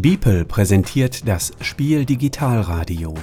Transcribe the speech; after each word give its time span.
Beeple 0.00 0.44
präsentiert 0.44 1.28
das 1.28 1.52
Spiel 1.60 2.04
Digitalradio. 2.04 3.14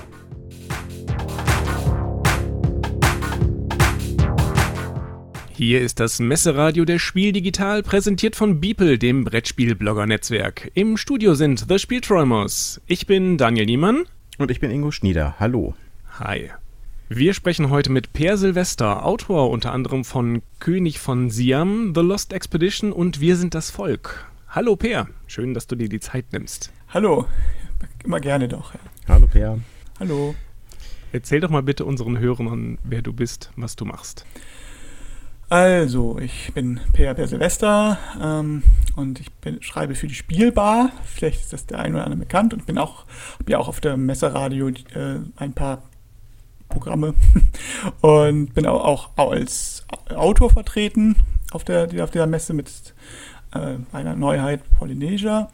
Hier 5.52 5.81
ist 5.81 5.99
das 5.99 6.20
Messeradio 6.20 6.86
der 6.86 6.97
Spiel 6.97 7.34
Digital, 7.34 7.84
präsentiert 7.84 8.38
von 8.38 8.61
Beeple, 8.61 8.97
dem 8.97 9.25
Brettspiel-Blogger-Netzwerk. 9.25 10.71
Im 10.73 10.95
Studio 10.95 11.34
sind 11.34 11.65
The 11.68 11.77
Spielträumers. 11.77 12.79
Ich 12.88 13.05
bin 13.05 13.38
Daniel 13.38 13.65
Niemann. 13.65 14.05
Und 14.38 14.49
ich 14.49 14.61
bin 14.61 14.71
Ingo 14.71 14.91
Schnieder. 14.91 15.35
Hallo. 15.39 15.75
Hi. 16.19 16.51
Wir 17.09 17.33
sprechen 17.33 17.69
heute 17.69 17.91
mit 17.91 18.13
Per 18.13 18.38
Silvester, 18.38 19.05
Autor 19.05 19.49
unter 19.49 19.73
anderem 19.73 20.05
von 20.05 20.41
König 20.59 20.99
von 20.99 21.29
Siam, 21.29 21.91
The 21.93 22.01
Lost 22.01 22.31
Expedition 22.31 22.93
und 22.93 23.19
Wir 23.19 23.35
sind 23.35 23.55
das 23.55 23.69
Volk. 23.71 24.30
Hallo 24.54 24.75
Per, 24.75 25.07
schön, 25.28 25.54
dass 25.54 25.65
du 25.65 25.78
dir 25.78 25.87
die 25.87 26.01
Zeit 26.01 26.33
nimmst. 26.33 26.73
Hallo, 26.89 27.25
immer 28.04 28.19
gerne 28.19 28.50
doch. 28.50 28.74
Hallo 29.07 29.25
Per. 29.25 29.60
Hallo. 29.97 30.36
Erzähl 31.14 31.39
doch 31.39 31.50
mal 31.50 31.64
bitte 31.64 31.86
unseren 31.86 32.20
Hörern, 32.20 32.77
wer 32.84 33.02
du 33.02 33.14
bist, 33.14 33.50
was 33.55 33.77
du 33.77 33.86
machst. 33.86 34.26
Also, 35.48 36.20
ich 36.20 36.52
bin 36.54 36.82
Per 36.91 37.14
Per 37.14 37.30
Silvester 37.30 37.98
ähm, 38.22 38.64
und 38.98 39.22
ich 39.22 39.32
bin, 39.36 39.62
schreibe 39.62 39.96
für 39.96 40.08
die 40.08 40.16
Spielbar. 40.16 40.91
Vielleicht 41.05 41.40
ist 41.40 41.54
das 41.54 41.66
der 41.66 41.80
ein 41.80 41.94
oder 41.94 42.04
andere 42.04 42.20
bekannt 42.20 42.54
und 42.54 42.66
bin 42.66 42.77
auch, 42.77 43.05
habe 43.40 43.54
ja 43.54 43.58
auch 43.58 43.70
auf 43.70 43.80
dem 43.80 44.05
Messeradio 44.05 44.68
äh, 44.68 45.20
ein 45.38 45.54
paar 45.54 45.82
Programme 46.68 47.13
und 48.02 48.54
bin 48.54 48.66
auch, 48.66 49.12
auch 49.16 49.32
als 49.32 49.86
Autor 50.10 50.49
vertreten 50.49 51.16
auf, 51.52 51.63
der, 51.63 51.88
auf 52.04 52.12
dieser 52.12 52.27
Messe 52.27 52.54
mit 52.54 52.94
äh, 53.54 53.76
einer 53.96 54.16
Neuheit 54.16 54.62
Polynesia. 54.78 55.50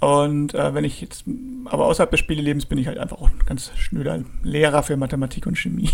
Und 0.00 0.54
äh, 0.54 0.74
wenn 0.74 0.84
ich 0.84 1.00
jetzt, 1.00 1.24
aber 1.66 1.86
außerhalb 1.86 2.10
des 2.10 2.18
Spielelebens 2.18 2.66
bin 2.66 2.78
ich 2.78 2.88
halt 2.88 2.98
einfach 2.98 3.20
auch 3.20 3.30
ein 3.30 3.38
ganz 3.46 3.70
schnöder 3.76 4.24
Lehrer 4.42 4.82
für 4.82 4.96
Mathematik 4.96 5.46
und 5.46 5.56
Chemie 5.56 5.90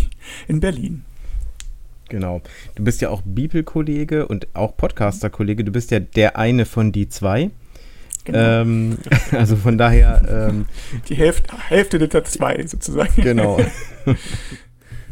in 0.47 0.59
Berlin. 0.59 1.05
Genau. 2.09 2.41
Du 2.73 2.83
bist 2.83 3.01
ja 3.01 3.09
auch 3.09 3.21
Bibelkollege 3.23 4.27
und 4.27 4.47
auch 4.55 4.75
Podcaster-Kollege. 4.75 5.63
Du 5.63 5.71
bist 5.71 5.91
ja 5.91 5.99
der 5.99 6.37
eine 6.37 6.65
von 6.65 6.91
die 6.91 7.07
zwei. 7.07 7.51
Genau. 8.25 8.39
Ähm, 8.39 8.97
also 9.31 9.55
von 9.55 9.77
daher. 9.77 10.49
Ähm, 10.49 10.65
die 11.09 11.15
Hälfte, 11.15 11.55
Hälfte 11.69 11.99
der 11.99 12.23
zwei 12.25 12.65
sozusagen. 12.65 13.21
Genau. 13.21 13.59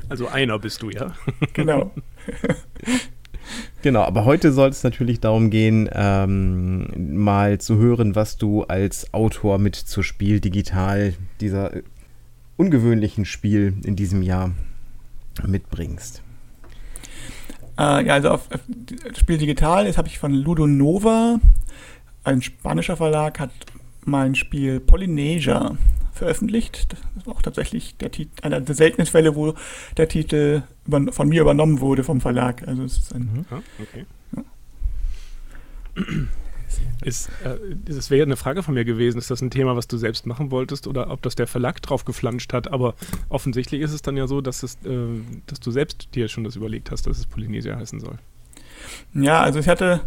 Also 0.09 0.29
einer 0.29 0.57
bist 0.57 0.81
du 0.81 0.89
ja. 0.89 1.13
Genau. 1.51 1.91
Genau, 3.87 4.03
aber 4.03 4.25
heute 4.25 4.51
soll 4.51 4.67
es 4.67 4.83
natürlich 4.83 5.21
darum 5.21 5.49
gehen, 5.49 5.89
ähm, 5.93 7.15
mal 7.23 7.57
zu 7.57 7.77
hören, 7.77 8.15
was 8.15 8.35
du 8.35 8.63
als 8.63 9.13
Autor 9.13 9.59
mit 9.59 9.77
zur 9.77 10.03
Spiel 10.03 10.41
digital 10.41 11.13
dieser 11.39 11.71
ungewöhnlichen 12.57 13.23
Spiel 13.23 13.75
in 13.85 13.95
diesem 13.95 14.23
Jahr 14.23 14.51
mitbringst. 15.45 16.21
Äh, 17.79 18.05
ja, 18.05 18.15
also 18.15 18.31
auf, 18.31 18.49
auf 18.51 18.59
Spiel 19.17 19.37
Digital, 19.37 19.85
das 19.85 19.97
habe 19.97 20.09
ich 20.09 20.19
von 20.19 20.33
Ludo 20.33 20.67
Nova, 20.67 21.39
ein 22.25 22.41
spanischer 22.41 22.97
Verlag, 22.97 23.39
hat 23.39 23.51
mein 24.03 24.35
Spiel 24.35 24.81
Polynesia 24.81 25.77
veröffentlicht. 26.17 26.91
Das 26.91 26.99
ist 27.17 27.27
auch 27.27 27.41
tatsächlich 27.41 27.95
der 27.97 28.11
einer 28.41 28.61
der 28.61 28.75
seltenen 28.75 29.07
Fälle, 29.07 29.35
wo 29.35 29.53
der 29.97 30.07
Titel 30.07 30.63
von 31.11 31.29
mir 31.29 31.41
übernommen 31.41 31.79
wurde 31.79 32.03
vom 32.03 32.21
Verlag. 32.21 32.67
Also 32.67 32.83
es 32.83 32.97
ist 32.97 33.15
ein. 33.15 33.21
Mhm. 33.21 33.45
Ah, 33.49 33.61
okay. 33.81 34.05
Ja. 34.35 34.43
Ist, 37.03 37.29
äh, 37.43 37.57
das 37.85 38.09
wäre 38.09 38.23
eine 38.23 38.35
Frage 38.35 38.63
von 38.63 38.73
mir 38.73 38.85
gewesen, 38.85 39.17
ist 39.17 39.31
das 39.31 39.41
ein 39.41 39.51
Thema, 39.51 39.75
was 39.75 39.87
du 39.87 39.97
selbst 39.97 40.25
machen 40.25 40.51
wolltest 40.51 40.87
oder 40.87 41.09
ob 41.09 41.21
das 41.21 41.35
der 41.35 41.47
Verlag 41.47 41.81
drauf 41.81 42.05
geflanscht 42.05 42.53
hat? 42.53 42.71
Aber 42.71 42.95
offensichtlich 43.29 43.81
ist 43.81 43.93
es 43.93 44.01
dann 44.01 44.17
ja 44.17 44.27
so, 44.27 44.41
dass, 44.41 44.63
es, 44.63 44.75
äh, 44.83 45.21
dass 45.45 45.59
du 45.59 45.71
selbst 45.71 46.09
dir 46.13 46.27
schon 46.27 46.43
das 46.43 46.55
überlegt 46.55 46.91
hast, 46.91 47.07
dass 47.07 47.17
es 47.17 47.25
Polynesia 47.25 47.75
heißen 47.77 47.99
soll. 47.99 48.17
Ja, 49.13 49.41
also 49.41 49.59
ich 49.59 49.67
hatte, 49.67 50.01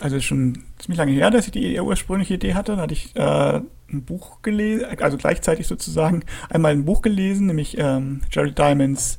also 0.00 0.20
schon 0.20 0.64
ziemlich 0.78 0.98
lange 0.98 1.12
her, 1.12 1.30
dass 1.30 1.46
ich 1.46 1.52
die 1.52 1.78
ursprüngliche 1.80 2.34
Idee 2.34 2.54
hatte, 2.54 2.76
da 2.76 2.82
hatte 2.82 2.94
ich 2.94 3.14
äh, 3.16 3.60
ein 3.90 4.02
Buch 4.04 4.42
gelesen, 4.42 4.86
also 4.98 5.16
gleichzeitig 5.16 5.66
sozusagen 5.66 6.22
einmal 6.50 6.72
ein 6.72 6.84
Buch 6.84 7.02
gelesen, 7.02 7.46
nämlich 7.46 7.76
ähm, 7.78 8.22
Jerry 8.30 8.52
Diamonds 8.52 9.18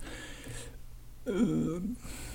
äh, 1.26 1.32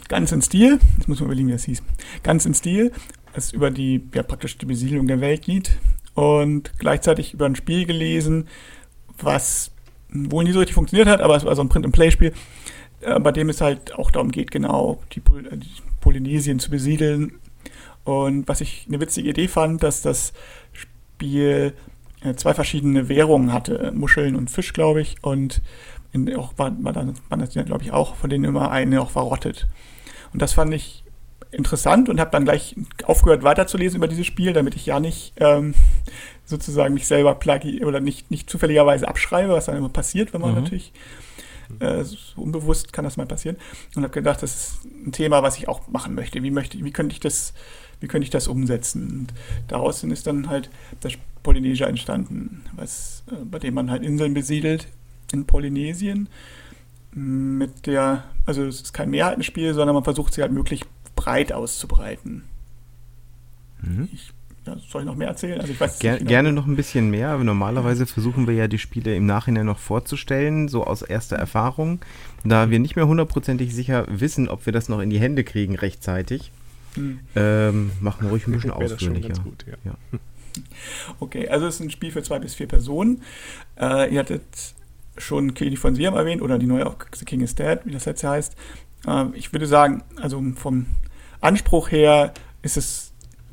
Ganz 0.08 0.32
in 0.32 0.42
Stil, 0.42 0.80
jetzt 0.98 1.06
muss 1.06 1.20
man 1.20 1.26
überlegen, 1.26 1.48
wie 1.48 1.52
das 1.52 1.64
hieß, 1.64 1.82
Ganz 2.24 2.44
in 2.44 2.54
Stil, 2.54 2.90
das 3.32 3.52
über 3.52 3.70
die, 3.70 4.02
ja 4.12 4.22
praktisch 4.22 4.58
die 4.58 4.66
Besiedlung 4.66 5.06
der 5.06 5.20
Welt 5.20 5.42
geht. 5.42 5.78
Und 6.14 6.72
gleichzeitig 6.78 7.32
über 7.32 7.46
ein 7.46 7.54
Spiel 7.54 7.86
gelesen, 7.86 8.48
was 9.18 9.70
wohl 10.08 10.44
nie 10.44 10.52
so 10.52 10.58
richtig 10.58 10.74
funktioniert 10.74 11.08
hat, 11.08 11.20
aber 11.20 11.36
es 11.36 11.44
war 11.44 11.54
so 11.54 11.62
ein 11.62 11.68
Print-and-Play-Spiel, 11.68 12.32
äh, 13.02 13.20
bei 13.20 13.32
dem 13.32 13.48
es 13.48 13.60
halt 13.60 13.94
auch 13.94 14.10
darum 14.10 14.32
geht, 14.32 14.50
genau 14.50 15.00
die, 15.12 15.20
Pol 15.20 15.42
die 15.42 15.70
Polynesien 16.00 16.58
zu 16.58 16.70
besiedeln. 16.70 17.38
Und 18.04 18.48
was 18.48 18.60
ich 18.60 18.86
eine 18.88 19.00
witzige 19.00 19.30
Idee 19.30 19.48
fand, 19.48 19.82
dass 19.82 20.02
das 20.02 20.32
Spiel 20.72 21.74
äh, 22.22 22.34
zwei 22.34 22.54
verschiedene 22.54 23.08
Währungen 23.08 23.52
hatte, 23.52 23.92
Muscheln 23.94 24.36
und 24.36 24.50
Fisch, 24.50 24.72
glaube 24.72 25.00
ich, 25.00 25.16
und 25.22 25.62
in, 26.12 26.34
auch 26.36 26.54
war, 26.56 26.72
war 26.82 26.92
dann, 26.92 27.14
waren 27.28 27.40
das, 27.40 27.50
glaube 27.52 27.82
ich, 27.82 27.92
auch, 27.92 28.16
von 28.16 28.30
denen 28.30 28.44
immer 28.44 28.70
eine 28.70 29.00
auch 29.00 29.10
verrottet. 29.10 29.68
Und 30.32 30.42
das 30.42 30.52
fand 30.52 30.74
ich 30.74 31.04
interessant 31.52 32.08
und 32.08 32.20
habe 32.20 32.30
dann 32.30 32.44
gleich 32.44 32.76
aufgehört 33.04 33.42
weiterzulesen 33.42 33.96
über 33.96 34.08
dieses 34.08 34.26
Spiel, 34.26 34.52
damit 34.52 34.76
ich 34.76 34.86
ja 34.86 35.00
nicht 35.00 35.32
ähm, 35.38 35.74
sozusagen 36.44 36.94
mich 36.94 37.06
selber 37.06 37.34
plagi 37.34 37.84
oder 37.84 38.00
nicht, 38.00 38.30
nicht 38.30 38.48
zufälligerweise 38.48 39.08
abschreibe, 39.08 39.52
was 39.52 39.66
dann 39.66 39.76
immer 39.76 39.88
passiert, 39.88 40.32
wenn 40.32 40.40
man 40.40 40.50
mhm. 40.50 40.62
natürlich 40.62 40.92
äh, 41.78 42.02
so 42.04 42.16
unbewusst 42.36 42.92
kann 42.92 43.04
das 43.04 43.16
mal 43.16 43.26
passieren. 43.26 43.56
Und 43.94 44.02
habe 44.02 44.12
gedacht, 44.12 44.42
das 44.42 44.54
ist 44.54 44.84
ein 44.84 45.12
Thema, 45.12 45.42
was 45.42 45.56
ich 45.58 45.68
auch 45.68 45.88
machen 45.88 46.14
möchte. 46.14 46.42
Wie 46.42 46.50
möchte, 46.50 46.82
wie 46.84 46.92
könnte 46.92 47.12
ich 47.12 47.20
das, 47.20 47.52
wie 48.00 48.08
könnte 48.08 48.24
ich 48.24 48.30
das 48.30 48.48
umsetzen? 48.48 49.20
Und 49.20 49.34
daraus 49.68 50.02
ist 50.02 50.26
dann 50.26 50.48
halt 50.48 50.70
das 51.00 51.12
Polynesia 51.42 51.86
entstanden, 51.86 52.62
was, 52.74 53.22
äh, 53.30 53.44
bei 53.44 53.58
dem 53.58 53.74
man 53.74 53.90
halt 53.90 54.02
Inseln 54.02 54.34
besiedelt 54.34 54.88
in 55.32 55.46
Polynesien 55.46 56.28
mit 57.12 57.86
der, 57.86 58.24
also 58.46 58.64
es 58.64 58.82
ist 58.82 58.92
kein 58.92 59.10
Mehrheitenspiel, 59.10 59.74
sondern 59.74 59.94
man 59.94 60.04
versucht 60.04 60.34
sie 60.34 60.42
halt 60.42 60.52
möglichst 60.52 60.86
breit 61.16 61.52
auszubreiten. 61.52 62.44
Mhm. 63.82 64.08
Ich, 64.12 64.32
ja, 64.66 64.76
soll 64.88 65.02
ich 65.02 65.06
noch 65.06 65.16
mehr 65.16 65.28
erzählen? 65.28 65.60
Also 65.60 65.72
ich 65.72 65.80
weiß 65.80 65.98
Ger 65.98 66.18
genau. 66.18 66.28
Gerne 66.28 66.52
noch 66.52 66.66
ein 66.66 66.76
bisschen 66.76 67.10
mehr, 67.10 67.30
aber 67.30 67.44
normalerweise 67.44 68.06
versuchen 68.06 68.46
wir 68.46 68.54
ja 68.54 68.68
die 68.68 68.78
Spiele 68.78 69.14
im 69.16 69.26
Nachhinein 69.26 69.66
noch 69.66 69.78
vorzustellen, 69.78 70.68
so 70.68 70.84
aus 70.84 71.02
erster 71.02 71.36
Erfahrung. 71.36 72.00
Da 72.44 72.70
wir 72.70 72.78
nicht 72.78 72.96
mehr 72.96 73.06
hundertprozentig 73.06 73.74
sicher 73.74 74.06
wissen, 74.08 74.48
ob 74.48 74.66
wir 74.66 74.72
das 74.72 74.88
noch 74.88 75.00
in 75.00 75.10
die 75.10 75.20
Hände 75.20 75.44
kriegen 75.44 75.74
rechtzeitig, 75.76 76.52
mhm. 76.96 77.20
ähm, 77.36 77.90
machen 78.00 78.24
wir 78.24 78.30
ruhig 78.30 78.46
ein 78.46 78.52
bisschen 78.52 78.70
ausführlicher. 78.70 79.34
Gut, 79.42 79.64
ja. 79.66 79.76
Ja. 79.84 79.94
Okay, 81.20 81.48
also 81.48 81.68
es 81.68 81.76
ist 81.76 81.80
ein 81.80 81.90
Spiel 81.90 82.10
für 82.10 82.24
zwei 82.24 82.40
bis 82.40 82.54
vier 82.54 82.66
Personen. 82.66 83.22
Äh, 83.80 84.12
ihr 84.12 84.18
hattet 84.18 84.42
schon 85.16 85.54
König 85.54 85.78
von 85.78 85.94
Siam 85.94 86.14
erwähnt 86.14 86.42
oder 86.42 86.58
die 86.58 86.66
neue 86.66 86.92
The 87.14 87.24
King 87.24 87.40
is 87.40 87.54
Dead, 87.54 87.78
wie 87.84 87.92
das 87.92 88.04
jetzt 88.04 88.24
heißt. 88.24 88.56
Äh, 89.06 89.26
ich 89.34 89.52
würde 89.52 89.66
sagen, 89.66 90.02
also 90.16 90.42
vom 90.56 90.86
Anspruch 91.40 91.90
her 91.92 92.34
ist 92.62 92.76
es, 92.76 93.09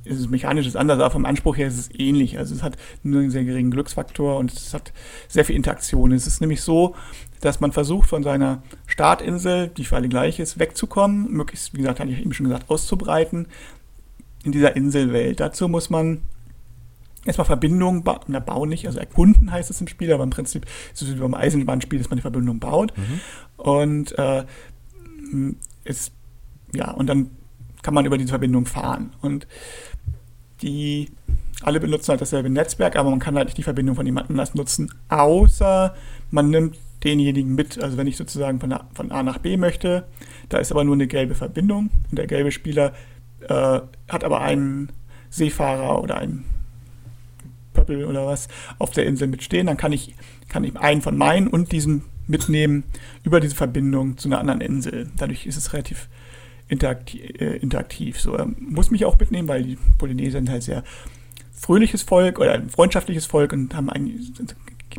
ist 0.08 0.20
es 0.20 0.30
mechanisch 0.30 0.68
ist 0.68 0.76
anders, 0.76 1.00
aber 1.00 1.12
vom 1.12 1.26
Anspruch 1.26 1.58
her 1.58 1.68
ist 1.68 1.78
es 1.78 1.90
ähnlich. 2.00 2.38
Also 2.38 2.56
es 2.56 2.64
hat 2.64 2.78
nur 3.04 3.22
einen 3.22 3.32
sehr 3.32 3.44
geringen 3.44 3.72
Glücksfaktor 3.72 4.38
und 4.38 4.52
es 4.52 4.74
hat 4.74 4.94
sehr 5.28 5.46
viel 5.46 5.56
Interaktion. 5.56 6.12
Es 6.12 6.28
ist 6.28 6.42
nämlich 6.42 6.62
so, 6.62 6.96
dass 7.42 7.60
man 7.60 7.72
versucht, 7.72 8.10
von 8.10 8.24
seiner 8.24 8.64
Startinsel, 8.88 9.70
die 9.70 9.86
für 9.86 9.96
alle 9.96 10.10
gleich 10.10 10.40
ist, 10.40 10.60
wegzukommen, 10.60 11.32
möglichst, 11.32 11.74
wie 11.74 11.80
gesagt, 11.80 12.00
hatte 12.00 12.12
ich 12.12 12.20
eben 12.20 12.34
schon 12.34 12.48
gesagt, 12.48 12.70
auszubreiten 12.70 13.48
in 14.44 14.52
dieser 14.52 14.76
Inselwelt. 14.76 15.40
Dazu 15.40 15.68
muss 15.68 15.90
man 15.90 16.22
erstmal 17.26 17.46
Verbindungen 17.46 18.04
ba 18.04 18.22
na, 18.28 18.40
bauen 18.40 18.70
nicht, 18.70 18.88
also 18.88 19.00
erkunden 19.00 19.52
heißt 19.52 19.70
es 19.70 19.82
im 19.82 19.88
Spiel, 19.88 20.12
aber 20.14 20.24
im 20.24 20.30
Prinzip 20.30 20.66
ist 20.94 21.02
es 21.02 21.14
wie 21.14 21.20
beim 21.20 21.34
Eisenbahnspiel, 21.34 22.00
dass 22.00 22.10
man 22.10 22.18
die 22.18 22.22
Verbindung 22.22 22.60
baut. 22.60 22.94
Mhm. 22.98 23.20
Und 23.58 24.18
äh, 24.18 24.46
ist, 25.84 26.14
ja, 26.74 26.92
und 26.92 27.08
dann 27.08 27.32
kann 27.82 27.94
man 27.94 28.06
über 28.06 28.18
diese 28.18 28.30
Verbindung 28.30 28.66
fahren. 28.66 29.14
Und 29.22 29.48
die 30.62 31.12
alle 31.62 31.80
benutzen 31.80 32.10
halt 32.10 32.22
dasselbe 32.22 32.50
Netzwerk, 32.50 32.96
aber 32.96 33.10
man 33.10 33.20
kann 33.20 33.36
halt 33.36 33.48
nicht 33.48 33.58
die 33.58 33.64
Verbindung 33.64 33.96
von 33.96 34.06
jemand 34.06 34.30
anders 34.30 34.54
nutzen, 34.54 34.94
außer 35.10 35.96
man 36.30 36.50
nimmt 36.50 36.78
denjenigen 37.04 37.56
mit. 37.56 37.82
Also 37.82 37.98
wenn 37.98 38.08
ich 38.08 38.18
sozusagen 38.18 38.60
von 38.60 38.74
A, 38.74 38.88
von 38.94 39.12
A 39.12 39.24
nach 39.24 39.40
B 39.40 39.58
möchte, 39.58 40.06
da 40.50 40.58
ist 40.60 40.72
aber 40.72 40.84
nur 40.84 40.96
eine 40.96 41.08
gelbe 41.08 41.36
Verbindung 41.36 41.90
und 42.10 42.18
der 42.18 42.28
gelbe 42.28 42.52
Spieler 42.52 42.94
äh, 43.42 43.80
hat 44.08 44.24
aber 44.24 44.42
einen 44.42 44.92
Seefahrer 45.30 46.02
oder 46.02 46.18
einen 46.18 46.46
Pöppel 47.74 48.06
oder 48.06 48.26
was 48.26 48.48
auf 48.80 48.92
der 48.92 49.06
Insel 49.06 49.28
mitstehen, 49.28 49.68
dann 49.68 49.78
kann 49.78 49.94
ich, 49.94 50.16
kann 50.50 50.64
ich 50.64 50.76
einen 50.78 51.02
von 51.02 51.18
meinen 51.18 51.48
und 51.48 51.72
diesen 51.72 52.04
mitnehmen 52.28 52.84
über 53.24 53.40
diese 53.40 53.56
Verbindung 53.56 54.18
zu 54.18 54.28
einer 54.28 54.40
anderen 54.40 54.62
Insel. 54.62 55.10
Dadurch 55.18 55.46
ist 55.46 55.58
es 55.58 55.74
relativ 55.74 56.10
interaktiv. 56.68 57.22
Äh, 57.40 57.58
interaktiv. 57.58 58.20
So, 58.20 58.34
er 58.34 58.48
muss 58.60 58.92
mich 58.92 59.06
auch 59.06 59.18
mitnehmen, 59.20 59.48
weil 59.48 59.64
die 59.64 59.78
Polynesier 59.98 60.32
sind 60.34 60.50
halt 60.50 60.64
sehr, 60.64 60.84
fröhliches 61.58 62.04
Volk 62.04 62.40
oder 62.40 62.54
ein 62.54 62.70
freundschaftliches 62.70 63.26
Volk 63.26 63.52
und 63.52 63.76
haben 63.76 63.90
eigentlich, 63.90 64.32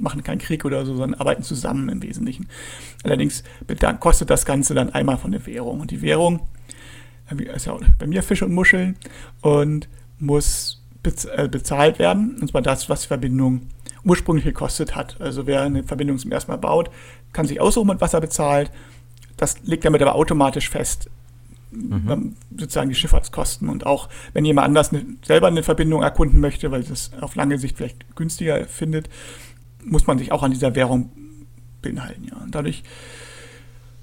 machen 0.00 0.22
keinen 0.22 0.38
Krieg 0.38 0.64
oder 0.64 0.84
so, 0.84 0.96
sondern 0.96 1.18
arbeiten 1.18 1.42
zusammen 1.42 1.88
im 1.88 2.02
Wesentlichen. 2.02 2.48
Allerdings 3.04 3.42
kostet 4.00 4.30
das 4.30 4.44
Ganze 4.44 4.74
dann 4.74 4.90
einmal 4.90 5.16
von 5.18 5.32
der 5.32 5.44
Währung. 5.46 5.80
Und 5.80 5.90
die 5.90 6.02
Währung 6.02 6.40
ist 7.54 7.66
ja 7.66 7.72
auch 7.72 7.80
bei 7.98 8.06
mir 8.06 8.22
Fisch 8.22 8.42
und 8.42 8.52
Muscheln 8.52 8.96
und 9.40 9.88
muss 10.18 10.82
äh, 11.04 11.48
bezahlt 11.48 11.98
werden. 11.98 12.38
Und 12.40 12.48
zwar 12.48 12.62
das, 12.62 12.88
was 12.88 13.02
die 13.02 13.08
Verbindung 13.08 13.62
ursprünglich 14.04 14.44
gekostet 14.44 14.94
hat. 14.94 15.20
Also 15.20 15.46
wer 15.46 15.62
eine 15.62 15.84
Verbindung 15.84 16.18
zum 16.18 16.32
ersten 16.32 16.50
Mal 16.50 16.58
baut, 16.58 16.90
kann 17.32 17.46
sich 17.46 17.60
aussuchen, 17.60 18.00
was 18.00 18.14
er 18.14 18.20
bezahlt. 18.20 18.70
Das 19.36 19.62
legt 19.62 19.84
damit 19.84 20.02
aber 20.02 20.14
automatisch 20.14 20.70
fest, 20.70 21.10
mhm. 21.70 22.36
sozusagen 22.56 22.88
die 22.88 22.94
Schifffahrtskosten. 22.94 23.68
Und 23.68 23.86
auch 23.86 24.08
wenn 24.32 24.44
jemand 24.44 24.66
anders 24.66 24.92
eine, 24.92 25.04
selber 25.24 25.48
eine 25.48 25.62
Verbindung 25.62 26.02
erkunden 26.02 26.40
möchte, 26.40 26.70
weil 26.70 26.80
es 26.80 27.10
auf 27.20 27.34
lange 27.34 27.58
Sicht 27.58 27.76
vielleicht 27.76 28.16
günstiger 28.16 28.64
findet, 28.66 29.08
muss 29.84 30.06
man 30.06 30.18
sich 30.18 30.32
auch 30.32 30.42
an 30.42 30.50
dieser 30.50 30.74
Währung 30.74 31.10
beinhalten. 31.82 32.24
Ja. 32.24 32.36
Und 32.38 32.54
dadurch, 32.54 32.82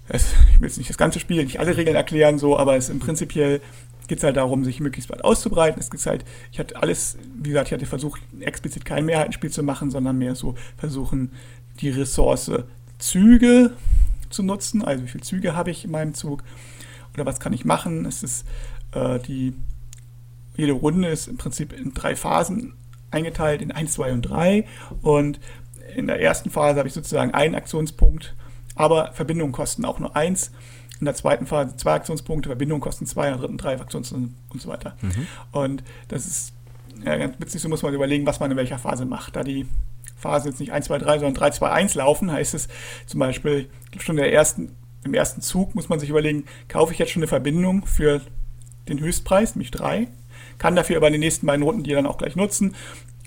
es, 0.07 0.33
ich 0.53 0.59
will 0.59 0.67
jetzt 0.67 0.77
nicht 0.77 0.89
das 0.89 0.97
ganze 0.97 1.19
Spiel, 1.19 1.43
nicht 1.43 1.59
alle 1.59 1.77
Regeln 1.77 1.95
erklären, 1.95 2.37
so, 2.37 2.57
aber 2.57 2.75
es 2.75 2.89
im 2.89 2.99
prinzipiell 2.99 3.61
geht 4.07 4.19
es 4.19 4.23
halt 4.23 4.37
darum, 4.37 4.63
sich 4.63 4.79
möglichst 4.79 5.09
weit 5.09 5.23
auszubreiten. 5.23 5.79
Es 5.79 5.89
geht 5.89 6.05
halt, 6.05 6.25
ich 6.51 6.59
hatte 6.59 6.75
alles, 6.75 7.17
wie 7.41 7.49
gesagt, 7.49 7.67
ich 7.67 7.73
hatte 7.73 7.85
versucht, 7.85 8.21
explizit 8.39 8.85
kein 8.85 9.05
Mehrheitenspiel 9.05 9.49
zu 9.49 9.63
machen, 9.63 9.89
sondern 9.89 10.17
mehr 10.17 10.35
so 10.35 10.55
versuchen, 10.77 11.31
die 11.81 11.89
Ressource 11.89 12.51
Züge 12.99 13.71
zu 14.29 14.43
nutzen. 14.43 14.83
Also 14.83 15.03
wie 15.03 15.07
viele 15.07 15.23
Züge 15.23 15.55
habe 15.55 15.71
ich 15.71 15.85
in 15.85 15.91
meinem 15.91 16.13
Zug 16.13 16.43
oder 17.15 17.25
was 17.25 17.39
kann 17.39 17.53
ich 17.53 17.65
machen? 17.65 18.05
Es 18.05 18.23
ist 18.23 18.45
äh, 18.93 19.19
die 19.19 19.53
jede 20.57 20.73
Runde 20.73 21.09
ist 21.09 21.27
im 21.27 21.37
Prinzip 21.37 21.73
in 21.73 21.93
drei 21.93 22.15
Phasen 22.15 22.75
eingeteilt, 23.11 23.61
in 23.61 23.71
1, 23.71 23.93
2 23.93 24.13
und 24.13 24.21
3. 24.21 24.65
Und 25.01 25.39
in 25.95 26.07
der 26.07 26.21
ersten 26.21 26.49
Phase 26.49 26.79
habe 26.79 26.87
ich 26.87 26.93
sozusagen 26.93 27.33
einen 27.33 27.55
Aktionspunkt, 27.55 28.35
aber 28.75 29.11
Verbindungen 29.13 29.51
kosten 29.51 29.85
auch 29.85 29.99
nur 29.99 30.15
eins. 30.15 30.51
In 30.99 31.05
der 31.05 31.15
zweiten 31.15 31.45
Phase 31.45 31.75
zwei 31.75 31.93
Aktionspunkte, 31.93 32.47
Verbindungen 32.47 32.81
kosten 32.81 33.05
zwei, 33.05 33.27
in 33.27 33.33
der 33.33 33.41
dritten 33.41 33.57
drei 33.57 33.79
Aktionspunkte 33.79 34.33
und 34.49 34.61
so 34.61 34.69
weiter. 34.69 34.95
Mhm. 35.01 35.27
Und 35.51 35.83
das 36.07 36.25
ist 36.25 36.53
ja, 37.03 37.17
ganz 37.17 37.37
witzig, 37.39 37.61
so 37.61 37.67
muss 37.67 37.83
man 37.83 37.93
überlegen, 37.93 38.25
was 38.25 38.39
man 38.39 38.51
in 38.51 38.57
welcher 38.57 38.79
Phase 38.79 39.05
macht. 39.05 39.35
Da 39.35 39.43
die 39.43 39.67
Phase 40.15 40.49
jetzt 40.49 40.59
nicht 40.59 40.71
1, 40.71 40.85
2, 40.85 40.99
3, 40.99 41.19
sondern 41.19 41.33
3, 41.33 41.49
2, 41.51 41.69
1 41.69 41.95
laufen, 41.95 42.31
heißt 42.31 42.53
es 42.53 42.69
zum 43.07 43.19
Beispiel 43.19 43.69
schon 43.99 44.15
der 44.15 44.31
ersten, 44.31 44.75
im 45.05 45.13
ersten 45.13 45.41
Zug 45.41 45.75
muss 45.75 45.87
man 45.87 45.99
sich 45.99 46.09
überlegen, 46.09 46.45
kaufe 46.67 46.91
ich 46.91 46.99
jetzt 46.99 47.11
schon 47.11 47.21
eine 47.21 47.27
Verbindung 47.27 47.85
für 47.85 48.21
den 48.89 48.99
Höchstpreis, 48.99 49.55
nämlich 49.55 49.71
3, 49.71 50.07
kann 50.57 50.75
dafür 50.75 50.97
aber 50.97 51.09
den 51.09 51.21
nächsten 51.21 51.47
beiden 51.47 51.63
Runden 51.63 51.83
die 51.83 51.91
dann 51.91 52.05
auch 52.05 52.17
gleich 52.17 52.35
nutzen 52.35 52.75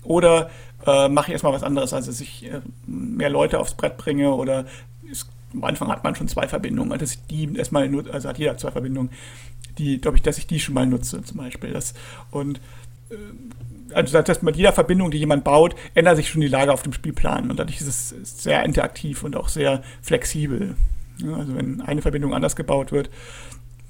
oder 0.03 0.49
äh, 0.85 1.09
mache 1.09 1.27
ich 1.27 1.33
erstmal 1.33 1.53
was 1.53 1.63
anderes, 1.63 1.93
also 1.93 2.11
dass 2.11 2.21
ich 2.21 2.45
äh, 2.45 2.61
mehr 2.85 3.29
Leute 3.29 3.59
aufs 3.59 3.73
Brett 3.73 3.97
bringe 3.97 4.33
oder 4.33 4.65
es, 5.09 5.27
am 5.53 5.63
Anfang 5.63 5.89
hat 5.89 6.03
man 6.03 6.15
schon 6.15 6.27
zwei 6.27 6.47
Verbindungen, 6.47 6.97
dass 6.99 7.13
ich 7.13 7.25
die 7.27 7.55
erstmal 7.55 7.89
also 8.11 8.29
hat 8.29 8.37
jeder 8.37 8.57
zwei 8.57 8.71
Verbindungen, 8.71 9.09
die, 9.77 9.99
glaube 9.99 10.17
ich, 10.17 10.23
dass 10.23 10.37
ich 10.37 10.47
die 10.47 10.59
schon 10.59 10.75
mal 10.75 10.85
nutze 10.85 11.23
zum 11.23 11.37
Beispiel. 11.37 11.71
Das, 11.71 11.93
und 12.31 12.59
äh, 13.09 13.15
also 13.93 14.21
dass 14.21 14.41
mit 14.41 14.55
jeder 14.55 14.73
Verbindung, 14.73 15.09
die 15.09 15.17
jemand 15.17 15.43
baut, 15.43 15.75
ändert 15.95 16.17
sich 16.17 16.29
schon 16.29 16.41
die 16.41 16.47
Lage 16.47 16.71
auf 16.71 16.83
dem 16.83 16.93
Spielplan 16.93 17.49
und 17.49 17.57
dadurch 17.57 17.81
ist 17.81 17.87
es 17.87 18.43
sehr 18.43 18.63
interaktiv 18.63 19.23
und 19.23 19.35
auch 19.35 19.49
sehr 19.49 19.81
flexibel. 20.01 20.75
Ja, 21.21 21.35
also 21.35 21.55
wenn 21.55 21.81
eine 21.81 22.01
Verbindung 22.01 22.33
anders 22.33 22.55
gebaut 22.55 22.91
wird, 22.91 23.09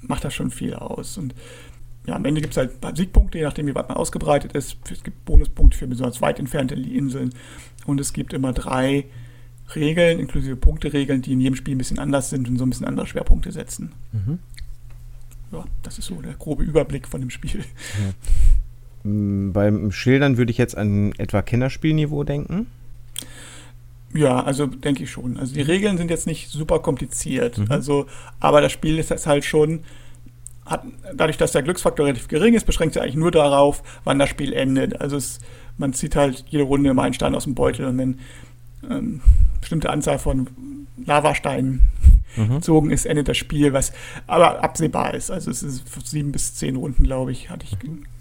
macht 0.00 0.24
das 0.24 0.34
schon 0.34 0.50
viel 0.50 0.74
aus. 0.74 1.18
Und 1.18 1.34
ja, 2.06 2.16
am 2.16 2.24
Ende 2.24 2.40
gibt 2.40 2.56
es 2.56 2.56
halt 2.56 2.72
Siegpunkte, 2.96 3.38
je 3.38 3.44
nachdem, 3.44 3.66
wie 3.66 3.74
weit 3.74 3.88
man 3.88 3.96
ausgebreitet 3.96 4.52
ist. 4.52 4.78
Es 4.90 5.02
gibt 5.02 5.24
Bonuspunkte 5.24 5.76
für 5.76 5.86
besonders 5.86 6.20
weit 6.20 6.38
entfernte 6.38 6.74
Inseln. 6.74 7.34
Und 7.86 8.00
es 8.00 8.12
gibt 8.12 8.32
immer 8.32 8.52
drei 8.52 9.04
Regeln, 9.74 10.18
inklusive 10.18 10.56
Punkteregeln, 10.56 11.22
die 11.22 11.32
in 11.32 11.40
jedem 11.40 11.56
Spiel 11.56 11.74
ein 11.74 11.78
bisschen 11.78 11.98
anders 11.98 12.30
sind 12.30 12.48
und 12.48 12.56
so 12.56 12.64
ein 12.64 12.70
bisschen 12.70 12.86
andere 12.86 13.06
Schwerpunkte 13.06 13.52
setzen. 13.52 13.92
Mhm. 14.12 14.38
Ja, 15.52 15.64
das 15.82 15.98
ist 15.98 16.06
so 16.06 16.20
der 16.20 16.34
grobe 16.34 16.62
Überblick 16.62 17.08
von 17.08 17.20
dem 17.20 17.30
Spiel. 17.30 17.60
Ja. 19.04 19.10
Mm, 19.10 19.52
beim 19.52 19.92
Schildern 19.92 20.36
würde 20.36 20.50
ich 20.50 20.58
jetzt 20.58 20.76
an 20.76 21.12
etwa 21.18 21.42
Kennerspielniveau 21.42 22.24
denken. 22.24 22.66
Ja, 24.12 24.42
also 24.42 24.66
denke 24.66 25.04
ich 25.04 25.10
schon. 25.10 25.36
Also 25.36 25.54
die 25.54 25.62
Regeln 25.62 25.96
sind 25.96 26.10
jetzt 26.10 26.26
nicht 26.26 26.50
super 26.50 26.80
kompliziert. 26.80 27.58
Mhm. 27.58 27.66
Also, 27.68 28.06
aber 28.40 28.60
das 28.60 28.72
Spiel 28.72 28.98
ist 28.98 29.26
halt 29.26 29.44
schon 29.44 29.80
hat, 30.66 30.84
dadurch, 31.14 31.36
dass 31.36 31.52
der 31.52 31.62
Glücksfaktor 31.62 32.06
relativ 32.06 32.28
gering 32.28 32.54
ist, 32.54 32.64
beschränkt 32.64 32.94
sich 32.94 33.02
eigentlich 33.02 33.16
nur 33.16 33.30
darauf, 33.30 33.82
wann 34.04 34.18
das 34.18 34.28
Spiel 34.28 34.52
endet. 34.52 35.00
Also 35.00 35.16
es, 35.16 35.40
man 35.76 35.92
zieht 35.92 36.16
halt 36.16 36.44
jede 36.48 36.64
Runde 36.64 36.90
immer 36.90 37.02
einen 37.02 37.14
Stein 37.14 37.34
aus 37.34 37.44
dem 37.44 37.54
Beutel 37.54 37.86
und 37.86 37.98
wenn 37.98 38.18
ähm, 38.88 39.20
bestimmte 39.60 39.90
Anzahl 39.90 40.18
von 40.18 40.48
Lavasteinen 41.04 41.88
mhm. 42.36 42.56
gezogen 42.56 42.90
ist, 42.90 43.06
endet 43.06 43.28
das 43.28 43.36
Spiel, 43.36 43.72
was 43.72 43.92
aber 44.26 44.62
absehbar 44.62 45.14
ist. 45.14 45.30
Also 45.30 45.50
es 45.50 45.62
ist 45.62 45.84
sieben 46.08 46.32
bis 46.32 46.54
zehn 46.54 46.76
Runden, 46.76 47.04
glaube 47.04 47.32
ich, 47.32 47.50
hatte 47.50 47.66
ich, 47.66 47.76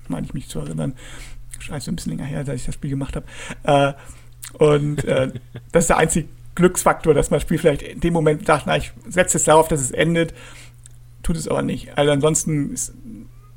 meine 0.07 0.25
ich 0.25 0.33
mich 0.33 0.47
zu 0.50 0.59
erinnern. 0.59 0.94
Scheiße, 1.59 1.92
ein 1.92 1.95
bisschen 1.95 2.13
länger 2.13 2.25
her, 2.25 2.45
seit 2.45 2.56
ich 2.56 2.65
das 2.65 2.75
Spiel 2.75 2.89
gemacht 2.89 3.15
habe. 3.15 3.25
Äh, 3.63 3.94
und 4.54 5.04
äh, 5.06 5.31
das 5.72 5.86
ist 5.86 5.90
der 5.90 5.98
einzige 5.98 6.28
Glücksfaktor, 6.56 7.13
dass 7.13 7.30
man 7.30 7.38
das 7.38 7.44
Spiel 7.44 7.57
vielleicht 7.57 7.81
in 7.81 8.00
dem 8.00 8.13
Moment 8.13 8.46
sagt, 8.46 8.63
na, 8.66 8.78
ich 8.78 8.92
setze 9.07 9.38
es 9.38 9.46
darauf, 9.46 9.68
dass 9.68 9.80
es 9.80 9.92
endet 9.92 10.34
tut 11.24 11.38
es 11.38 11.48
aber 11.48 11.62
nicht. 11.62 11.98
Also 11.98 12.12
ansonsten 12.12 12.74
ist, 12.74 12.94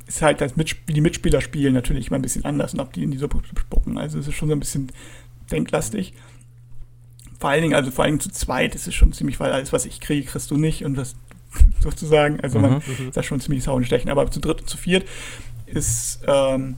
ist 0.07 0.23
halt 0.23 0.41
das 0.41 0.57
Mit 0.57 0.77
wie 0.87 0.93
die 0.93 1.01
Mitspieler 1.01 1.41
spielen 1.41 1.75
natürlich 1.75 2.11
mal 2.11 2.17
ein 2.17 2.23
bisschen 2.23 2.45
anders 2.45 2.75
und 2.75 2.81
ob 2.81 2.93
die 2.93 3.03
in 3.03 3.11
die 3.11 3.19
Suppe 3.19 3.41
spucken. 3.59 3.99
Also 3.99 4.19
es 4.19 4.29
ist 4.29 4.35
schon 4.35 4.49
so 4.49 4.55
ein 4.55 4.61
bisschen 4.61 4.93
denklastig. 5.51 6.13
Vor 7.41 7.51
allen 7.51 7.63
Dingen, 7.63 7.75
also 7.75 7.91
vor 7.91 8.05
allen 8.05 8.19
Dingen 8.19 8.21
zu 8.21 8.31
zweit 8.31 8.75
ist 8.75 8.87
es 8.87 8.95
schon 8.95 9.13
ziemlich, 9.13 9.41
weil 9.41 9.53
alles, 9.53 9.73
was 9.73 9.87
ich 9.87 10.01
kriege, 10.01 10.27
kriegst 10.27 10.51
du 10.51 10.57
nicht 10.57 10.85
und 10.85 10.97
das 10.97 11.17
sozusagen, 11.81 12.41
also 12.41 12.59
man 12.59 12.75
mhm. 12.75 13.09
ist 13.09 13.17
da 13.17 13.23
schon 13.23 13.41
ziemlich 13.41 13.67
Hauen 13.67 13.85
stechen. 13.85 14.11
Aber 14.11 14.31
zu 14.31 14.41
dritt 14.41 14.61
und 14.61 14.69
zu 14.69 14.77
viert 14.77 15.09
ist 15.67 16.21
ähm, 16.27 16.77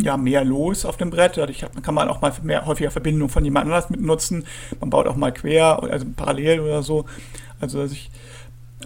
ja 0.00 0.16
mehr 0.16 0.44
los 0.44 0.84
auf 0.84 0.96
dem 0.96 1.10
Brett. 1.10 1.36
Dadurch 1.36 1.64
kann 1.82 1.94
man 1.94 2.08
auch 2.08 2.20
mal 2.20 2.32
mehr 2.42 2.66
häufiger 2.66 2.90
Verbindungen 2.90 3.30
von 3.30 3.44
jemand 3.44 3.66
anders 3.66 3.90
mit 3.90 4.00
nutzen. 4.00 4.44
Man 4.80 4.90
baut 4.90 5.06
auch 5.06 5.16
mal 5.16 5.32
quer, 5.32 5.82
also 5.82 6.06
parallel 6.16 6.60
oder 6.60 6.82
so. 6.82 7.04
Also 7.60 7.82
dass 7.82 7.92
ich 7.92 8.10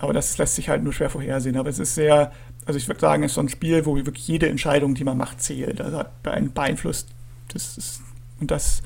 aber 0.00 0.12
das 0.12 0.38
lässt 0.38 0.56
sich 0.56 0.68
halt 0.68 0.82
nur 0.82 0.92
schwer 0.92 1.10
vorhersehen. 1.10 1.56
Aber 1.56 1.68
es 1.68 1.78
ist 1.78 1.94
sehr, 1.94 2.32
also 2.64 2.76
ich 2.76 2.88
würde 2.88 3.00
sagen, 3.00 3.22
es 3.22 3.32
ist 3.32 3.34
so 3.36 3.40
ein 3.40 3.48
Spiel, 3.48 3.84
wo 3.86 3.96
wirklich 3.96 4.26
jede 4.26 4.48
Entscheidung, 4.48 4.94
die 4.94 5.04
man 5.04 5.16
macht, 5.16 5.40
zählt. 5.40 5.80
Also 5.80 5.98
hat 5.98 6.22
beeinflusst. 6.22 7.08
Das 7.48 7.76
ist, 7.76 8.02
und 8.40 8.50
das 8.50 8.82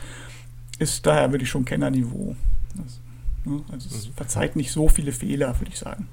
ist 0.79 1.07
daher, 1.07 1.31
würde 1.31 1.45
ich 1.45 1.51
schon 1.51 1.65
Kennerniveau. 1.65 2.37
Das, 2.75 3.01
ne, 3.45 3.63
also 3.71 3.89
es 3.95 4.09
mhm. 4.09 4.13
verzeiht 4.15 4.57
nicht 4.57 4.73
so 4.73 4.89
viele 4.89 5.13
Fehler, 5.13 5.59
würde 5.59 5.71
ich 5.71 5.79
sagen. 5.79 6.09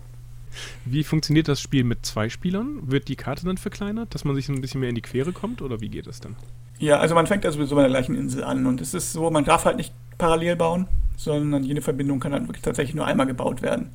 Wie 0.86 1.04
funktioniert 1.04 1.48
das 1.48 1.62
Spiel 1.62 1.84
mit 1.84 2.06
zwei 2.06 2.30
Spielern? 2.30 2.80
Wird 2.84 3.08
die 3.08 3.16
Karte 3.16 3.46
dann 3.46 3.58
verkleinert, 3.58 4.14
dass 4.14 4.26
man 4.26 4.36
sich 4.36 4.50
ein 4.50 4.62
bisschen 4.62 4.80
mehr 4.80 4.90
in 4.90 4.96
die 4.96 5.02
Quere 5.02 5.32
kommt 5.32 5.62
oder 5.62 5.82
wie 5.82 5.90
geht 5.90 6.08
es 6.08 6.20
dann? 6.20 6.36
Ja, 6.80 7.00
also 7.00 7.16
man 7.16 7.28
fängt 7.28 7.46
also 7.46 7.58
sowieso 7.58 7.76
bei 7.76 7.82
der 7.82 7.92
gleichen 7.92 8.16
Insel 8.16 8.44
an 8.44 8.66
und 8.66 8.82
es 8.82 8.94
ist 8.94 9.14
so, 9.14 9.30
man 9.30 9.46
darf 9.46 9.66
halt 9.66 9.78
nicht 9.78 9.94
parallel 10.18 10.56
bauen, 10.56 10.88
sondern 11.18 11.64
jede 11.64 11.82
Verbindung 11.82 12.20
kann 12.20 12.32
dann 12.32 12.48
wirklich 12.48 12.64
tatsächlich 12.64 12.96
nur 12.96 13.06
einmal 13.06 13.26
gebaut 13.26 13.62
werden. 13.62 13.92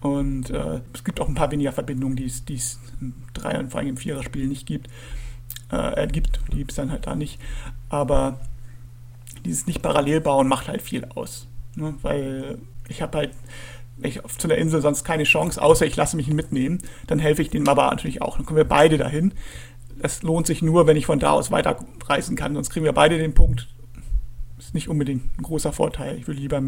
Und 0.00 0.50
äh, 0.50 0.80
es 0.94 1.02
gibt 1.02 1.20
auch 1.20 1.28
ein 1.28 1.34
paar 1.34 1.50
weniger 1.50 1.72
Verbindungen, 1.72 2.16
die 2.16 2.24
es, 2.24 2.78
im 3.00 3.14
Dreier- 3.34 3.58
und 3.58 3.70
vor 3.70 3.80
allem 3.80 3.90
im 3.90 3.96
Vierer-Spiel 3.96 4.46
nicht 4.46 4.66
gibt. 4.66 4.88
Äh, 5.70 6.06
gibt, 6.06 6.40
die 6.52 6.58
gibt 6.58 6.70
es 6.70 6.76
dann 6.76 6.90
halt 6.90 7.06
da 7.06 7.14
nicht. 7.14 7.40
Aber 7.88 8.38
dieses 9.44 9.66
nicht 9.66 9.82
parallel 9.82 10.20
bauen 10.20 10.48
macht 10.48 10.68
halt 10.68 10.82
viel 10.82 11.04
aus. 11.14 11.48
Ne? 11.74 11.94
Weil 12.02 12.58
ich 12.88 13.02
habe 13.02 13.18
halt 13.18 13.30
ich 14.02 14.24
auf 14.24 14.38
zu 14.38 14.48
der 14.48 14.58
Insel 14.58 14.80
sonst 14.80 15.04
keine 15.04 15.24
Chance, 15.24 15.60
außer 15.60 15.86
ich 15.86 15.96
lasse 15.96 16.16
mich 16.16 16.28
ihn 16.28 16.36
mitnehmen. 16.36 16.78
Dann 17.06 17.18
helfe 17.18 17.42
ich 17.42 17.50
dem 17.50 17.68
aber 17.68 17.86
natürlich 17.90 18.22
auch. 18.22 18.36
Dann 18.36 18.46
kommen 18.46 18.56
wir 18.56 18.64
beide 18.64 18.98
dahin. 18.98 19.32
Das 20.00 20.22
lohnt 20.22 20.46
sich 20.46 20.62
nur, 20.62 20.86
wenn 20.86 20.96
ich 20.96 21.06
von 21.06 21.18
da 21.18 21.32
aus 21.32 21.50
weiterreisen 21.50 22.36
kann. 22.36 22.54
Sonst 22.54 22.70
kriegen 22.70 22.84
wir 22.84 22.92
beide 22.92 23.18
den 23.18 23.34
Punkt. 23.34 23.68
Ist 24.58 24.74
nicht 24.74 24.88
unbedingt 24.88 25.38
ein 25.38 25.42
großer 25.42 25.72
Vorteil. 25.72 26.16
Ich 26.18 26.28
will 26.28 26.36
lieber 26.36 26.62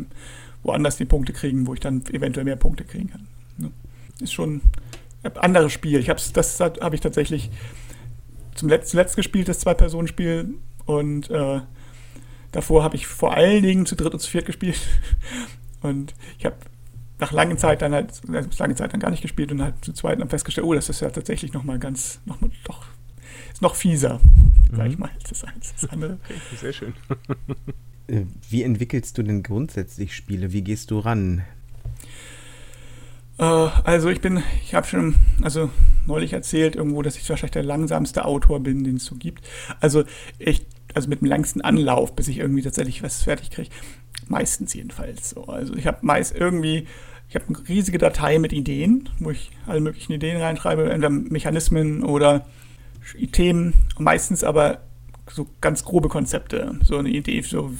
woanders 0.62 0.96
die 0.96 1.04
Punkte 1.04 1.32
kriegen, 1.32 1.66
wo 1.66 1.74
ich 1.74 1.80
dann 1.80 2.04
eventuell 2.12 2.44
mehr 2.44 2.56
Punkte 2.56 2.84
kriegen 2.84 3.10
kann. 3.10 3.26
Ne? 3.56 3.70
Ist 4.20 4.32
schon 4.32 4.60
ein 5.22 5.36
anderes 5.36 5.72
Spiel. 5.72 5.98
Ich 5.98 6.10
hab's, 6.10 6.32
das 6.32 6.58
habe 6.60 6.94
ich 6.94 7.00
tatsächlich 7.00 7.50
zum 8.54 8.68
Letz, 8.68 8.90
zuletzt 8.90 9.16
gespielt, 9.16 9.48
das 9.48 9.60
Zwei-Personen-Spiel. 9.60 10.54
Und 10.86 11.30
äh, 11.30 11.60
davor 12.52 12.82
habe 12.82 12.96
ich 12.96 13.06
vor 13.06 13.34
allen 13.34 13.62
Dingen 13.62 13.86
zu 13.86 13.94
dritt 13.94 14.12
und 14.12 14.20
zu 14.20 14.30
viert 14.30 14.46
gespielt. 14.46 14.80
Und 15.82 16.14
ich 16.38 16.44
habe 16.44 16.56
nach 17.20 17.32
langer 17.32 17.56
Zeit 17.56 17.82
dann 17.82 17.92
halt, 17.92 18.12
also 18.32 18.48
lange 18.58 18.74
Zeit 18.74 18.92
dann 18.92 19.00
gar 19.00 19.10
nicht 19.10 19.22
gespielt 19.22 19.52
und 19.52 19.62
halt 19.62 19.74
zu 19.84 19.92
zweit 19.92 20.20
dann 20.20 20.28
festgestellt, 20.28 20.66
oh, 20.66 20.74
das 20.74 20.88
ist 20.88 21.00
ja 21.00 21.10
tatsächlich 21.10 21.52
nochmal 21.52 21.78
ganz, 21.78 22.20
noch 22.24 22.40
mal, 22.40 22.50
doch, 22.64 22.86
ist 23.52 23.62
noch 23.62 23.74
fieser, 23.74 24.20
mhm. 24.24 24.76
sag 24.76 24.86
ich 24.88 24.98
mal, 24.98 25.10
als 25.14 25.30
das, 25.30 25.44
als 25.44 25.74
das 25.80 25.90
andere. 25.90 26.18
Okay, 26.24 26.56
sehr 26.60 26.72
schön. 26.72 26.94
Äh, 28.06 28.24
wie 28.48 28.62
entwickelst 28.62 29.16
du 29.18 29.22
denn 29.22 29.42
grundsätzlich 29.42 30.14
Spiele? 30.14 30.52
Wie 30.52 30.62
gehst 30.62 30.90
du 30.90 30.98
ran? 30.98 31.44
Äh, 33.38 33.44
also 33.44 34.08
ich 34.08 34.20
bin, 34.20 34.42
ich 34.64 34.74
habe 34.74 34.86
schon, 34.86 35.14
also 35.42 35.70
neulich 36.06 36.32
erzählt 36.32 36.76
irgendwo, 36.76 37.02
dass 37.02 37.16
ich 37.16 37.28
wahrscheinlich 37.28 37.52
der 37.52 37.62
langsamste 37.62 38.24
Autor 38.24 38.60
bin, 38.60 38.84
den 38.84 38.96
es 38.96 39.04
so 39.04 39.14
gibt. 39.14 39.46
Also 39.80 40.04
ich 40.38 40.66
also 40.94 41.08
mit 41.08 41.20
dem 41.20 41.28
längsten 41.28 41.60
Anlauf, 41.60 42.14
bis 42.14 42.28
ich 42.28 42.38
irgendwie 42.38 42.62
tatsächlich 42.62 43.02
was 43.02 43.22
fertig 43.22 43.50
kriege. 43.50 43.70
Meistens 44.28 44.74
jedenfalls 44.74 45.30
so. 45.30 45.44
Also 45.44 45.74
ich 45.74 45.86
habe 45.86 45.98
meist 46.02 46.34
irgendwie, 46.34 46.86
ich 47.30 47.36
habe 47.36 47.46
eine 47.46 47.68
riesige 47.68 47.98
Datei 47.98 48.40
mit 48.40 48.52
Ideen, 48.52 49.08
wo 49.20 49.30
ich 49.30 49.52
alle 49.68 49.80
möglichen 49.80 50.12
Ideen 50.12 50.42
reinschreibe, 50.42 50.90
entweder 50.90 51.10
Mechanismen 51.10 52.02
oder 52.02 52.44
Themen, 53.30 53.72
meistens 53.98 54.42
aber 54.42 54.80
so 55.30 55.46
ganz 55.60 55.84
grobe 55.84 56.08
Konzepte, 56.08 56.74
so 56.82 56.98
eine 56.98 57.08
Idee, 57.08 57.40
so 57.42 57.72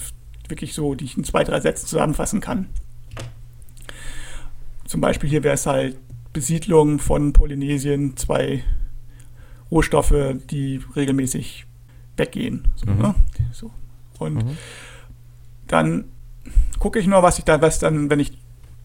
wirklich 0.49 0.73
so, 0.73 0.95
die 0.95 1.04
ich 1.04 1.16
in 1.16 1.25
zwei, 1.25 1.42
drei 1.42 1.61
Sätzen 1.61 1.88
zusammenfassen 1.88 2.40
kann. 2.40 2.69
Zum 4.85 5.00
Beispiel 5.00 5.28
hier 5.28 5.42
wäre 5.42 5.54
es 5.54 5.66
halt 5.66 5.97
Besiedlung 6.33 7.00
von 7.00 7.33
Polynesien, 7.33 8.16
zwei 8.16 8.62
Rohstoffe, 9.69 10.37
die 10.49 10.80
regelmäßig 10.95 11.66
weggehen. 12.16 12.69
So, 12.76 12.88
mhm. 12.88 12.99
ne? 12.99 13.14
so. 13.50 13.73
Und 14.21 14.45
mhm. 14.45 14.59
dann 15.66 16.04
gucke 16.78 17.00
ich 17.00 17.09
nur, 17.09 17.25
was 17.25 17.38
ich 17.38 17.45
da, 17.45 17.61
was 17.61 17.80
dann, 17.80 18.11
wenn 18.11 18.21
ich, 18.21 18.39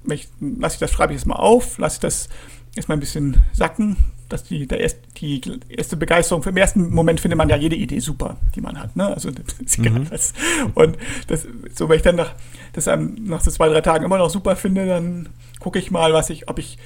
ich 0.09 0.27
lasse 0.39 0.75
ich 0.75 0.79
das, 0.79 0.91
schreibe 0.91 1.13
ich 1.13 1.19
das 1.19 1.25
mal 1.25 1.35
auf, 1.35 1.77
lasse 1.77 1.95
ich 1.95 1.99
das 1.99 2.29
erstmal 2.75 2.97
ein 2.97 3.01
bisschen 3.01 3.37
sacken, 3.53 3.97
dass 4.29 4.43
die, 4.43 4.67
der 4.67 4.79
erst, 4.79 4.97
die 5.17 5.41
erste 5.69 5.97
Begeisterung, 5.97 6.43
im 6.43 6.57
ersten 6.57 6.93
Moment 6.93 7.19
findet 7.19 7.37
man 7.37 7.49
ja 7.49 7.55
jede 7.55 7.75
Idee 7.75 7.99
super, 7.99 8.37
die 8.55 8.61
man 8.61 8.79
hat. 8.79 8.95
Ne? 8.95 9.07
Also 9.07 9.29
ist 9.63 9.79
egal 9.79 9.99
mhm. 9.99 10.11
was. 10.11 10.33
Und 10.73 10.97
das, 11.27 11.47
so, 11.73 11.89
wenn 11.89 11.97
ich 11.97 12.01
dann 12.01 12.15
nach, 12.15 12.33
das 12.73 12.87
nach 12.87 13.41
so 13.41 13.51
zwei, 13.51 13.69
drei 13.69 13.81
Tagen 13.81 14.03
immer 14.03 14.17
noch 14.17 14.29
super 14.29 14.55
finde, 14.55 14.85
dann 14.85 15.29
gucke 15.59 15.79
ich 15.79 15.91
mal, 15.91 16.13
was 16.13 16.29
ich, 16.29 16.49
ob 16.49 16.59
ich, 16.59 16.77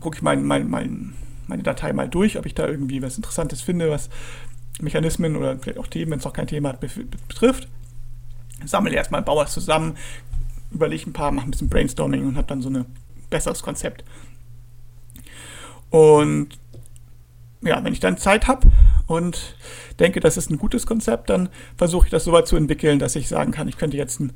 gucke 0.00 0.16
ich 0.16 0.22
mein, 0.22 0.44
mein, 0.44 0.68
mein, 0.68 1.14
meine 1.46 1.62
Datei 1.62 1.92
mal 1.92 2.08
durch, 2.08 2.38
ob 2.38 2.46
ich 2.46 2.54
da 2.54 2.66
irgendwie 2.66 3.02
was 3.02 3.16
Interessantes 3.16 3.60
finde, 3.60 3.90
was 3.90 4.08
Mechanismen 4.80 5.36
oder 5.36 5.58
vielleicht 5.58 5.78
auch 5.78 5.86
Themen, 5.86 6.12
wenn 6.12 6.18
es 6.18 6.24
noch 6.24 6.32
kein 6.32 6.46
Thema 6.46 6.70
hat, 6.70 6.80
betrifft. 6.80 7.68
Sammle 8.64 8.94
erstmal, 8.94 9.22
baue 9.22 9.44
es 9.44 9.52
zusammen, 9.52 9.96
überlege 10.70 11.08
ein 11.08 11.12
paar, 11.12 11.32
mache 11.32 11.48
ein 11.48 11.50
bisschen 11.50 11.68
Brainstorming 11.68 12.26
und 12.26 12.36
habe 12.36 12.46
dann 12.46 12.62
so 12.62 12.70
ein 12.70 12.84
besseres 13.30 13.62
Konzept. 13.62 14.04
Und 15.90 16.58
ja, 17.62 17.82
wenn 17.82 17.92
ich 17.92 18.00
dann 18.00 18.18
Zeit 18.18 18.46
habe 18.46 18.70
und 19.06 19.56
denke, 19.98 20.20
das 20.20 20.36
ist 20.36 20.50
ein 20.50 20.58
gutes 20.58 20.86
Konzept, 20.86 21.30
dann 21.30 21.48
versuche 21.76 22.06
ich 22.06 22.10
das 22.10 22.24
so 22.24 22.32
weit 22.32 22.46
zu 22.46 22.56
entwickeln, 22.56 22.98
dass 22.98 23.16
ich 23.16 23.28
sagen 23.28 23.52
kann, 23.52 23.68
ich 23.68 23.78
könnte 23.78 23.96
jetzt 23.96 24.20
ein, 24.20 24.32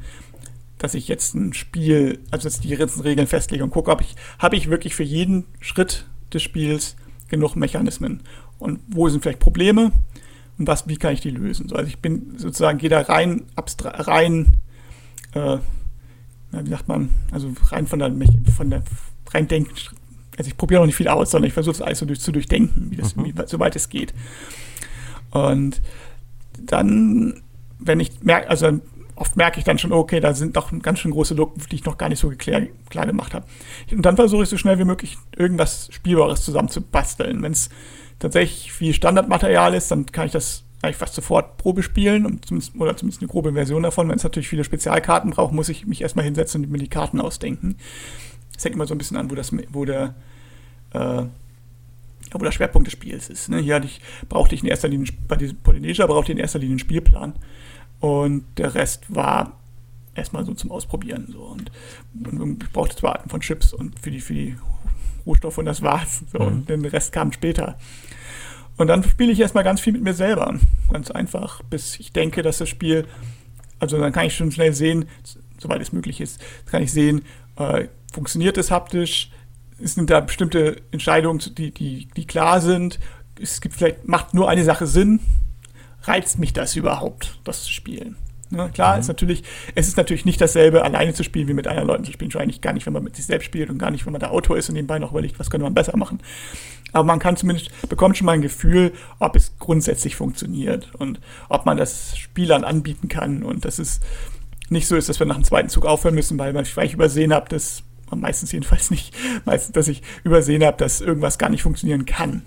dass 0.79 0.95
ich 0.95 1.09
jetzt 1.09 1.35
ein 1.35 1.53
Spiel, 1.53 2.21
also 2.31 2.49
jetzt 2.49 2.65
die 2.65 2.75
Regeln 2.75 3.27
festlege 3.27 3.63
und 3.63 3.71
gucke, 3.71 3.91
ob 3.91 4.01
ich, 4.01 4.17
habe 4.39 4.57
ich 4.57 4.71
wirklich 4.71 4.95
für 4.95 5.05
jeden 5.05 5.45
Schritt 5.61 6.07
des 6.33 6.43
Spiels 6.43 6.97
genug 7.29 7.55
Mechanismen 7.55 8.23
und 8.59 8.81
wo 8.89 9.09
sind 9.09 9.23
vielleicht 9.23 9.39
Probleme 9.39 9.93
und 10.59 10.67
was, 10.67 10.89
wie 10.89 10.97
kann 10.97 11.15
ich 11.15 11.21
die 11.21 11.31
lösen. 11.31 11.69
So, 11.69 11.77
also 11.77 11.89
ich 11.89 11.99
bin 11.99 12.35
sozusagen, 12.39 12.79
gehe 12.79 12.91
da 12.91 13.01
rein, 13.01 13.45
rein, 13.83 14.57
äh, 15.35 15.59
wie 16.53 16.71
sagt 16.71 16.89
man, 16.89 17.11
also 17.31 17.53
rein 17.71 17.87
von 17.87 17.99
der, 17.99 18.13
von 18.55 18.71
der 18.71 18.83
rein 19.33 19.49
denken, 19.49 19.71
also 20.39 20.49
ich 20.49 20.57
probiere 20.57 20.81
noch 20.81 20.87
nicht 20.87 20.97
viel 20.97 21.09
aus, 21.09 21.31
sondern 21.31 21.49
ich 21.49 21.55
versuche 21.55 21.75
es 21.75 21.83
alles 21.83 21.99
so 21.99 22.07
durch, 22.07 22.21
zu 22.21 22.33
durchdenken, 22.33 22.91
wie 22.91 22.97
das, 22.97 23.17
mhm. 23.17 23.25
wie, 23.27 23.35
soweit 23.47 23.77
es 23.77 23.89
geht. 23.89 24.15
Und 25.31 25.81
dann, 26.59 27.43
wenn 27.79 28.01
ich 28.01 28.23
merke, 28.23 28.49
also 28.49 28.81
oft 29.17 29.37
merke 29.37 29.59
ich 29.59 29.65
dann 29.65 29.79
schon, 29.79 29.93
okay, 29.93 30.21
da 30.21 30.35
sind 30.35 30.57
doch 30.57 30.71
ganz 30.81 31.01
schön 31.01 31.11
große 31.11 31.35
Lücken, 31.35 31.63
die 31.71 31.77
ich 31.77 31.85
noch 31.85 31.99
gar 31.99 32.09
nicht 32.09 32.19
so 32.19 32.31
klar, 32.31 32.63
klar 32.91 33.07
gemacht 33.07 33.35
habe. 33.35 33.47
Und 33.91 34.03
dann 34.03 34.17
versuche 34.17 34.45
ich 34.45 34.49
so 34.49 34.57
schnell 34.57 34.79
wie 34.79 34.85
möglich 34.85 35.19
irgendwas 35.37 35.89
Spielbares 35.93 36.43
zusammenzubasteln. 36.43 37.43
Wenn 37.43 37.53
es 37.53 37.69
tatsächlich 38.19 38.73
viel 38.73 38.95
Standardmaterial 38.95 39.75
ist, 39.75 39.91
dann 39.91 40.07
kann 40.07 40.27
ich 40.27 40.33
das 40.33 40.65
eigentlich 40.83 40.97
fast 40.97 41.15
sofort 41.15 41.57
Probe 41.57 41.83
spielen 41.83 42.27
und 42.27 42.45
zumindest, 42.45 42.75
oder 42.77 42.97
zumindest 42.97 43.23
eine 43.23 43.29
grobe 43.29 43.53
Version 43.53 43.85
davon. 43.85 44.09
Wenn 44.09 44.17
es 44.17 44.25
natürlich 44.25 44.49
viele 44.49 44.65
Spezialkarten 44.65 45.31
braucht, 45.31 45.53
muss 45.53 45.69
ich 45.69 45.87
mich 45.87 46.03
erstmal 46.03 46.25
hinsetzen 46.25 46.65
und 46.65 46.71
mir 46.71 46.79
die 46.79 46.89
Karten 46.89 47.21
ausdenken. 47.21 47.77
Es 48.57 48.65
hängt 48.65 48.75
immer 48.75 48.87
so 48.87 48.95
ein 48.95 48.99
bisschen 48.99 49.17
an, 49.17 49.31
wo, 49.31 49.35
das, 49.35 49.53
wo 49.71 49.85
der 49.85 50.15
äh, 50.93 51.23
wo 52.31 52.45
der 52.45 52.53
Schwerpunkt 52.53 52.87
des 52.87 52.93
Spiels 52.93 53.29
ist. 53.29 53.49
Ne? 53.49 53.59
Hier 53.59 53.83
ich, 53.85 54.01
brauchte 54.29 54.55
ich 54.55 54.63
in 54.63 54.69
erster 54.69 54.89
Linie, 54.89 55.13
bei 55.29 55.37
diesem 55.37 55.59
Polynesia 55.59 56.07
brauchte 56.07 56.33
ich 56.33 56.39
in 56.39 56.43
erster 56.43 56.59
Linie 56.59 56.73
einen 56.73 56.79
Spielplan. 56.79 57.35
Und 58.01 58.45
der 58.57 58.75
Rest 58.75 59.15
war 59.15 59.59
erstmal 60.15 60.45
so 60.45 60.55
zum 60.55 60.71
Ausprobieren. 60.71 61.29
So. 61.31 61.43
Und, 61.43 61.71
und 62.15 62.63
ich 62.63 62.73
brauchte 62.73 62.97
zwei 62.97 63.11
Arten 63.11 63.29
von 63.29 63.41
Chips 63.41 63.73
und 63.73 63.99
für 64.01 64.11
die, 64.11 64.21
für 64.21 64.35
die 64.35 64.57
Rohstoffe 65.27 65.59
und 65.59 65.67
das 65.67 65.83
war's. 65.83 66.23
So. 66.33 66.39
Mhm. 66.39 66.47
Und 66.47 66.69
den 66.69 66.85
Rest 66.85 67.13
kam 67.13 67.33
später. 67.33 67.79
Und 68.83 68.89
dann 68.89 69.05
spiele 69.05 69.31
ich 69.31 69.39
erstmal 69.39 69.63
ganz 69.63 69.81
viel 69.81 69.93
mit 69.93 70.03
mir 70.03 70.13
selber. 70.13 70.59
Ganz 70.91 71.13
einfach, 71.13 71.63
bis 71.71 72.01
ich 72.01 72.13
denke, 72.13 72.43
dass 72.43 72.59
das 72.59 72.69
Spiel, 72.69 73.07
also 73.79 73.97
dann 73.97 74.11
kann 74.11 74.27
ich 74.27 74.35
schon 74.35 74.51
schnell 74.51 74.73
sehen, 74.73 75.05
soweit 75.57 75.81
es 75.81 75.93
möglich 75.93 76.21
ist, 76.21 76.41
kann 76.67 76.83
ich 76.83 76.91
sehen, 76.91 77.23
äh, 77.55 77.87
funktioniert 78.13 78.59
es 78.59 78.73
haptisch, 78.73 79.31
es 79.81 79.95
sind 79.95 80.11
da 80.11 80.19
bestimmte 80.19 80.83
Entscheidungen, 80.91 81.41
die, 81.57 81.71
die, 81.71 82.09
die 82.17 82.27
klar 82.27 82.61
sind. 82.61 82.99
Es 83.41 83.61
gibt 83.61 83.77
vielleicht, 83.77 84.09
macht 84.09 84.35
nur 84.35 84.49
eine 84.49 84.65
Sache 84.65 84.89
Sinn. 84.89 85.21
Reizt 86.03 86.41
mich 86.41 86.53
das 86.53 86.75
überhaupt, 86.75 87.39
das 87.45 87.63
zu 87.63 87.71
spielen? 87.71 88.17
Ja, 88.55 88.69
klar, 88.69 88.95
mhm. 88.95 89.01
ist 89.01 89.09
natürlich, 89.09 89.45
es 89.75 89.89
ist 89.89 89.97
natürlich 89.97 90.25
nicht 90.25 90.41
dasselbe, 90.41 90.85
alleine 90.85 91.15
zu 91.15 91.25
spielen, 91.25 91.49
wie 91.49 91.55
mit 91.55 91.67
anderen 91.67 91.89
Leuten 91.89 92.05
zu 92.05 92.13
spielen. 92.13 92.31
Schon 92.31 92.43
eigentlich 92.43 92.61
gar 92.61 92.73
nicht, 92.73 92.87
wenn 92.87 92.93
man 92.93 93.05
mit 93.05 93.17
sich 93.17 93.25
selbst 93.25 93.47
spielt 93.47 93.71
und 93.71 93.79
gar 93.79 93.91
nicht, 93.91 94.05
wenn 94.05 94.13
man 94.13 94.21
der 94.21 94.33
Autor 94.33 94.59
ist 94.59 94.69
und 94.69 94.75
nebenbei 94.75 94.99
noch 94.99 95.13
überlegt, 95.13 95.39
was 95.39 95.51
könnte 95.51 95.65
man 95.65 95.75
besser 95.75 95.97
machen. 95.97 96.21
Aber 96.93 97.05
man 97.05 97.19
kann 97.19 97.37
zumindest, 97.37 97.71
bekommt 97.89 98.19
schon 98.19 98.27
mal 98.27 98.33
ein 98.33 98.43
Gefühl, 98.43 98.93
ob 99.19 99.35
es 99.37 99.55
grundsätzlich 99.59 100.17
funktioniert 100.17 100.95
und 100.99 101.21
ob 101.49 101.65
man 101.65 101.79
das 101.79 102.19
Spielern 102.19 102.65
anbieten 102.65 103.09
kann 103.09 103.43
und 103.43 103.65
dass 103.65 103.79
es 103.79 104.01
nicht 104.69 104.87
so 104.87 104.97
ist, 104.97 105.09
dass 105.09 105.19
wir 105.19 105.27
nach 105.27 105.37
dem 105.37 105.45
zweiten 105.45 105.69
Zug 105.71 105.87
aufhören 105.87 106.15
müssen, 106.15 106.39
weil, 106.39 106.55
weil 106.55 106.87
ich 106.87 106.95
übersehen 106.95 107.33
habe, 107.33 107.49
dass 107.49 107.83
meistens 108.11 108.53
jedenfalls 108.53 108.91
nicht, 108.91 109.15
meistens, 109.47 109.73
dass 109.73 109.89
ich 109.89 110.03
übersehen 110.25 110.65
habe, 110.65 110.77
dass 110.77 111.01
irgendwas 111.01 111.39
gar 111.39 111.49
nicht 111.49 111.63
funktionieren 111.63 112.05
kann. 112.05 112.43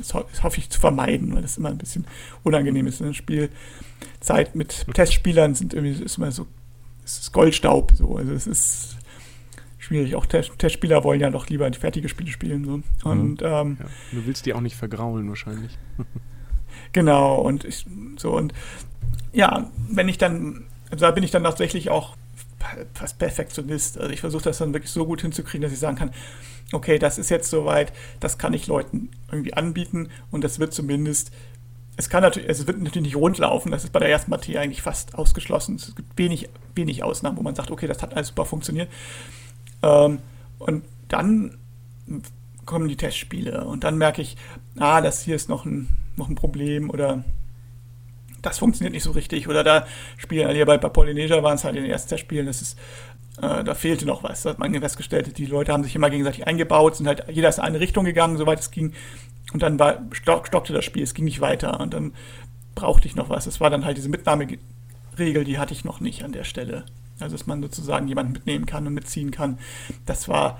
Das, 0.00 0.42
hoffe 0.42 0.58
ich 0.58 0.70
zu 0.70 0.80
vermeiden, 0.80 1.34
weil 1.34 1.42
das 1.42 1.58
immer 1.58 1.68
ein 1.68 1.78
bisschen 1.78 2.06
unangenehm 2.42 2.86
ist. 2.86 3.00
Eine 3.00 3.14
Spielzeit 3.14 4.54
mit 4.54 4.86
Testspielern 4.92 5.54
sind 5.54 5.74
irgendwie 5.74 6.02
ist 6.02 6.18
immer 6.18 6.32
so, 6.32 6.46
es 7.04 7.18
ist 7.18 7.32
Goldstaub. 7.32 7.92
So. 7.94 8.16
Also 8.16 8.32
es 8.32 8.46
ist 8.46 8.96
schwierig. 9.78 10.14
Auch 10.14 10.26
Test 10.26 10.52
Testspieler 10.58 11.04
wollen 11.04 11.20
ja 11.20 11.30
doch 11.30 11.48
lieber 11.48 11.70
fertige 11.72 12.08
Spiele 12.08 12.30
spielen. 12.30 12.64
So. 12.64 13.08
Und, 13.08 13.40
mhm. 13.40 13.46
ähm, 13.46 13.76
ja, 13.80 13.86
du 14.12 14.26
willst 14.26 14.46
die 14.46 14.54
auch 14.54 14.60
nicht 14.60 14.76
vergraulen 14.76 15.28
wahrscheinlich. 15.28 15.78
genau, 16.92 17.36
und 17.40 17.64
ich, 17.64 17.86
so 18.16 18.30
und 18.36 18.52
ja, 19.32 19.70
wenn 19.88 20.08
ich 20.08 20.18
dann, 20.18 20.64
also 20.90 21.04
da 21.04 21.10
bin 21.10 21.24
ich 21.24 21.30
dann 21.30 21.44
tatsächlich 21.44 21.90
auch 21.90 22.16
fast 22.94 23.18
Perfektionist. 23.18 23.98
Also 23.98 24.12
ich 24.12 24.20
versuche 24.20 24.44
das 24.44 24.58
dann 24.58 24.72
wirklich 24.72 24.90
so 24.90 25.06
gut 25.06 25.22
hinzukriegen, 25.22 25.62
dass 25.62 25.72
ich 25.72 25.78
sagen 25.78 25.96
kann, 25.96 26.10
okay, 26.72 26.98
das 26.98 27.18
ist 27.18 27.30
jetzt 27.30 27.50
soweit, 27.50 27.92
das 28.20 28.38
kann 28.38 28.54
ich 28.54 28.66
Leuten 28.66 29.10
irgendwie 29.30 29.54
anbieten 29.54 30.08
und 30.30 30.44
das 30.44 30.58
wird 30.58 30.72
zumindest, 30.72 31.32
es 31.96 32.08
kann 32.08 32.22
natürlich, 32.22 32.48
es 32.48 32.66
wird 32.66 32.80
natürlich 32.80 33.08
nicht 33.08 33.16
rundlaufen, 33.16 33.72
das 33.72 33.84
ist 33.84 33.92
bei 33.92 33.98
der 33.98 34.10
ersten 34.10 34.30
Partie 34.30 34.56
eigentlich 34.56 34.82
fast 34.82 35.14
ausgeschlossen. 35.14 35.76
Es 35.76 35.94
gibt 35.94 36.16
wenig, 36.16 36.48
wenig 36.74 37.02
Ausnahmen, 37.02 37.36
wo 37.36 37.42
man 37.42 37.54
sagt, 37.54 37.70
okay, 37.70 37.86
das 37.86 38.02
hat 38.02 38.14
alles 38.14 38.28
super 38.28 38.44
funktioniert. 38.44 38.88
Ähm, 39.82 40.20
und 40.58 40.84
dann 41.08 41.58
kommen 42.64 42.88
die 42.88 42.96
Testspiele 42.96 43.64
und 43.64 43.84
dann 43.84 43.98
merke 43.98 44.22
ich, 44.22 44.36
ah, 44.78 45.00
das 45.00 45.22
hier 45.22 45.34
ist 45.34 45.48
noch 45.48 45.64
ein, 45.64 45.88
noch 46.16 46.28
ein 46.28 46.36
Problem 46.36 46.88
oder 46.88 47.24
das 48.42 48.58
funktioniert 48.58 48.92
nicht 48.92 49.02
so 49.02 49.12
richtig. 49.12 49.48
Oder 49.48 49.64
da 49.64 49.86
spielen, 50.16 50.50
hier 50.50 50.66
bei, 50.66 50.78
bei 50.78 50.88
Polynesia 50.88 51.42
waren 51.42 51.56
es 51.56 51.64
halt 51.64 51.76
in 51.76 51.82
den 51.82 51.90
ersten 51.90 52.08
Testspielen, 52.08 52.46
das 52.46 52.62
ist, 52.62 52.78
äh, 53.40 53.64
da 53.64 53.74
fehlte 53.74 54.06
noch 54.06 54.22
was. 54.22 54.42
Da 54.42 54.50
hat 54.50 54.58
man 54.58 54.72
festgestellt, 54.80 55.36
die 55.38 55.46
Leute 55.46 55.72
haben 55.72 55.84
sich 55.84 55.94
immer 55.94 56.10
gegenseitig 56.10 56.46
eingebaut, 56.46 56.96
sind 56.96 57.06
halt, 57.06 57.24
jeder 57.28 57.48
ist 57.48 57.58
in 57.58 57.64
eine 57.64 57.80
Richtung 57.80 58.04
gegangen, 58.04 58.36
soweit 58.36 58.60
es 58.60 58.70
ging. 58.70 58.92
Und 59.52 59.62
dann 59.62 59.78
war, 59.78 59.98
stock, 60.12 60.46
stockte 60.46 60.72
das 60.72 60.84
Spiel, 60.84 61.02
es 61.02 61.14
ging 61.14 61.24
nicht 61.24 61.40
weiter. 61.40 61.80
Und 61.80 61.94
dann 61.94 62.12
brauchte 62.74 63.08
ich 63.08 63.16
noch 63.16 63.28
was. 63.28 63.46
Es 63.46 63.60
war 63.60 63.70
dann 63.70 63.84
halt 63.84 63.96
diese 63.96 64.08
Mitnahmeregel, 64.08 65.44
die 65.44 65.58
hatte 65.58 65.74
ich 65.74 65.84
noch 65.84 66.00
nicht 66.00 66.22
an 66.22 66.32
der 66.32 66.44
Stelle. 66.44 66.84
Also, 67.18 67.36
dass 67.36 67.46
man 67.46 67.60
sozusagen 67.60 68.08
jemanden 68.08 68.32
mitnehmen 68.32 68.66
kann 68.66 68.86
und 68.86 68.94
mitziehen 68.94 69.30
kann. 69.30 69.58
Das 70.06 70.28
war, 70.28 70.58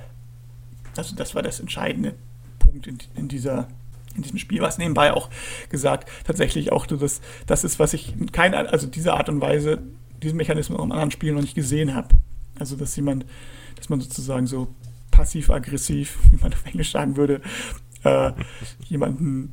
also 0.97 1.17
das 1.17 1.35
war 1.35 1.43
das 1.43 1.61
entscheidende 1.61 2.15
Punkt 2.59 2.87
in, 2.87 2.99
in 3.15 3.29
dieser 3.29 3.69
in 4.17 4.23
diesem 4.23 4.39
Spiel, 4.39 4.61
was 4.61 4.79
nebenbei 4.79 5.13
auch 5.13 5.31
gesagt, 5.69 6.09
tatsächlich 6.25 6.73
auch 6.73 6.87
das, 6.87 7.21
das 7.47 7.65
ist, 7.65 7.79
was 7.79 7.93
ich 7.93 8.15
in 8.19 8.33
keiner, 8.33 8.73
also 8.73 8.87
diese 8.87 9.15
Art 9.15 9.29
und 9.29 9.41
Weise, 9.41 9.83
diesen 10.23 10.37
Mechanismus 10.37 10.79
auch 10.79 10.85
in 10.85 10.93
anderen 10.93 11.11
Spielen 11.11 11.35
noch 11.35 11.43
nicht 11.43 11.55
gesehen 11.55 11.95
habe. 11.95 12.09
Also, 12.59 12.77
dass 12.77 12.95
jemand, 12.97 13.25
dass 13.77 13.89
man 13.89 14.01
sozusagen 14.01 14.47
so 14.47 14.69
passiv-aggressiv, 15.11 16.19
wie 16.31 16.37
man 16.37 16.53
auf 16.53 16.65
Englisch 16.67 16.93
sagen 16.93 17.17
würde, 17.17 17.41
äh, 18.05 18.33
jemanden 18.89 19.51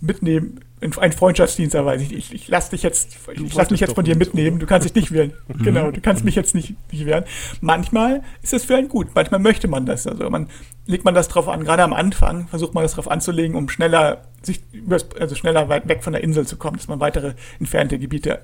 mitnehmen, 0.00 0.60
ein 0.80 1.12
Freundschaftsdienst 1.12 1.74
erweisen. 1.74 2.04
Ich, 2.04 2.12
ich, 2.12 2.34
ich 2.34 2.48
lass 2.48 2.70
dich 2.70 2.82
jetzt, 2.82 3.16
ich 3.32 3.54
lass 3.54 3.70
mich 3.70 3.80
jetzt 3.80 3.94
von 3.94 4.04
dir 4.04 4.16
mitnehmen. 4.16 4.60
Du 4.60 4.66
kannst 4.66 4.86
dich 4.86 4.94
nicht 4.94 5.12
wehren. 5.12 5.32
Mhm. 5.48 5.64
genau, 5.64 5.90
du 5.90 6.00
kannst 6.00 6.24
mich 6.24 6.34
jetzt 6.34 6.54
nicht, 6.54 6.74
nicht 6.92 7.06
wehren. 7.06 7.24
Manchmal 7.60 8.22
ist 8.42 8.52
es 8.52 8.64
für 8.64 8.76
einen 8.76 8.88
gut. 8.88 9.08
Manchmal 9.14 9.40
möchte 9.40 9.66
man 9.66 9.86
das. 9.86 10.06
Also 10.06 10.28
man 10.28 10.48
legt 10.86 11.04
man 11.04 11.14
das 11.14 11.28
drauf 11.28 11.48
an. 11.48 11.64
Gerade 11.64 11.82
am 11.82 11.92
Anfang 11.92 12.48
versucht 12.48 12.74
man 12.74 12.82
das 12.82 12.92
drauf 12.92 13.10
anzulegen, 13.10 13.56
um 13.56 13.68
schneller 13.68 14.24
sich, 14.42 14.60
also 15.18 15.34
schneller 15.34 15.68
weit 15.68 15.88
weg 15.88 16.04
von 16.04 16.12
der 16.12 16.22
Insel 16.22 16.46
zu 16.46 16.56
kommen, 16.58 16.76
dass 16.76 16.86
man 16.86 17.00
weitere 17.00 17.34
entfernte 17.58 17.98
Gebiete 17.98 18.40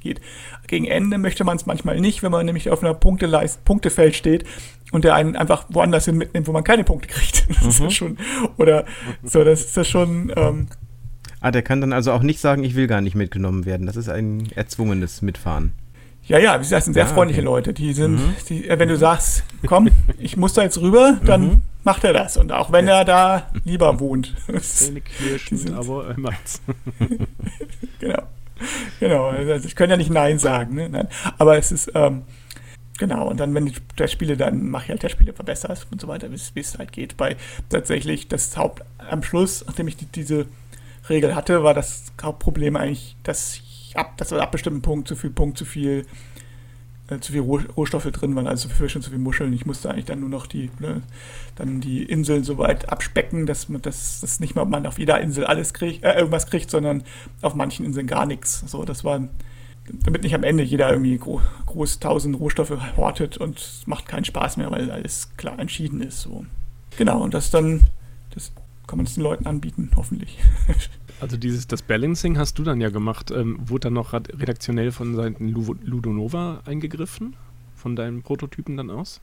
geht. 0.00 0.20
Gegen 0.66 0.84
Ende 0.84 1.18
möchte 1.18 1.44
man 1.44 1.56
es 1.56 1.66
manchmal 1.66 1.98
nicht, 2.00 2.22
wenn 2.22 2.32
man 2.32 2.44
nämlich 2.44 2.70
auf 2.70 2.82
einer 2.82 2.94
Punkteleist 2.94 3.64
Punktefeld 3.64 4.14
steht 4.14 4.44
und 4.92 5.04
der 5.04 5.14
einen 5.14 5.36
einfach 5.36 5.64
woanders 5.70 6.04
hin 6.04 6.16
mitnimmt, 6.16 6.46
wo 6.46 6.52
man 6.52 6.64
keine 6.64 6.84
Punkte 6.84 7.08
kriegt. 7.08 7.46
Das 7.48 7.62
mhm. 7.62 7.68
ist 7.68 7.80
ja 7.80 7.90
schon, 7.90 8.18
oder 8.56 8.84
so, 9.22 9.42
das 9.42 9.62
ist 9.62 9.76
ja 9.76 9.84
schon. 9.84 10.32
Ähm, 10.36 10.68
ah, 11.42 11.50
der 11.50 11.62
kann 11.62 11.80
dann 11.80 11.92
also 11.92 12.12
auch 12.12 12.22
nicht 12.22 12.40
sagen, 12.40 12.64
ich 12.64 12.74
will 12.74 12.86
gar 12.86 13.00
nicht 13.00 13.14
mitgenommen 13.14 13.66
werden. 13.66 13.86
Das 13.86 13.96
ist 13.96 14.08
ein 14.08 14.48
erzwungenes 14.54 15.22
Mitfahren. 15.22 15.72
Ja, 16.24 16.38
ja, 16.38 16.54
wie 16.54 16.58
gesagt, 16.58 16.78
das 16.78 16.84
sind 16.84 16.94
sehr 16.94 17.04
ah, 17.04 17.08
freundliche 17.08 17.40
okay. 17.40 17.46
Leute. 17.46 17.72
Die 17.72 17.92
sind, 17.92 18.14
mhm. 18.14 18.34
die, 18.48 18.68
äh, 18.68 18.78
wenn 18.78 18.88
du 18.88 18.96
sagst, 18.96 19.42
komm, 19.66 19.88
ich 20.18 20.36
muss 20.36 20.54
da 20.54 20.62
jetzt 20.62 20.80
rüber, 20.80 21.18
dann 21.24 21.42
mhm. 21.42 21.60
macht 21.82 22.04
er 22.04 22.12
das. 22.12 22.36
Und 22.36 22.52
auch 22.52 22.70
wenn 22.70 22.86
er 22.86 23.04
da 23.04 23.50
lieber 23.64 23.98
wohnt. 23.98 24.34
Zähne 24.60 25.00
knirschen, 25.00 25.74
aber 25.74 26.08
er 26.08 26.20
macht's. 26.20 26.62
genau. 27.98 28.22
Genau. 29.00 29.26
Also 29.26 29.66
ich 29.66 29.74
kann 29.74 29.90
ja 29.90 29.96
nicht 29.96 30.10
Nein 30.10 30.38
sagen, 30.38 30.76
ne? 30.76 30.88
Nein. 30.88 31.08
Aber 31.38 31.58
es 31.58 31.72
ist, 31.72 31.90
ähm, 31.94 32.22
Genau, 32.98 33.28
und 33.28 33.40
dann, 33.40 33.52
wenn 33.54 33.66
die 33.66 33.74
der 33.98 34.06
Spiele, 34.06 34.36
dann 34.36 34.68
mache 34.68 34.84
ich 34.84 34.90
halt 34.90 35.02
der 35.02 35.08
Spiele 35.08 35.32
verbessert 35.32 35.88
und 35.90 36.00
so 36.00 36.06
weiter, 36.06 36.28
bis 36.28 36.52
es 36.54 36.78
halt 36.78 36.92
geht. 36.92 37.16
Bei 37.16 37.36
tatsächlich 37.68 38.28
das 38.28 38.56
Haupt 38.56 38.84
am 38.98 39.24
Schluss, 39.24 39.64
nachdem 39.66 39.88
ich 39.88 39.96
die, 39.96 40.06
diese 40.06 40.46
Regel 41.08 41.34
hatte, 41.34 41.62
war 41.62 41.74
das 41.74 42.12
Hauptproblem 42.22 42.76
eigentlich, 42.76 43.16
dass 43.22 43.60
ab, 43.94 44.16
dass 44.16 44.32
ab 44.32 44.52
bestimmten 44.52 44.82
Punkt 44.82 45.08
zu 45.08 45.16
viel 45.16 45.30
Punkt 45.30 45.58
zu 45.58 45.64
viel 45.64 46.06
äh, 47.08 47.18
zu 47.18 47.32
viel 47.32 47.40
Rohstoffe 47.40 48.10
drin 48.10 48.34
waren, 48.36 48.46
also 48.46 48.68
für 48.68 48.88
schon 48.88 49.02
zu 49.02 49.10
viel 49.10 49.18
Muscheln. 49.18 49.52
Ich 49.52 49.66
musste 49.66 49.90
eigentlich 49.90 50.04
dann 50.04 50.20
nur 50.20 50.28
noch 50.28 50.46
die 50.46 50.70
ne, 50.78 51.02
dann 51.56 51.80
die 51.80 52.02
Inseln 52.04 52.44
so 52.44 52.58
weit 52.58 52.88
abspecken, 52.88 53.46
dass 53.46 53.68
man 53.68 53.82
das, 53.82 54.20
das 54.20 54.40
nicht 54.40 54.54
mal 54.54 54.64
man 54.64 54.86
auf 54.86 54.98
jeder 54.98 55.20
Insel 55.20 55.44
alles 55.44 55.74
kriegt, 55.74 56.04
äh, 56.04 56.14
irgendwas 56.14 56.46
kriegt, 56.46 56.70
sondern 56.70 57.02
auf 57.42 57.54
manchen 57.54 57.84
Inseln 57.84 58.06
gar 58.06 58.26
nichts. 58.26 58.62
So, 58.66 58.84
das 58.84 59.04
war 59.04 59.28
damit 60.04 60.22
nicht 60.22 60.34
am 60.34 60.44
Ende 60.44 60.62
jeder 60.62 60.90
irgendwie 60.90 61.18
gro 61.18 61.40
groß 61.66 61.98
tausend 61.98 62.38
Rohstoffe 62.38 62.72
hortet 62.96 63.36
und 63.36 63.82
macht 63.86 64.06
keinen 64.06 64.24
Spaß 64.24 64.56
mehr, 64.56 64.70
weil 64.70 64.90
alles 64.90 65.30
klar 65.36 65.58
entschieden 65.58 66.00
ist. 66.00 66.20
So. 66.20 66.44
Genau, 66.96 67.22
und 67.22 67.34
das 67.34 67.50
dann, 67.50 67.84
das 68.34 68.52
kann 68.86 68.98
man 68.98 69.06
es 69.06 69.14
den 69.14 69.22
Leuten 69.22 69.46
anbieten, 69.46 69.90
hoffentlich. 69.96 70.38
Also 71.20 71.36
dieses, 71.36 71.68
das 71.68 71.82
Balancing 71.82 72.36
hast 72.36 72.58
du 72.58 72.64
dann 72.64 72.80
ja 72.80 72.90
gemacht. 72.90 73.30
Ähm, 73.30 73.56
wurde 73.60 73.82
dann 73.82 73.92
noch 73.92 74.12
redaktionell 74.12 74.90
von 74.90 75.14
Seiten 75.14 75.46
Ludonova 75.50 76.62
eingegriffen? 76.64 77.36
Von 77.76 77.94
deinen 77.94 78.22
Prototypen 78.22 78.76
dann 78.76 78.90
aus? 78.90 79.20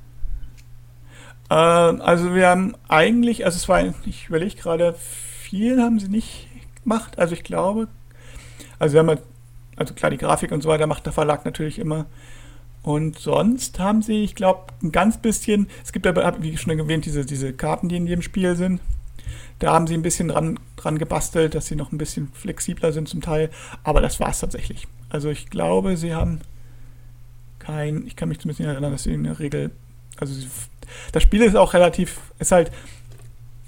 Äh, 1.50 1.56
also 1.56 2.34
wir 2.34 2.48
haben 2.48 2.74
eigentlich, 2.88 3.44
also 3.44 3.58
es 3.58 3.68
war, 3.68 3.84
ich 4.06 4.30
überlege 4.30 4.56
gerade, 4.56 4.94
viel 4.94 5.82
haben 5.82 6.00
sie 6.00 6.08
nicht 6.08 6.48
gemacht. 6.84 7.20
Also 7.20 7.34
ich 7.34 7.44
glaube, 7.44 7.90
also 8.80 8.94
wir 8.94 9.00
haben 9.02 9.10
halt 9.10 9.24
also 9.80 9.94
klar, 9.94 10.12
die 10.12 10.18
Grafik 10.18 10.52
und 10.52 10.62
so 10.62 10.70
weiter 10.70 10.88
macht 10.88 11.06
der 11.06 11.14
Verlag 11.14 11.46
natürlich 11.46 11.80
immer. 11.80 12.06
Und 12.84 13.18
sonst 13.18 13.80
haben 13.80 14.02
sie, 14.02 14.24
ich 14.24 14.36
glaube, 14.36 14.74
ein 14.84 14.92
ganz 14.92 15.18
bisschen, 15.18 15.70
es 15.84 15.94
gibt 15.94 16.06
ja, 16.06 16.42
wie 16.42 16.58
schon 16.58 16.78
erwähnt, 16.78 17.06
diese, 17.06 17.26
diese 17.26 17.54
Karten, 17.54 17.88
die 17.88 17.96
in 17.96 18.06
jedem 18.06 18.22
Spiel 18.22 18.56
sind. 18.56 18.82
Da 19.60 19.74
haben 19.74 19.88
sie 19.88 19.94
ein 19.94 20.02
bisschen 20.02 20.30
dran, 20.30 20.60
dran 20.78 20.98
gebastelt, 20.98 21.54
dass 21.54 21.68
sie 21.68 21.76
noch 21.76 21.92
ein 21.92 21.98
bisschen 21.98 22.32
flexibler 22.34 22.92
sind 22.94 23.10
zum 23.10 23.22
Teil. 23.22 23.50
Aber 23.84 24.02
das 24.02 24.20
war 24.20 24.30
es 24.30 24.40
tatsächlich. 24.40 24.88
Also 25.10 25.30
ich 25.30 25.50
glaube, 25.50 25.98
sie 25.98 26.14
haben 26.14 26.42
kein, 27.60 28.08
ich 28.08 28.16
kann 28.16 28.30
mich 28.30 28.40
zumindest 28.40 28.62
nicht 28.62 28.70
erinnern, 28.70 28.92
dass 28.92 29.04
sie 29.04 29.14
in 29.14 29.26
der 29.26 29.40
Regel, 29.40 29.72
also 30.18 30.34
sie, 30.34 30.48
das 31.12 31.24
Spiel 31.24 31.42
ist 31.42 31.56
auch 31.56 31.74
relativ, 31.74 32.22
ist 32.40 32.52
halt 32.52 32.72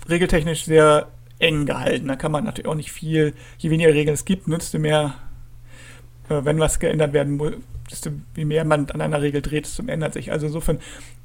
regeltechnisch 0.10 0.66
sehr 0.66 1.10
eng 1.40 1.66
gehalten. 1.66 2.08
Da 2.08 2.16
kann 2.16 2.32
man 2.32 2.46
natürlich 2.46 2.68
auch 2.68 2.76
nicht 2.76 2.92
viel, 2.92 3.34
je 3.58 3.70
weniger 3.70 3.94
Regeln 3.94 4.14
es 4.14 4.26
gibt, 4.26 4.48
nützt 4.48 4.74
mehr 4.76 5.16
äh, 5.16 5.31
wenn 6.46 6.60
was 6.60 6.80
geändert 6.80 7.14
werden 7.14 7.38
muss, 7.38 7.54
desto 7.90 8.12
wie 8.34 8.46
mehr 8.46 8.64
man 8.64 8.90
an 8.90 9.02
einer 9.02 9.22
Regel 9.22 9.42
dreht, 9.42 9.66
desto 9.66 9.84
ändert 9.86 10.14
sich. 10.14 10.32
Also 10.32 10.48
insofern, 10.48 10.80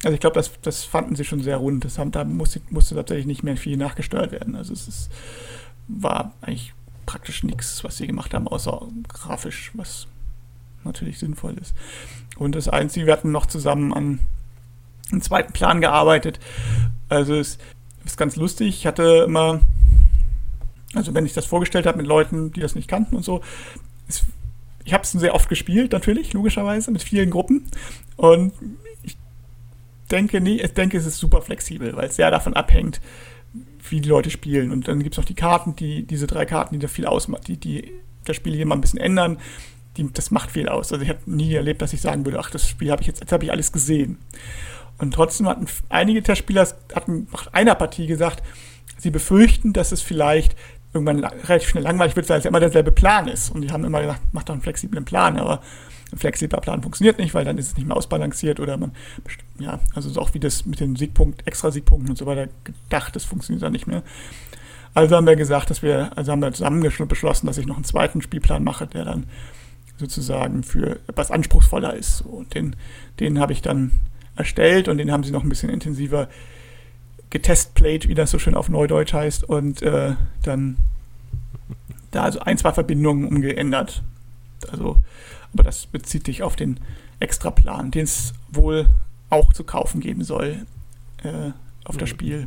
also 0.05 0.15
ich 0.15 0.21
glaube, 0.21 0.35
das, 0.35 0.51
das 0.63 0.85
fanden 0.85 1.17
sie 1.17 1.25
schon 1.25 1.43
sehr 1.43 1.59
rund. 1.59 1.85
Das 1.85 1.99
haben, 1.99 2.11
da 2.11 2.25
musste, 2.25 2.61
musste 2.71 2.95
tatsächlich 2.95 3.27
nicht 3.27 3.43
mehr 3.43 3.57
viel 3.57 3.77
nachgesteuert 3.77 4.33
werden. 4.33 4.57
Also 4.57 4.73
es 4.73 4.89
ist, 4.89 5.11
war 5.89 6.35
eigentlich 6.41 6.75
praktisch 7.07 7.45
nichts, 7.45 7.85
was 7.85 7.97
sie 7.97 8.07
gemacht 8.07 8.35
haben, 8.35 8.49
außer 8.49 8.83
grafisch, 9.09 9.71
was 9.75 10.09
natürlich 10.85 11.19
sinnvoll 11.19 11.57
ist. 11.59 11.75
Und 12.37 12.55
das 12.55 12.69
Einzige, 12.69 13.07
wir 13.07 13.13
hatten 13.13 13.31
noch 13.31 13.47
zusammen 13.47 13.93
an 13.93 14.21
einem 15.11 15.23
zweiten 15.23 15.53
Plan 15.53 15.81
gearbeitet. 15.81 16.41
Also 17.09 17.35
es 17.35 17.59
ist 18.05 18.19
ganz 18.19 18.37
lustig. 18.37 18.69
Ich 18.69 18.87
hatte 18.87 19.25
immer, 19.27 19.61
also 20.95 21.15
wenn 21.15 21.27
ich 21.27 21.33
das 21.33 21.47
vorgestellt 21.47 21.87
habe 21.87 21.99
mit 21.99 22.07
Leuten, 22.07 22.53
die 22.53 22.61
das 22.61 22.75
nicht 22.75 22.89
kannten 22.89 23.17
und 23.17 23.25
so, 23.25 23.41
es 24.09 24.25
ich 24.87 24.95
habe 24.95 25.03
es 25.03 25.11
sehr 25.11 25.35
oft 25.35 25.49
gespielt, 25.49 25.93
natürlich, 25.93 26.33
logischerweise, 26.33 26.93
mit 26.93 27.03
vielen 27.03 27.31
Gruppen. 27.31 27.67
Und 28.17 28.53
ich 29.03 29.19
denke, 30.13 30.41
nee, 30.41 30.63
ich 30.63 30.73
denke, 30.75 30.97
es 30.97 31.05
ist 31.05 31.19
super 31.19 31.43
flexibel, 31.43 31.95
weil 31.97 32.09
es 32.09 32.17
sehr 32.17 32.31
davon 32.31 32.55
abhängt, 32.55 33.01
wie 33.91 34.01
die 34.01 34.09
Leute 34.09 34.31
spielen. 34.31 34.71
Und 34.71 34.87
dann 34.87 35.03
gibt 35.03 35.15
es 35.15 35.19
noch 35.19 35.25
die 35.25 35.35
Karten, 35.35 35.75
die, 35.75 36.05
diese 36.05 36.29
drei 36.29 36.47
Karten, 36.47 36.75
die 36.75 36.79
da 36.79 36.87
viel 36.87 37.05
ausmachen, 37.05 37.43
die, 37.49 37.57
die 37.57 37.93
das 38.25 38.37
Spiel 38.37 38.55
hier 38.55 38.65
mal 38.65 38.77
ein 38.77 38.81
bisschen 38.81 39.01
ändern. 39.01 39.39
Die, 39.97 40.13
das 40.13 40.31
macht 40.31 40.53
viel 40.53 40.69
aus. 40.69 40.93
Also 40.93 41.03
ich 41.03 41.09
habe 41.09 41.21
nie 41.27 41.53
erlebt, 41.53 41.83
dass 41.83 41.93
ich 41.93 42.01
sagen 42.01 42.25
würde, 42.25 42.39
ach, 42.39 42.51
das 42.51 42.69
Spiel 42.69 42.93
habe 42.93 43.03
ich 43.03 43.09
jetzt, 43.09 43.21
jetzt 43.21 43.33
habe 43.33 43.45
ich 43.45 43.51
alles 43.51 43.73
gesehen. 43.73 44.19
Und 44.99 45.15
trotzdem 45.15 45.49
hatten 45.49 45.67
einige 45.89 46.23
der 46.23 46.37
Spieler 46.37 46.67
hatten 46.95 47.27
nach 47.33 47.53
einer 47.53 47.75
Partie 47.75 48.07
gesagt, 48.07 48.45
sie 48.99 49.11
befürchten, 49.11 49.73
dass 49.73 49.91
es 49.91 50.01
vielleicht 50.01 50.57
irgendwann 50.97 51.25
relativ 51.25 51.69
schnell 51.69 51.85
langweilig 51.85 52.17
wird, 52.17 52.29
weil 52.29 52.39
es 52.39 52.45
ja 52.45 52.49
immer 52.49 52.61
derselbe 52.61 52.93
Plan 52.93 53.29
ist. 53.29 53.51
Und 53.51 53.63
die 53.63 53.71
haben 53.71 53.85
immer 53.85 54.01
gesagt, 54.01 54.21
mach 54.33 54.43
doch 54.43 54.55
einen 54.55 54.63
flexiblen 54.63 55.05
Plan, 55.05 55.39
aber 55.39 55.61
ein 56.13 56.19
flexibler 56.19 56.61
Plan 56.61 56.83
funktioniert 56.83 57.19
nicht, 57.19 57.35
weil 57.35 57.45
dann 57.45 57.59
ist 57.59 57.69
es 57.69 57.77
nicht 57.77 57.87
mehr 57.87 57.97
ausbalanciert 57.97 58.61
oder 58.61 58.77
man, 58.77 58.93
ja, 59.59 59.81
also 59.95 60.09
so 60.09 60.21
auch 60.21 60.35
wie 60.35 60.41
das 60.41 60.67
mit 60.67 60.81
den 60.81 60.97
Siegpunkt, 60.97 61.47
extra 61.47 61.71
Siegpunkten 61.71 62.11
und 62.11 62.17
so 62.17 62.27
weiter 62.27 62.49
gedacht, 62.65 63.17
das 63.17 63.25
funktioniert 63.25 63.63
dann 63.63 63.73
nicht 63.73 63.87
mehr. 63.87 64.03
Also 64.95 65.17
haben 65.17 65.27
wir 65.27 65.37
gesagt, 65.37 65.69
dass 65.71 65.83
wir, 65.83 66.17
also 66.17 66.33
haben 66.33 66.41
wir 66.41 66.53
zusammen 66.53 66.81
beschlossen, 66.81 67.47
dass 67.47 67.59
ich 67.59 67.67
noch 67.67 67.77
einen 67.77 67.85
zweiten 67.85 68.23
Spielplan 68.23 68.65
mache, 68.65 68.87
der 68.87 69.05
dann 69.05 69.27
sozusagen 69.99 70.63
für 70.63 70.99
etwas 71.07 71.31
anspruchsvoller 71.31 71.95
ist. 71.95 72.23
Und 72.23 72.55
den, 72.55 72.77
den 73.21 73.39
habe 73.39 73.53
ich 73.53 73.63
dann 73.63 73.93
erstellt 74.37 74.89
und 74.89 74.99
den 74.99 75.11
haben 75.11 75.23
sie 75.23 75.33
noch 75.33 75.43
ein 75.43 75.49
bisschen 75.49 75.71
intensiver 75.71 76.29
getestplayt, 77.31 78.09
wie 78.09 78.15
das 78.15 78.31
so 78.31 78.39
schön 78.39 78.55
auf 78.55 78.69
Neudeutsch 78.69 79.13
heißt, 79.13 79.45
und 79.45 79.83
äh, 79.83 80.15
dann 80.43 80.77
da 82.11 82.23
also 82.23 82.41
ein, 82.41 82.59
zwei 82.59 82.73
Verbindungen 82.73 83.27
umgeändert. 83.29 84.03
Also, 84.71 84.97
aber 85.53 85.63
das 85.63 85.87
bezieht 85.87 86.27
sich 86.27 86.43
auf 86.43 86.57
den 86.57 86.81
Extraplan, 87.21 87.91
den 87.91 88.05
es 88.05 88.35
wohl 88.51 88.87
auch 89.31 89.53
zu 89.53 89.65
kaufen 89.65 90.01
geben 90.01 90.25
soll 90.25 90.67
äh, 91.23 91.51
auf 91.85 91.97
das 91.97 92.11
mhm. 92.11 92.15
Spiel. 92.15 92.47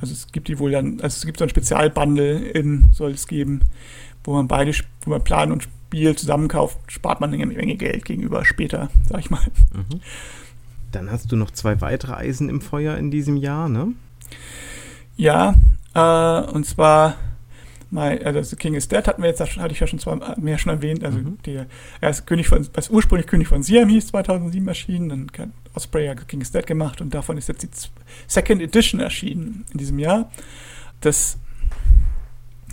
Also 0.00 0.12
es 0.12 0.30
gibt 0.30 0.48
die 0.48 0.58
wohl 0.58 0.72
dann, 0.72 1.00
also 1.00 1.16
es 1.16 1.24
gibt 1.24 1.38
so 1.38 1.44
ein 1.44 1.48
Spezialbundle 1.48 2.50
in, 2.50 2.88
soll 2.92 3.12
es 3.12 3.26
geben, 3.26 3.62
wo 4.24 4.34
man 4.34 4.46
beide, 4.46 4.72
wo 5.02 5.10
man 5.10 5.24
Plan 5.24 5.52
und 5.52 5.62
Spiel 5.62 6.14
zusammenkauft, 6.16 6.78
spart 6.88 7.20
man 7.20 7.32
eine 7.32 7.46
Menge 7.46 7.76
Geld 7.76 8.04
gegenüber 8.04 8.44
später, 8.44 8.90
sag 9.08 9.20
ich 9.20 9.30
mal. 9.30 9.46
Mhm. 9.72 10.00
Dann 10.96 11.10
hast 11.10 11.30
du 11.30 11.36
noch 11.36 11.50
zwei 11.50 11.80
weitere 11.80 12.14
Eisen 12.14 12.48
im 12.48 12.60
Feuer 12.60 12.96
in 12.96 13.10
diesem 13.10 13.36
Jahr, 13.36 13.68
ne? 13.68 13.92
Ja, 15.16 15.54
äh, 15.94 16.50
und 16.50 16.64
zwar 16.64 17.16
My, 17.90 18.18
also 18.24 18.56
King 18.56 18.74
is 18.74 18.88
Dead 18.88 19.06
hatten 19.06 19.22
wir 19.22 19.28
jetzt, 19.28 19.40
hatte 19.40 19.72
ich 19.72 19.78
ja 19.78 19.86
schon 19.86 19.98
zwei, 19.98 20.18
mehr 20.36 20.58
schon 20.58 20.72
erwähnt. 20.72 21.04
Also 21.04 21.18
mhm. 21.18 21.38
der, 21.46 21.66
er 22.00 22.10
ist 22.10 22.26
König 22.26 22.48
von, 22.48 22.66
was 22.74 22.90
ursprünglich 22.90 23.28
König 23.28 23.46
von 23.46 23.62
Siam 23.62 23.88
hieß, 23.88 24.08
2007 24.08 24.66
erschienen. 24.66 25.08
Dann 25.08 25.26
hat 25.38 25.50
Osprey 25.74 26.06
ja 26.06 26.14
King 26.14 26.40
is 26.40 26.50
Dead 26.50 26.66
gemacht 26.66 27.00
und 27.00 27.14
davon 27.14 27.38
ist 27.38 27.48
jetzt 27.48 27.62
die 27.62 27.68
Second 28.26 28.60
Edition 28.60 29.00
erschienen 29.00 29.64
in 29.72 29.78
diesem 29.78 29.98
Jahr. 29.98 30.30
Das 31.00 31.38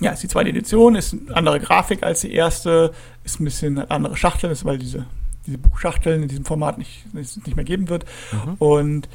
ja, 0.01 0.11
ist 0.11 0.23
die 0.23 0.27
zweite 0.27 0.49
Edition, 0.49 0.95
ist 0.95 1.13
eine 1.13 1.35
andere 1.35 1.59
Grafik 1.59 2.01
als 2.01 2.21
die 2.21 2.33
erste, 2.33 2.91
ist 3.23 3.39
ein 3.39 3.45
bisschen 3.45 3.77
eine 3.77 3.91
andere 3.91 4.17
Schachtel, 4.17 4.49
ist, 4.49 4.65
weil 4.65 4.79
diese 4.79 5.05
diese 5.45 5.57
Buchschachteln 5.57 6.23
in 6.23 6.29
diesem 6.29 6.45
Format 6.45 6.77
nicht, 6.77 7.13
nicht 7.13 7.55
mehr 7.55 7.65
geben 7.65 7.89
wird. 7.89 8.05
Mhm. 8.31 8.53
Und 8.59 9.09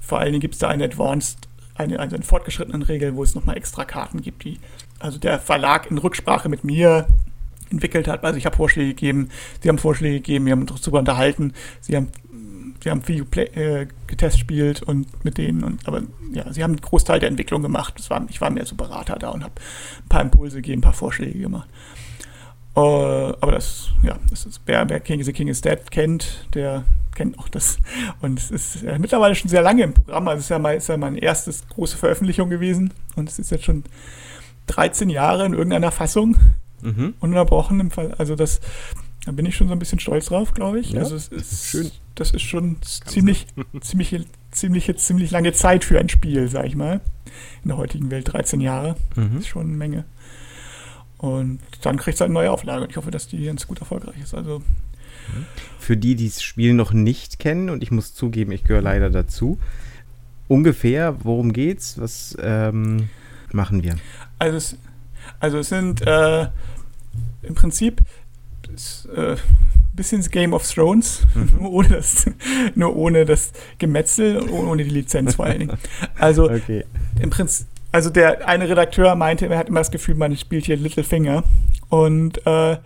vor 0.00 0.18
allen 0.18 0.32
Dingen 0.32 0.40
gibt 0.40 0.54
es 0.54 0.60
da 0.60 0.68
eine 0.68 0.84
Advanced, 0.84 1.48
eine, 1.74 1.98
also 1.98 2.16
eine 2.16 2.24
fortgeschrittenen 2.24 2.82
Regel, 2.82 3.16
wo 3.16 3.22
es 3.22 3.34
nochmal 3.34 3.56
extra 3.56 3.84
Karten 3.84 4.22
gibt, 4.22 4.44
die 4.44 4.58
also 4.98 5.18
der 5.18 5.38
Verlag 5.38 5.90
in 5.90 5.98
Rücksprache 5.98 6.48
mit 6.48 6.64
mir 6.64 7.06
entwickelt 7.70 8.08
hat. 8.08 8.24
Also 8.24 8.38
ich 8.38 8.46
habe 8.46 8.56
Vorschläge 8.56 8.90
gegeben, 8.90 9.28
sie 9.60 9.68
haben 9.68 9.78
Vorschläge 9.78 10.16
gegeben, 10.16 10.46
wir 10.46 10.52
haben 10.52 10.62
uns 10.62 10.80
darüber 10.80 11.00
unterhalten, 11.00 11.52
sie 11.80 11.96
haben 11.96 12.08
sie 12.82 12.90
haben 12.90 13.02
viel 13.02 13.24
Play, 13.24 13.44
äh, 13.46 13.88
getestspielt 14.06 14.82
und 14.82 15.24
mit 15.24 15.38
denen 15.38 15.64
und 15.64 15.86
aber 15.88 16.02
ja, 16.32 16.52
sie 16.52 16.62
haben 16.62 16.72
einen 16.72 16.80
Großteil 16.80 17.18
der 17.18 17.28
Entwicklung 17.28 17.62
gemacht. 17.62 17.94
Das 17.98 18.10
war, 18.10 18.24
ich 18.28 18.40
war 18.40 18.50
mehr 18.50 18.66
so 18.66 18.76
Berater 18.76 19.16
da 19.16 19.30
und 19.30 19.42
habe 19.42 19.54
ein 20.04 20.08
paar 20.08 20.22
Impulse 20.22 20.56
gegeben, 20.56 20.78
ein 20.78 20.82
paar 20.82 20.92
Vorschläge 20.92 21.38
gemacht. 21.38 21.68
Uh, 22.76 23.32
aber 23.40 23.52
das, 23.52 23.88
ja, 24.02 24.18
das 24.28 24.44
ist, 24.44 24.60
wer, 24.66 24.86
wer 24.90 25.00
King 25.00 25.18
is 25.18 25.26
the 25.26 25.32
King 25.32 25.48
is 25.48 25.62
Dead 25.62 25.90
kennt, 25.90 26.46
der 26.52 26.84
kennt 27.14 27.38
auch 27.38 27.48
das. 27.48 27.78
Und 28.20 28.38
es 28.38 28.50
ist 28.50 28.82
äh, 28.82 28.98
mittlerweile 28.98 29.34
schon 29.34 29.48
sehr 29.48 29.62
lange 29.62 29.82
im 29.82 29.94
Programm. 29.94 30.28
Also 30.28 30.40
es 30.40 30.44
ist 30.44 30.50
ja, 30.50 30.58
mal, 30.58 30.76
ist 30.76 30.88
ja 30.88 30.96
meine 30.98 31.18
erste 31.18 31.52
große 31.70 31.96
Veröffentlichung 31.96 32.50
gewesen. 32.50 32.92
Und 33.16 33.28
es 33.30 33.38
ist 33.38 33.50
jetzt 33.50 33.64
schon 33.64 33.84
13 34.66 35.08
Jahre 35.08 35.46
in 35.46 35.54
irgendeiner 35.54 35.90
Fassung. 35.90 36.36
Mhm. 36.82 37.14
Ununterbrochen 37.20 37.80
im 37.80 37.90
Fall. 37.90 38.14
Also 38.18 38.36
das, 38.36 38.60
da 39.24 39.32
bin 39.32 39.46
ich 39.46 39.56
schon 39.56 39.68
so 39.68 39.72
ein 39.72 39.78
bisschen 39.78 39.98
stolz 39.98 40.26
drauf, 40.26 40.52
glaube 40.52 40.78
ich. 40.78 40.92
Ja, 40.92 41.00
also 41.00 41.16
es 41.16 41.28
ist 41.28 41.64
schön. 41.64 41.90
Das 42.14 42.30
ist 42.30 42.42
schon 42.42 42.76
ziemlich, 42.82 43.46
ziemlich, 43.80 44.26
ziemlich, 44.50 44.96
ziemlich 44.96 45.30
lange 45.30 45.52
Zeit 45.52 45.84
für 45.84 45.98
ein 45.98 46.08
Spiel, 46.08 46.48
sag 46.48 46.66
ich 46.66 46.76
mal. 46.76 47.00
In 47.62 47.68
der 47.68 47.78
heutigen 47.78 48.10
Welt 48.10 48.32
13 48.32 48.60
Jahre. 48.60 48.96
Mhm. 49.16 49.30
Das 49.32 49.40
ist 49.40 49.48
schon 49.48 49.66
eine 49.66 49.76
Menge. 49.76 50.04
Und 51.18 51.60
dann 51.82 51.96
kriegt 51.96 52.16
es 52.16 52.20
halt 52.20 52.28
eine 52.28 52.34
neue 52.34 52.50
Auflage. 52.50 52.84
Und 52.84 52.90
ich 52.90 52.96
hoffe, 52.96 53.10
dass 53.10 53.28
die 53.28 53.44
ganz 53.44 53.66
gut 53.66 53.80
erfolgreich 53.80 54.16
ist. 54.22 54.34
Also 54.34 54.62
für 55.78 55.96
die, 55.96 56.14
die 56.14 56.28
das 56.28 56.42
Spiel 56.42 56.74
noch 56.74 56.92
nicht 56.92 57.38
kennen, 57.38 57.70
und 57.70 57.82
ich 57.82 57.90
muss 57.90 58.14
zugeben, 58.14 58.52
ich 58.52 58.64
gehöre 58.64 58.82
leider 58.82 59.10
dazu, 59.10 59.58
ungefähr, 60.48 61.24
worum 61.24 61.52
geht's? 61.52 61.98
Was 62.00 62.36
ähm, 62.40 63.08
machen 63.52 63.82
wir? 63.82 63.96
Also 64.38 64.56
es, 64.56 64.76
also 65.40 65.58
es 65.58 65.68
sind 65.68 66.06
äh, 66.06 66.48
im 67.42 67.54
Prinzip 67.54 68.02
ist, 68.74 69.06
äh, 69.06 69.36
bisschen 69.94 70.20
das 70.20 70.30
Game 70.30 70.52
of 70.52 70.70
Thrones, 70.70 71.22
mhm. 71.34 71.50
nur, 71.58 71.72
ohne 71.72 71.88
das, 71.88 72.26
nur 72.74 72.96
ohne 72.96 73.24
das 73.24 73.52
Gemetzel 73.78 74.38
und 74.38 74.50
ohne 74.50 74.84
die 74.84 74.90
Lizenz 74.90 75.36
vor 75.36 75.46
allen 75.46 75.60
Dingen. 75.60 75.78
Also 76.18 76.44
okay. 76.50 76.84
im 77.20 77.30
Prinzip, 77.30 77.66
also 77.96 78.10
der 78.10 78.46
eine 78.46 78.68
Redakteur 78.68 79.14
meinte, 79.14 79.46
er 79.46 79.56
hat 79.56 79.70
immer 79.70 79.80
das 79.80 79.90
Gefühl, 79.90 80.16
man 80.16 80.36
spielt 80.36 80.66
hier 80.66 80.76
Littlefinger. 80.76 81.44
Und 81.88 82.46
äh, 82.46 82.76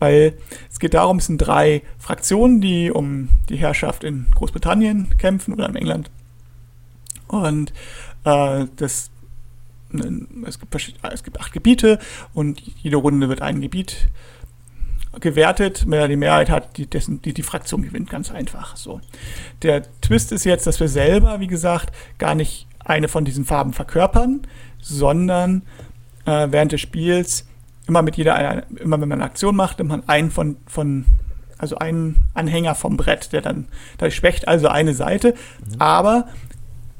weil 0.00 0.32
es 0.68 0.80
geht 0.80 0.94
darum, 0.94 1.18
es 1.18 1.26
sind 1.26 1.38
drei 1.38 1.82
Fraktionen, 1.96 2.60
die 2.60 2.90
um 2.90 3.28
die 3.48 3.56
Herrschaft 3.56 4.02
in 4.02 4.26
Großbritannien 4.34 5.16
kämpfen 5.16 5.54
oder 5.54 5.68
in 5.68 5.76
England. 5.76 6.10
Und 7.28 7.72
äh, 8.24 8.64
das, 8.74 9.10
es, 10.44 10.58
gibt, 10.58 10.74
es 10.74 11.22
gibt 11.22 11.38
acht 11.38 11.52
Gebiete 11.52 12.00
und 12.34 12.60
jede 12.82 12.96
Runde 12.96 13.28
wird 13.28 13.42
ein 13.42 13.60
Gebiet 13.60 14.08
gewertet. 15.20 15.84
Wer 15.86 16.08
die 16.08 16.16
Mehrheit 16.16 16.50
hat, 16.50 16.76
die, 16.78 16.86
dessen, 16.86 17.22
die, 17.22 17.32
die 17.32 17.44
Fraktion 17.44 17.82
gewinnt, 17.82 18.10
ganz 18.10 18.32
einfach. 18.32 18.74
So. 18.74 19.00
Der 19.62 19.84
Twist 20.00 20.32
ist 20.32 20.42
jetzt, 20.42 20.66
dass 20.66 20.80
wir 20.80 20.88
selber, 20.88 21.38
wie 21.38 21.46
gesagt, 21.46 21.94
gar 22.18 22.34
nicht 22.34 22.66
eine 22.88 23.08
von 23.08 23.24
diesen 23.24 23.44
Farben 23.44 23.72
verkörpern, 23.72 24.42
sondern 24.80 25.62
äh, 26.24 26.48
während 26.50 26.72
des 26.72 26.80
Spiels 26.80 27.46
immer 27.86 28.02
mit 28.02 28.16
jeder, 28.16 28.64
immer 28.78 29.00
wenn 29.00 29.08
man 29.08 29.20
eine 29.20 29.24
Aktion 29.24 29.56
macht, 29.56 29.78
nimmt 29.78 29.90
man 29.90 30.08
einen 30.08 30.30
von, 30.30 30.56
von 30.66 31.04
also 31.56 31.76
einen 31.78 32.16
Anhänger 32.34 32.74
vom 32.74 32.96
Brett, 32.96 33.32
der 33.32 33.40
dann, 33.40 33.66
da 33.98 34.10
schwächt 34.10 34.46
also 34.46 34.68
eine 34.68 34.94
Seite, 34.94 35.34
mhm. 35.64 35.80
aber 35.80 36.28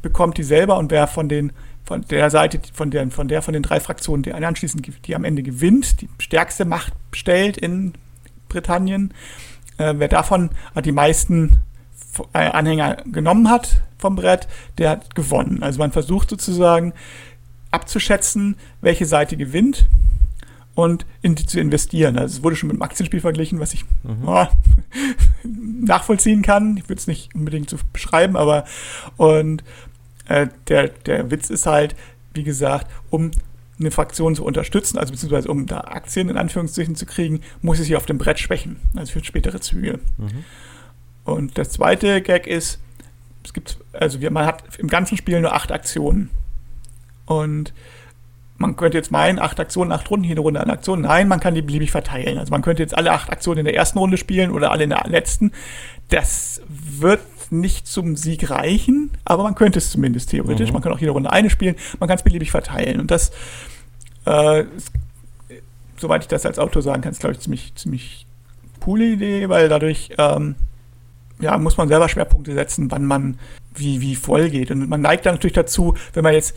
bekommt 0.03 0.39
die 0.39 0.43
selber 0.43 0.79
und 0.79 0.91
wer 0.91 1.07
von 1.07 1.29
den 1.29 1.53
von 1.85 2.03
der 2.03 2.29
Seite, 2.29 2.61
von 2.75 2.91
der, 2.91 3.11
von 3.11 3.29
der 3.29 3.41
von 3.41 3.55
den 3.55 3.63
drei 3.63 3.81
Fraktionen, 3.81 4.23
die 4.23 4.35
anschließend, 4.35 5.07
die 5.07 5.17
am 5.17 5.25
Ende 5.25 5.43
gewinnt, 5.43 6.03
die 6.03 6.09
stärkste 6.19 6.67
Macht 6.67 6.93
stellt 7.15 7.57
in 7.57 7.95
Britannien, 8.51 9.15
äh, 9.79 9.95
wer 9.97 10.09
davon 10.09 10.51
die 10.85 10.93
meisten 10.93 11.63
Anhänger 12.33 12.99
genommen 13.07 13.51
hat 13.51 13.83
vom 13.99 14.17
Brett, 14.17 14.49
der 14.79 14.91
hat 14.91 15.15
gewonnen. 15.15 15.63
Also 15.63 15.79
man 15.79 15.93
versucht 15.93 16.31
sozusagen 16.31 16.93
abzuschätzen, 17.71 18.57
welche 18.81 19.07
Seite 19.07 19.37
gewinnt 19.37 19.87
und 20.75 21.07
in 21.23 21.35
die 21.35 21.45
zu 21.45 21.59
investieren. 21.59 22.17
Also 22.17 22.39
es 22.39 22.45
wurde 22.45 22.57
schon 22.57 22.69
mit 22.69 22.77
dem 22.77 22.83
Aktienspiel 22.83 23.21
verglichen, 23.21 23.61
was 23.61 23.75
ich 23.75 23.85
mhm. 24.05 24.29
oh, 24.29 24.47
nachvollziehen 25.43 26.43
kann. 26.43 26.77
Ich 26.77 26.89
würde 26.89 27.01
es 27.01 27.07
nicht 27.07 27.35
unbedingt 27.35 27.69
so 27.69 27.77
beschreiben, 27.93 28.37
aber 28.37 28.65
und 29.17 29.65
äh, 30.29 30.47
der, 30.69 30.89
der 30.89 31.31
Witz 31.31 31.51
ist 31.51 31.67
halt, 31.67 31.97
wie 32.35 32.45
gesagt, 32.45 32.87
um 33.11 33.33
eine 33.81 33.91
Fraktion 33.91 34.35
zu 34.35 34.45
unterstützen, 34.45 34.99
also 34.99 35.13
beziehungsweise 35.13 35.51
um 35.51 35.67
da 35.67 35.81
Aktien 35.81 36.29
in 36.29 36.37
Anführungszeichen 36.37 36.97
zu 36.97 37.07
kriegen, 37.07 37.41
muss 37.63 37.79
es 37.79 37.87
sich 37.87 37.97
auf 37.97 38.07
dem 38.07 38.19
Brett 38.19 38.39
schwächen, 38.39 38.77
also 38.97 39.13
für 39.13 39.25
spätere 39.25 39.61
Züge. 39.61 40.01
Mhm. 40.17 40.45
Und 41.29 41.59
das 41.59 41.71
zweite 41.71 42.23
Gag 42.23 42.47
ist, 42.47 42.81
es 43.45 43.53
gibt, 43.53 43.79
also 43.93 44.19
man 44.31 44.47
hat 44.47 44.63
im 44.79 44.89
ganzen 44.89 45.17
Spiel 45.17 45.41
nur 45.41 45.55
acht 45.55 45.73
Aktionen. 45.73 46.31
Und 47.27 47.75
man 48.57 48.77
könnte 48.77 48.97
jetzt 48.97 49.13
meinen, 49.13 49.39
acht 49.39 49.61
Aktionen, 49.61 49.93
acht 49.93 50.11
Runden, 50.11 50.25
jede 50.25 50.41
Runde 50.41 50.61
eine 50.61 50.73
Aktion. 50.73 51.03
Nein, 51.03 51.29
man 51.29 51.39
kann 51.39 51.55
die 51.55 51.63
beliebig 51.63 51.91
verteilen. 51.91 52.39
Also 52.39 52.51
man 52.51 52.63
könnte 52.63 52.83
jetzt 52.83 52.97
alle 52.97 53.13
acht 53.13 53.31
Aktionen 53.31 53.61
in 53.61 53.65
der 53.67 53.75
ersten 53.75 53.99
Runde 53.99 54.17
spielen 54.17 54.51
oder 54.51 54.73
alle 54.73 54.85
in 54.85 54.91
der 54.91 55.05
letzten. 55.07 55.53
Das 56.09 56.63
wird 56.69 57.21
nicht 57.51 57.87
zum 57.87 58.17
Sieg 58.17 58.51
reichen, 58.51 59.11
aber 59.25 59.43
man 59.43 59.55
könnte 59.55 59.79
es 59.79 59.91
zumindest 59.91 60.31
theoretisch. 60.31 60.71
Mhm. 60.71 60.75
Man 60.75 60.83
kann 60.83 60.93
auch 60.93 60.99
jede 60.99 61.13
Runde 61.13 61.31
eine 61.31 61.51
spielen. 61.51 61.77
Man 62.01 62.09
kann 62.09 62.17
es 62.17 62.25
beliebig 62.25 62.51
verteilen. 62.51 63.01
Und 63.01 63.11
das, 63.11 63.33
äh, 64.27 64.63
ist, 64.63 64.93
soweit 65.99 66.23
ich 66.23 66.29
das 66.29 66.47
als 66.47 66.59
Autor 66.59 66.83
sagen 66.83 67.03
kann, 67.03 67.13
ist, 67.13 67.21
glaube 67.21 67.35
ich, 67.35 67.41
ziemlich, 67.41 67.75
ziemlich 67.75 68.27
coole 68.81 69.05
Idee, 69.05 69.49
weil 69.51 69.69
dadurch 69.69 70.11
ähm, 70.17 70.55
ja, 71.41 71.57
muss 71.59 71.77
man 71.77 71.89
selber 71.89 72.09
Schwerpunkte 72.09 72.55
setzen, 72.55 72.91
wann 72.91 73.05
man 73.05 73.39
wie, 73.75 74.01
wie 74.01 74.17
voll 74.17 74.51
geht. 74.51 74.71
Und 74.71 74.89
man 74.89 75.01
neigt 75.01 75.27
dann 75.27 75.35
natürlich 75.35 75.55
dazu, 75.55 75.95
wenn 76.13 76.25
man 76.25 76.35
jetzt, 76.35 76.55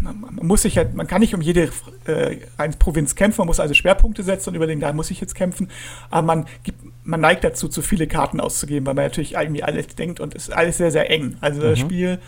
man 0.00 0.34
muss 0.42 0.62
sich 0.62 0.76
halt, 0.76 0.94
man 0.94 1.06
kann 1.06 1.20
nicht 1.20 1.34
um 1.34 1.40
jede 1.40 1.70
äh, 2.06 2.36
Provinz 2.78 3.14
kämpfen, 3.14 3.42
man 3.42 3.46
muss 3.46 3.60
also 3.60 3.74
Schwerpunkte 3.74 4.22
setzen 4.22 4.50
und 4.50 4.54
überlegen, 4.56 4.80
da 4.80 4.92
muss 4.92 5.10
ich 5.10 5.20
jetzt 5.20 5.34
kämpfen. 5.34 5.70
Aber 6.10 6.26
man 6.26 6.46
gibt, 6.64 6.80
man 7.04 7.20
neigt 7.20 7.44
dazu, 7.44 7.68
zu 7.68 7.82
viele 7.82 8.06
Karten 8.06 8.40
auszugeben, 8.40 8.86
weil 8.86 8.94
man 8.94 9.04
natürlich 9.04 9.34
irgendwie 9.34 9.62
alles 9.62 9.88
denkt 9.88 10.20
und 10.20 10.34
es 10.34 10.48
ist 10.48 10.54
alles 10.54 10.78
sehr, 10.78 10.90
sehr 10.90 11.10
eng. 11.10 11.36
Also 11.40 11.60
mhm. 11.60 11.64
das 11.64 11.78
Spiel 11.78 12.18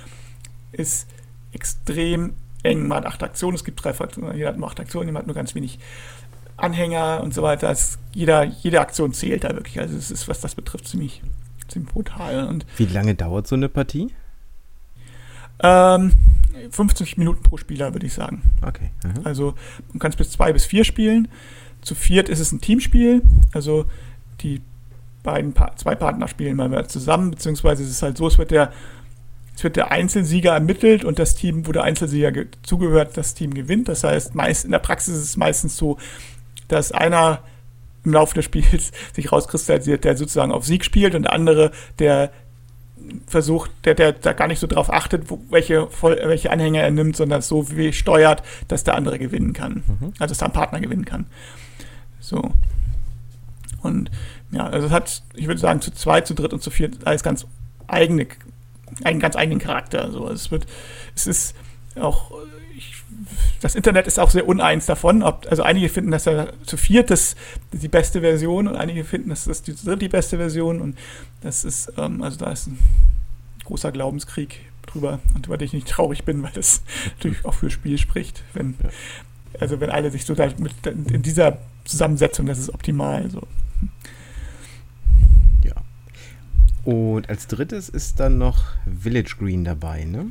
ist 0.73 1.09
extrem 1.53 2.35
eng. 2.63 2.87
Man 2.87 2.99
hat 2.99 3.07
acht 3.07 3.23
Aktionen, 3.23 3.57
es 3.57 3.65
gibt 3.65 3.83
drei 3.83 3.93
Fraktionen, 3.93 4.37
jeder 4.37 4.49
hat 4.49 4.59
nur 4.59 4.69
acht 4.69 4.81
Aktionen, 4.81 5.09
jemand 5.09 5.23
hat 5.23 5.27
nur 5.27 5.35
ganz 5.35 5.55
wenig 5.55 5.79
Anhänger 6.57 7.21
und 7.23 7.35
so 7.35 7.43
weiter. 7.43 7.71
Es, 7.71 7.99
jeder, 8.13 8.45
jede 8.45 8.81
Aktion 8.81 9.13
zählt 9.13 9.45
da 9.45 9.55
wirklich. 9.55 9.81
Also 9.81 9.97
es 9.97 10.11
ist, 10.11 10.29
was 10.29 10.41
das 10.41 10.55
betrifft, 10.55 10.89
ziemlich, 10.89 11.23
ziemlich 11.69 11.93
brutal. 11.93 12.47
Und 12.47 12.67
Wie 12.77 12.87
lange 12.87 13.15
dauert 13.15 13.47
so 13.47 13.55
eine 13.55 13.69
Partie? 13.69 14.13
Ähm, 15.61 16.13
50 16.71 17.19
Minuten 17.19 17.43
pro 17.43 17.57
Spieler, 17.57 17.93
würde 17.95 18.07
ich 18.07 18.15
sagen. 18.15 18.43
Okay. 18.67 18.91
Mhm. 19.05 19.25
Also 19.25 19.55
man 19.89 19.99
kann 19.99 20.11
es 20.11 20.17
bis 20.17 20.31
zwei 20.31 20.53
bis 20.53 20.65
vier 20.65 20.85
spielen. 20.85 21.29
Zu 21.81 21.95
viert 21.95 22.29
ist 22.29 22.41
es 22.41 22.53
ein 22.53 22.61
Teamspiel. 22.61 23.23
Also 23.53 23.87
die 24.41 24.61
beiden 25.23 25.53
pa 25.53 25.75
zwei 25.77 25.95
Partner 25.95 26.27
spielen 26.27 26.57
mal 26.57 26.89
zusammen, 26.89 27.31
beziehungsweise 27.31 27.83
es 27.85 27.91
ist 27.91 28.03
halt 28.03 28.17
so, 28.17 28.27
es 28.27 28.39
wird 28.39 28.51
der 28.51 28.73
es 29.55 29.63
wird 29.63 29.77
der 29.77 29.93
Einzelsieger 29.93 30.53
ermittelt 30.53 31.05
und 31.05 31.19
das 31.19 31.35
Team, 31.35 31.67
wo 31.67 31.73
der 31.73 31.85
Einzelsieger 31.85 32.33
zugehört, 32.63 33.17
das 33.17 33.35
Team 33.35 33.53
gewinnt. 33.53 33.89
Das 33.89 34.03
heißt, 34.03 34.35
meist, 34.35 34.65
in 34.65 34.71
der 34.71 34.79
Praxis 34.79 35.15
ist 35.15 35.25
es 35.25 35.37
meistens 35.37 35.77
so, 35.77 35.99
dass 36.73 36.93
einer 36.93 37.41
im 38.05 38.13
Laufe 38.13 38.35
des 38.35 38.45
Spiels 38.45 38.93
sich 39.13 39.31
rauskristallisiert, 39.31 40.05
der 40.05 40.17
sozusagen 40.17 40.53
auf 40.53 40.65
Sieg 40.65 40.85
spielt 40.85 41.15
und 41.15 41.23
der 41.23 41.33
andere, 41.33 41.71
der 41.99 42.31
versucht, 43.27 43.71
der, 43.85 43.95
der 43.95 44.13
da 44.13 44.33
gar 44.33 44.47
nicht 44.47 44.61
so 44.61 44.67
drauf 44.67 44.93
achtet, 44.93 45.29
wo, 45.31 45.41
welche, 45.51 45.89
welche 46.01 46.51
Anhänger 46.51 46.81
er 46.81 46.91
nimmt, 46.91 47.17
sondern 47.17 47.43
so 47.43 47.71
wie 47.77 47.93
steuert, 47.93 48.43
dass 48.69 48.85
der 48.85 48.95
andere 48.95 49.19
gewinnen 49.19 49.53
kann. 49.53 49.83
Mhm. 49.87 50.13
Also 50.19 50.33
dass 50.33 50.39
der 50.39 50.49
Partner 50.49 50.81
gewinnen 50.81 51.05
kann. 51.05 51.27
So. 52.21 52.53
Und 53.83 54.11
ja, 54.53 54.67
also 54.67 54.87
es 54.87 54.93
hat, 54.93 55.23
ich 55.35 55.49
würde 55.49 55.61
sagen, 55.61 55.81
zu 55.81 55.93
zweit, 55.93 56.27
zu 56.27 56.35
dritt 56.35 56.53
und 56.53 56.63
zu 56.63 56.71
viert 56.71 57.07
alles 57.07 57.23
ganz 57.23 57.47
eigene, 57.89 58.29
einen 59.03 59.19
ganz 59.19 59.35
eigenen 59.35 59.59
Charakter. 59.59 60.11
So. 60.13 60.23
Also 60.23 60.35
es 60.35 60.51
wird, 60.51 60.67
es 61.17 61.27
ist 61.27 61.57
auch 61.97 62.31
das 63.61 63.75
Internet 63.75 64.07
ist 64.07 64.19
auch 64.19 64.31
sehr 64.31 64.47
uneins 64.47 64.87
davon. 64.87 65.23
Ob, 65.23 65.47
also 65.49 65.63
einige 65.63 65.89
finden, 65.89 66.11
dass 66.11 66.27
er 66.27 66.53
zu 66.65 66.77
viert 66.77 67.11
das, 67.11 67.37
die 67.73 67.89
beste 67.89 68.21
Version 68.21 68.69
und 68.69 68.77
einige 68.77 69.05
finden, 69.05 69.31
dass 69.31 69.45
das 69.45 69.63
die 69.63 69.75
dritte 69.75 69.99
die 69.99 70.09
beste 70.09 70.37
Version. 70.37 70.81
Und 70.81 70.99
das 71.41 71.65
ist, 71.65 71.93
ähm, 71.97 72.23
also 72.23 72.39
da 72.39 72.51
ist 72.51 72.67
ein 72.67 72.79
großer 73.65 73.93
Glaubenskrieg 73.93 74.61
drüber 74.87 75.21
und 75.35 75.47
über 75.47 75.59
den 75.59 75.67
ich 75.67 75.73
nicht 75.73 75.89
traurig 75.89 76.25
bin, 76.25 76.43
weil 76.43 76.53
das 76.53 76.83
natürlich 77.17 77.45
auch 77.45 77.55
für 77.55 77.71
Spiel 77.71 77.99
spricht. 77.99 78.43
Wenn, 78.53 78.75
also 79.61 79.81
wenn 79.81 79.91
alle 79.91 80.11
sich 80.11 80.25
so 80.25 80.35
da 80.35 80.49
mit, 80.59 80.75
in 80.87 81.23
dieser 81.23 81.59
Zusammensetzung, 81.85 82.47
das 82.47 82.59
ist 82.59 82.73
optimal. 82.73 83.31
So. 83.31 83.43
Ja. 85.65 85.75
Und 86.85 87.29
als 87.29 87.47
drittes 87.47 87.89
ist 87.89 88.21
dann 88.21 88.39
noch 88.39 88.65
Village 89.01 89.37
Green 89.39 89.65
dabei, 89.65 90.05
ne? 90.05 90.27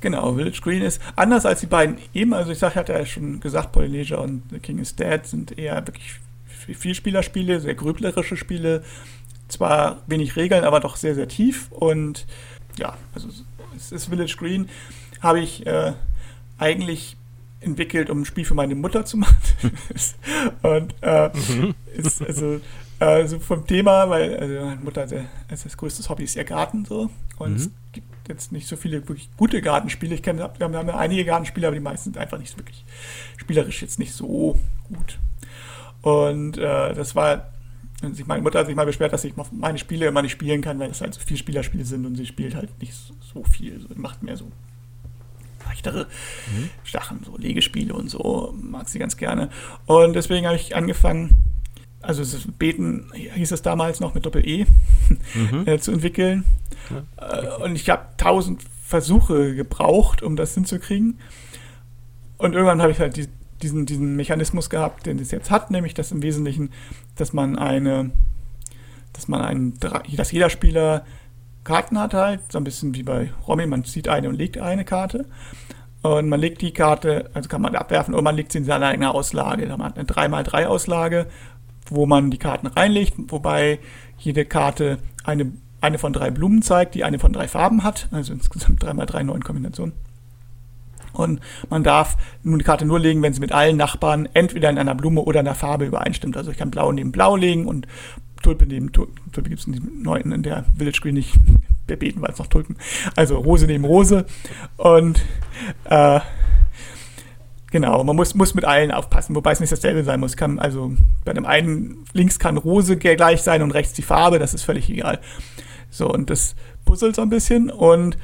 Genau, 0.00 0.34
Village 0.34 0.60
Green 0.62 0.82
ist 0.82 1.00
anders 1.16 1.46
als 1.46 1.60
die 1.60 1.66
beiden 1.66 1.98
eben. 2.12 2.34
Also 2.34 2.52
ich 2.52 2.58
sage, 2.58 2.72
ich 2.72 2.76
hatte 2.76 2.92
ja 2.92 3.06
schon 3.06 3.40
gesagt, 3.40 3.72
Polynesia 3.72 4.18
und 4.18 4.42
The 4.50 4.58
King 4.58 4.78
is 4.78 4.94
Dead 4.94 5.24
sind 5.26 5.58
eher 5.58 5.86
wirklich 5.86 6.20
Vielspielerspiele, 6.74 7.60
sehr 7.60 7.74
grüblerische 7.74 8.36
Spiele. 8.36 8.82
zwar 9.48 10.02
wenig 10.06 10.36
Regeln, 10.36 10.64
aber 10.64 10.80
doch 10.80 10.96
sehr, 10.96 11.14
sehr 11.14 11.28
tief. 11.28 11.70
Und 11.70 12.26
ja, 12.78 12.96
also 13.14 13.28
es 13.76 13.92
ist 13.92 14.06
Village 14.06 14.36
Green, 14.38 14.68
habe 15.20 15.40
ich 15.40 15.66
äh, 15.66 15.92
eigentlich 16.58 17.16
entwickelt, 17.60 18.10
um 18.10 18.22
ein 18.22 18.24
Spiel 18.24 18.44
für 18.44 18.54
meine 18.54 18.74
Mutter 18.74 19.04
zu 19.04 19.16
machen. 19.18 19.36
und 20.62 20.94
äh, 21.02 21.30
mhm. 21.34 21.74
ist 21.94 22.22
also 22.22 22.60
also 22.98 23.38
vom 23.38 23.66
Thema, 23.66 24.08
weil 24.08 24.36
also 24.36 24.54
meine 24.54 24.80
Mutter 24.80 25.02
also, 25.02 25.16
das 25.48 25.76
größte 25.76 26.08
Hobby 26.08 26.24
ist 26.24 26.36
ihr 26.36 26.44
Garten 26.44 26.84
so 26.84 27.10
und 27.38 27.50
mhm. 27.50 27.56
es 27.56 27.70
gibt 27.92 28.28
jetzt 28.28 28.52
nicht 28.52 28.66
so 28.66 28.76
viele 28.76 29.06
wirklich 29.08 29.28
gute 29.36 29.60
Gartenspiele. 29.60 30.14
Ich 30.14 30.22
kenne, 30.22 30.38
wir 30.38 30.64
haben, 30.64 30.74
haben 30.74 30.90
einige 30.90 31.24
Gartenspiele, 31.24 31.66
aber 31.66 31.76
die 31.76 31.82
meisten 31.82 32.12
sind 32.12 32.18
einfach 32.18 32.38
nicht 32.38 32.56
wirklich 32.58 32.84
spielerisch 33.36 33.82
jetzt 33.82 33.98
nicht 33.98 34.12
so 34.12 34.58
gut. 34.88 35.18
Und 36.02 36.56
äh, 36.58 36.94
das 36.94 37.14
war, 37.14 37.50
sich 38.12 38.26
meine 38.26 38.42
Mutter 38.42 38.60
hat 38.60 38.66
sich 38.66 38.76
mal 38.76 38.86
beschwert, 38.86 39.12
dass 39.12 39.24
ich 39.24 39.34
meine 39.52 39.78
Spiele 39.78 40.06
immer 40.06 40.22
nicht 40.22 40.32
spielen 40.32 40.62
kann, 40.62 40.78
weil 40.78 40.90
es 40.90 41.00
halt 41.00 41.14
so 41.14 41.20
viele 41.20 41.38
Spielerspiele 41.38 41.84
sind 41.84 42.06
und 42.06 42.16
sie 42.16 42.26
spielt 42.26 42.54
halt 42.54 42.80
nicht 42.80 42.94
so 42.94 43.42
viel. 43.44 43.80
So, 43.80 43.88
macht 43.96 44.22
mehr 44.22 44.36
so 44.36 44.50
leichtere 45.66 46.06
mhm. 46.52 46.70
Sachen, 46.84 47.24
so 47.24 47.36
Legespiele 47.36 47.92
und 47.92 48.08
so, 48.08 48.54
mag 48.60 48.88
sie 48.88 48.98
ganz 48.98 49.16
gerne. 49.16 49.50
Und 49.86 50.14
deswegen 50.14 50.46
habe 50.46 50.56
ich 50.56 50.76
angefangen, 50.76 51.45
also 52.06 52.22
Beten 52.58 53.10
hieß 53.12 53.52
es 53.52 53.62
damals 53.62 54.00
noch 54.00 54.14
mit 54.14 54.24
Doppel-E, 54.24 54.66
mhm. 55.34 55.62
äh, 55.66 55.78
zu 55.78 55.92
entwickeln. 55.92 56.44
Ja. 56.90 57.38
Äh, 57.42 57.62
und 57.64 57.76
ich 57.76 57.90
habe 57.90 58.06
tausend 58.16 58.62
Versuche 58.84 59.54
gebraucht, 59.54 60.22
um 60.22 60.36
das 60.36 60.54
hinzukriegen. 60.54 61.18
Und 62.38 62.52
irgendwann 62.52 62.80
habe 62.80 62.92
ich 62.92 63.00
halt 63.00 63.16
die, 63.16 63.28
diesen, 63.62 63.86
diesen 63.86 64.14
Mechanismus 64.16 64.70
gehabt, 64.70 65.06
den 65.06 65.18
es 65.18 65.30
jetzt 65.30 65.50
hat, 65.50 65.70
nämlich 65.70 65.94
dass 65.94 66.12
im 66.12 66.22
Wesentlichen, 66.22 66.70
dass 67.16 67.32
man 67.32 67.58
eine, 67.58 68.10
dass 69.12 69.28
man 69.28 69.40
einen, 69.40 69.74
dass 69.80 70.30
jeder 70.30 70.50
Spieler 70.50 71.04
Karten 71.64 71.98
hat 71.98 72.14
halt, 72.14 72.52
so 72.52 72.58
ein 72.58 72.64
bisschen 72.64 72.94
wie 72.94 73.02
bei 73.02 73.32
Romy, 73.48 73.66
man 73.66 73.84
zieht 73.84 74.08
eine 74.08 74.28
und 74.28 74.36
legt 74.36 74.58
eine 74.58 74.84
Karte. 74.84 75.26
Und 76.02 76.28
man 76.28 76.38
legt 76.38 76.62
die 76.62 76.72
Karte, 76.72 77.30
also 77.34 77.48
kann 77.48 77.60
man 77.60 77.74
abwerfen, 77.74 78.14
oder 78.14 78.22
man 78.22 78.36
legt 78.36 78.52
sie 78.52 78.58
in 78.58 78.64
seine 78.64 78.86
eigene 78.86 79.12
Auslage. 79.12 79.66
Man 79.66 79.82
hat 79.82 79.98
eine 79.98 80.06
3x3-Auslage 80.06 81.26
wo 81.90 82.06
man 82.06 82.30
die 82.30 82.38
Karten 82.38 82.66
reinlegt, 82.66 83.14
wobei 83.28 83.78
jede 84.18 84.44
Karte 84.44 84.98
eine, 85.24 85.52
eine 85.80 85.98
von 85.98 86.12
drei 86.12 86.30
Blumen 86.30 86.62
zeigt, 86.62 86.94
die 86.94 87.04
eine 87.04 87.18
von 87.18 87.32
drei 87.32 87.48
Farben 87.48 87.82
hat, 87.82 88.08
also 88.10 88.32
insgesamt 88.32 88.82
3x3 88.82 89.24
neun 89.24 89.44
Kombinationen. 89.44 89.94
Und 91.12 91.40
man 91.70 91.82
darf 91.82 92.16
nun 92.42 92.58
die 92.58 92.64
Karte 92.64 92.84
nur 92.84 93.00
legen, 93.00 93.22
wenn 93.22 93.32
sie 93.32 93.40
mit 93.40 93.52
allen 93.52 93.76
Nachbarn 93.76 94.28
entweder 94.34 94.68
in 94.68 94.78
einer 94.78 94.94
Blume 94.94 95.22
oder 95.22 95.40
einer 95.40 95.54
Farbe 95.54 95.86
übereinstimmt. 95.86 96.36
Also 96.36 96.50
ich 96.50 96.58
kann 96.58 96.70
Blau 96.70 96.92
neben 96.92 97.12
Blau 97.12 97.36
legen 97.36 97.66
und 97.66 97.86
Tulpe 98.42 98.66
neben 98.66 98.92
Tulpe, 98.92 99.12
Tulpe 99.32 99.48
gibt 99.48 99.60
es 99.60 99.66
in 99.66 99.72
diesem 99.72 100.02
neunten 100.02 100.32
in 100.32 100.42
der 100.42 100.64
Village 100.76 101.00
Green 101.00 101.14
nicht. 101.14 101.34
Wir 101.88 101.96
beten, 101.96 102.20
weil 102.20 102.32
es 102.32 102.38
noch 102.38 102.48
Tulpen. 102.48 102.76
Also 103.14 103.38
Rose 103.38 103.66
neben 103.66 103.84
Rose. 103.84 104.26
Und 104.76 105.24
äh, 105.84 106.20
Genau, 107.70 108.04
man 108.04 108.14
muss, 108.14 108.34
muss 108.34 108.54
mit 108.54 108.64
allen 108.64 108.92
aufpassen, 108.92 109.34
wobei 109.34 109.52
es 109.52 109.60
nicht 109.60 109.72
dasselbe 109.72 110.04
sein 110.04 110.20
muss. 110.20 110.36
Kann, 110.36 110.58
also 110.58 110.92
bei 111.24 111.32
dem 111.32 111.46
einen 111.46 112.04
links 112.12 112.38
kann 112.38 112.56
Rose 112.56 112.96
gleich 112.96 113.42
sein 113.42 113.62
und 113.62 113.72
rechts 113.72 113.92
die 113.92 114.02
Farbe, 114.02 114.38
das 114.38 114.54
ist 114.54 114.62
völlig 114.62 114.88
egal. 114.88 115.20
So, 115.90 116.08
und 116.08 116.30
das 116.30 116.54
puzzelt 116.84 117.16
so 117.16 117.22
ein 117.22 117.30
bisschen. 117.30 117.70
Und 117.70 118.16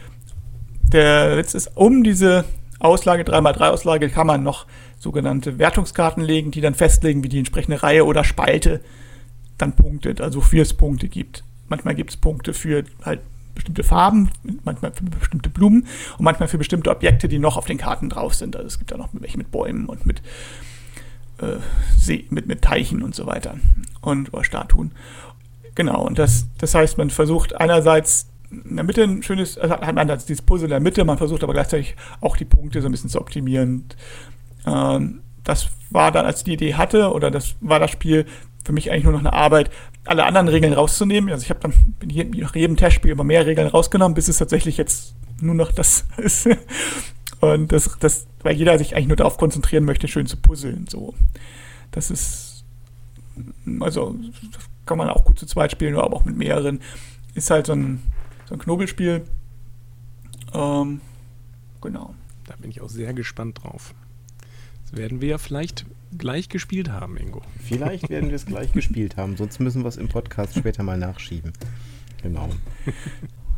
der 0.92 1.37
Witz 1.37 1.55
ist, 1.55 1.76
um 1.76 2.05
diese 2.05 2.44
Auslage, 2.78 3.24
3x3-Auslage, 3.24 4.11
kann 4.11 4.26
man 4.26 4.42
noch 4.42 4.66
sogenannte 4.98 5.59
Wertungskarten 5.59 6.22
legen, 6.22 6.52
die 6.52 6.61
dann 6.61 6.74
festlegen, 6.74 7.24
wie 7.24 7.28
die 7.28 7.38
entsprechende 7.38 7.83
Reihe 7.83 8.05
oder 8.05 8.22
Spalte 8.24 8.81
dann 9.59 9.74
punktet, 9.74 10.20
also 10.20 10.40
wofür 10.40 10.62
es 10.62 10.74
Punkte 10.74 11.09
gibt. 11.09 11.44
Manchmal 11.68 11.94
gibt 11.94 12.11
es 12.11 12.16
Punkte 12.16 12.55
für 12.55 12.85
halt 13.05 13.20
bestimmte 13.54 13.82
Farben, 13.82 14.30
manchmal 14.64 14.92
für 14.92 15.04
bestimmte 15.04 15.50
Blumen 15.50 15.86
und 16.18 16.24
manchmal 16.24 16.48
für 16.48 16.58
bestimmte 16.58 16.90
Objekte, 16.90 17.28
die 17.28 17.38
noch 17.38 17.56
auf 17.56 17.66
den 17.66 17.78
Karten 17.78 18.08
drauf 18.08 18.34
sind. 18.34 18.56
Also 18.56 18.66
es 18.66 18.78
gibt 18.78 18.90
da 18.90 18.96
noch 18.96 19.08
welche 19.12 19.38
mit 19.38 19.50
Bäumen 19.50 19.86
und 19.86 20.06
mit, 20.06 20.20
äh, 21.38 21.56
See, 21.96 22.26
mit, 22.30 22.46
mit 22.46 22.62
Teichen 22.62 23.02
und 23.02 23.14
so 23.14 23.26
weiter 23.26 23.56
und 24.00 24.32
oder 24.32 24.44
Statuen. 24.44 24.92
Genau, 25.74 26.04
und 26.06 26.18
das, 26.18 26.46
das 26.58 26.74
heißt, 26.74 26.98
man 26.98 27.10
versucht 27.10 27.54
einerseits 27.54 28.28
in 28.50 28.76
der 28.76 28.84
Mitte 28.84 29.02
ein 29.02 29.22
schönes, 29.22 29.56
also 29.56 29.74
hat 29.74 29.94
man 29.94 30.06
dieses 30.08 30.42
Puzzle 30.42 30.64
in 30.64 30.70
der 30.70 30.80
Mitte, 30.80 31.04
man 31.04 31.16
versucht 31.16 31.42
aber 31.42 31.54
gleichzeitig 31.54 31.96
auch 32.20 32.36
die 32.36 32.44
Punkte 32.44 32.82
so 32.82 32.88
ein 32.88 32.92
bisschen 32.92 33.08
zu 33.08 33.20
optimieren. 33.20 33.86
Ähm, 34.66 35.20
das 35.44 35.68
war 35.90 36.12
dann, 36.12 36.26
als 36.26 36.38
ich 36.38 36.44
die 36.44 36.52
Idee 36.52 36.74
hatte, 36.74 37.12
oder 37.12 37.30
das 37.30 37.56
war 37.60 37.80
das 37.80 37.90
Spiel 37.90 38.26
für 38.64 38.72
mich 38.72 38.90
eigentlich 38.90 39.05
nur 39.05 39.12
noch 39.12 39.20
eine 39.20 39.33
Arbeit, 39.33 39.70
alle 40.05 40.25
anderen 40.25 40.48
Regeln 40.48 40.72
rauszunehmen. 40.72 41.31
Also 41.31 41.42
ich 41.42 41.51
habe 41.51 41.61
dann 41.61 41.75
nach 42.37 42.55
jedem 42.55 42.77
Testspiel 42.77 43.12
immer 43.12 43.25
mehr 43.25 43.46
Regeln 43.46 43.68
rausgenommen, 43.68 44.14
bis 44.14 44.29
es 44.29 44.38
tatsächlich 44.38 44.77
jetzt 44.77 45.14
nur 45.40 45.55
noch 45.55 45.72
das 45.72 46.05
ist. 46.16 46.48
Und 47.40 47.72
das, 47.72 47.98
das, 47.98 48.27
weil 48.42 48.57
jeder 48.57 48.79
sich 48.79 48.94
eigentlich 48.94 49.09
nur 49.09 49.16
darauf 49.16 49.37
konzentrieren 49.37 49.85
möchte, 49.85 50.07
schön 50.07 50.27
zu 50.27 50.37
puzzeln. 50.37 50.87
So. 50.88 51.14
Das 51.90 52.11
ist, 52.11 52.64
also, 53.81 54.16
das 54.53 54.62
kann 54.87 54.98
man 54.98 55.09
auch 55.09 55.25
gut 55.25 55.38
zu 55.38 55.46
zweit 55.46 55.72
spielen, 55.72 55.96
aber 55.96 56.16
auch 56.16 56.25
mit 56.25 56.37
mehreren. 56.37 56.81
Ist 57.35 57.51
halt 57.51 57.66
so 57.66 57.72
ein, 57.72 58.03
so 58.48 58.55
ein 58.55 58.61
Knobelspiel. 58.61 59.25
Ähm, 60.55 61.01
genau. 61.81 62.14
Da 62.46 62.55
bin 62.57 62.70
ich 62.70 62.81
auch 62.81 62.88
sehr 62.88 63.12
gespannt 63.14 63.62
drauf. 63.62 63.94
Das 64.85 64.96
werden 64.96 65.20
wir 65.20 65.29
ja 65.29 65.38
vielleicht 65.38 65.87
gleich 66.18 66.48
gespielt 66.48 66.90
haben, 66.90 67.16
Ingo. 67.16 67.42
Vielleicht 67.62 68.09
werden 68.11 68.29
wir 68.29 68.37
es 68.37 68.46
gleich 68.46 68.72
gespielt 68.72 69.16
haben, 69.16 69.37
sonst 69.37 69.61
müssen 69.61 69.83
wir 69.83 69.88
es 69.88 69.96
im 69.96 70.09
Podcast 70.09 70.57
später 70.57 70.83
mal 70.83 70.98
nachschieben. 70.98 71.53
Genau. 72.22 72.48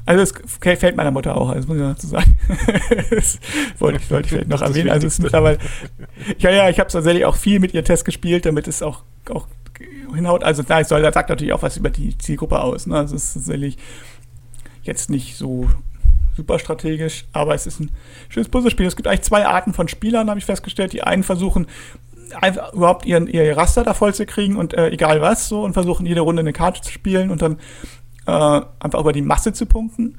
Also 0.06 0.22
es 0.22 0.60
gefällt 0.60 0.96
meiner 0.96 1.10
Mutter 1.10 1.36
auch, 1.36 1.54
das 1.54 1.66
muss 1.66 1.76
ich 1.76 1.82
noch 1.82 1.94
dazu 1.94 2.06
sagen. 2.06 2.38
das 3.10 3.38
wollte 3.78 3.98
ich, 4.02 4.10
wollte 4.10 4.26
ich 4.26 4.32
vielleicht 4.32 4.48
noch 4.48 4.60
erwähnen. 4.60 4.90
Also 4.90 5.06
es 5.06 5.14
ist 5.14 5.22
mittlerweile. 5.22 5.58
Ja, 6.38 6.50
ja, 6.50 6.68
ich 6.68 6.78
habe 6.78 6.90
tatsächlich 6.90 7.24
auch 7.24 7.36
viel 7.36 7.58
mit 7.58 7.72
ihr 7.72 7.84
Test 7.84 8.04
gespielt, 8.04 8.44
damit 8.44 8.68
es 8.68 8.82
auch, 8.82 9.02
auch 9.30 9.46
hinhaut. 10.14 10.44
Also 10.44 10.62
nein, 10.68 10.84
soll, 10.84 11.02
das 11.02 11.14
sagt 11.14 11.30
natürlich 11.30 11.54
auch 11.54 11.62
was 11.62 11.78
über 11.78 11.90
die 11.90 12.16
Zielgruppe 12.18 12.60
aus. 12.60 12.86
Ne? 12.86 12.96
Also 12.96 13.16
es 13.16 13.24
ist 13.24 13.34
tatsächlich 13.34 13.78
jetzt 14.82 15.08
nicht 15.08 15.36
so 15.36 15.70
super 16.36 16.58
strategisch, 16.58 17.24
aber 17.32 17.54
es 17.54 17.66
ist 17.66 17.80
ein 17.80 17.90
schönes 18.28 18.48
Puzzlespiel. 18.48 18.86
Es 18.86 18.96
gibt 18.96 19.08
eigentlich 19.08 19.22
zwei 19.22 19.46
Arten 19.46 19.72
von 19.72 19.88
Spielern, 19.88 20.28
habe 20.28 20.38
ich 20.38 20.44
festgestellt. 20.44 20.92
Die 20.92 21.02
einen 21.02 21.22
versuchen 21.22 21.66
einfach 22.40 22.72
überhaupt 22.72 23.06
ihren, 23.06 23.26
ihr 23.26 23.56
Raster 23.56 23.84
da 23.84 23.94
voll 23.94 24.14
zu 24.14 24.26
kriegen 24.26 24.56
und 24.56 24.74
äh, 24.74 24.90
egal 24.90 25.20
was 25.20 25.48
so 25.48 25.62
und 25.62 25.72
versuchen 25.72 26.06
jede 26.06 26.20
Runde 26.20 26.40
eine 26.40 26.52
Karte 26.52 26.80
zu 26.80 26.90
spielen 26.90 27.30
und 27.30 27.42
dann 27.42 27.58
äh, 28.26 28.60
einfach 28.80 29.00
über 29.00 29.12
die 29.12 29.22
Masse 29.22 29.52
zu 29.52 29.66
punkten 29.66 30.16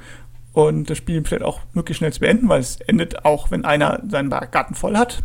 und 0.54 0.90
das 0.90 0.98
Spiel 0.98 1.24
vielleicht 1.26 1.44
auch 1.44 1.60
möglichst 1.74 2.00
schnell 2.00 2.14
zu 2.14 2.22
beenden, 2.22 2.48
weil 2.48 2.62
es 2.62 2.78
endet 2.78 3.26
auch, 3.26 3.52
wenn 3.52 3.66
einer 3.66 4.02
seinen 4.08 4.30
Garten 4.30 4.76
voll 4.76 4.96
hat. 4.96 5.24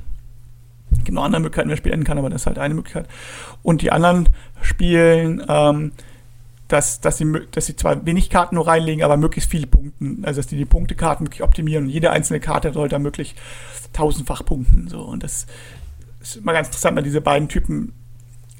Noch 1.08 1.24
andere 1.24 1.40
Möglichkeiten, 1.40 1.68
wie 1.68 1.72
das 1.72 1.78
Spiel 1.78 1.92
enden 1.92 2.04
kann, 2.04 2.18
aber 2.18 2.30
das 2.30 2.42
ist 2.42 2.46
halt 2.46 2.58
eine 2.58 2.74
Möglichkeit. 2.74 3.06
Und 3.62 3.82
die 3.82 3.92
anderen 3.92 4.28
spielen, 4.60 5.42
ähm, 5.48 5.92
dass, 6.66 7.00
dass, 7.00 7.18
sie, 7.18 7.32
dass 7.50 7.66
sie 7.66 7.76
zwar 7.76 8.04
wenig 8.06 8.30
Karten 8.30 8.56
nur 8.56 8.66
reinlegen, 8.66 9.04
aber 9.04 9.16
möglichst 9.16 9.50
viele 9.50 9.66
Punkten, 9.66 10.24
also 10.24 10.40
dass 10.40 10.46
die 10.46 10.56
die 10.56 10.64
Punktekarten 10.64 11.26
wirklich 11.26 11.42
optimieren 11.42 11.84
und 11.84 11.90
jede 11.90 12.10
einzelne 12.10 12.40
Karte 12.40 12.72
soll 12.72 12.88
da 12.88 12.98
möglichst 12.98 13.36
tausendfach 13.92 14.44
punkten. 14.44 14.88
So. 14.88 15.02
Und 15.02 15.22
das 15.22 15.46
ist 16.20 16.36
immer 16.36 16.52
ganz 16.52 16.68
interessant, 16.68 16.96
wenn 16.96 17.04
diese 17.04 17.20
beiden 17.20 17.48
Typen 17.48 17.92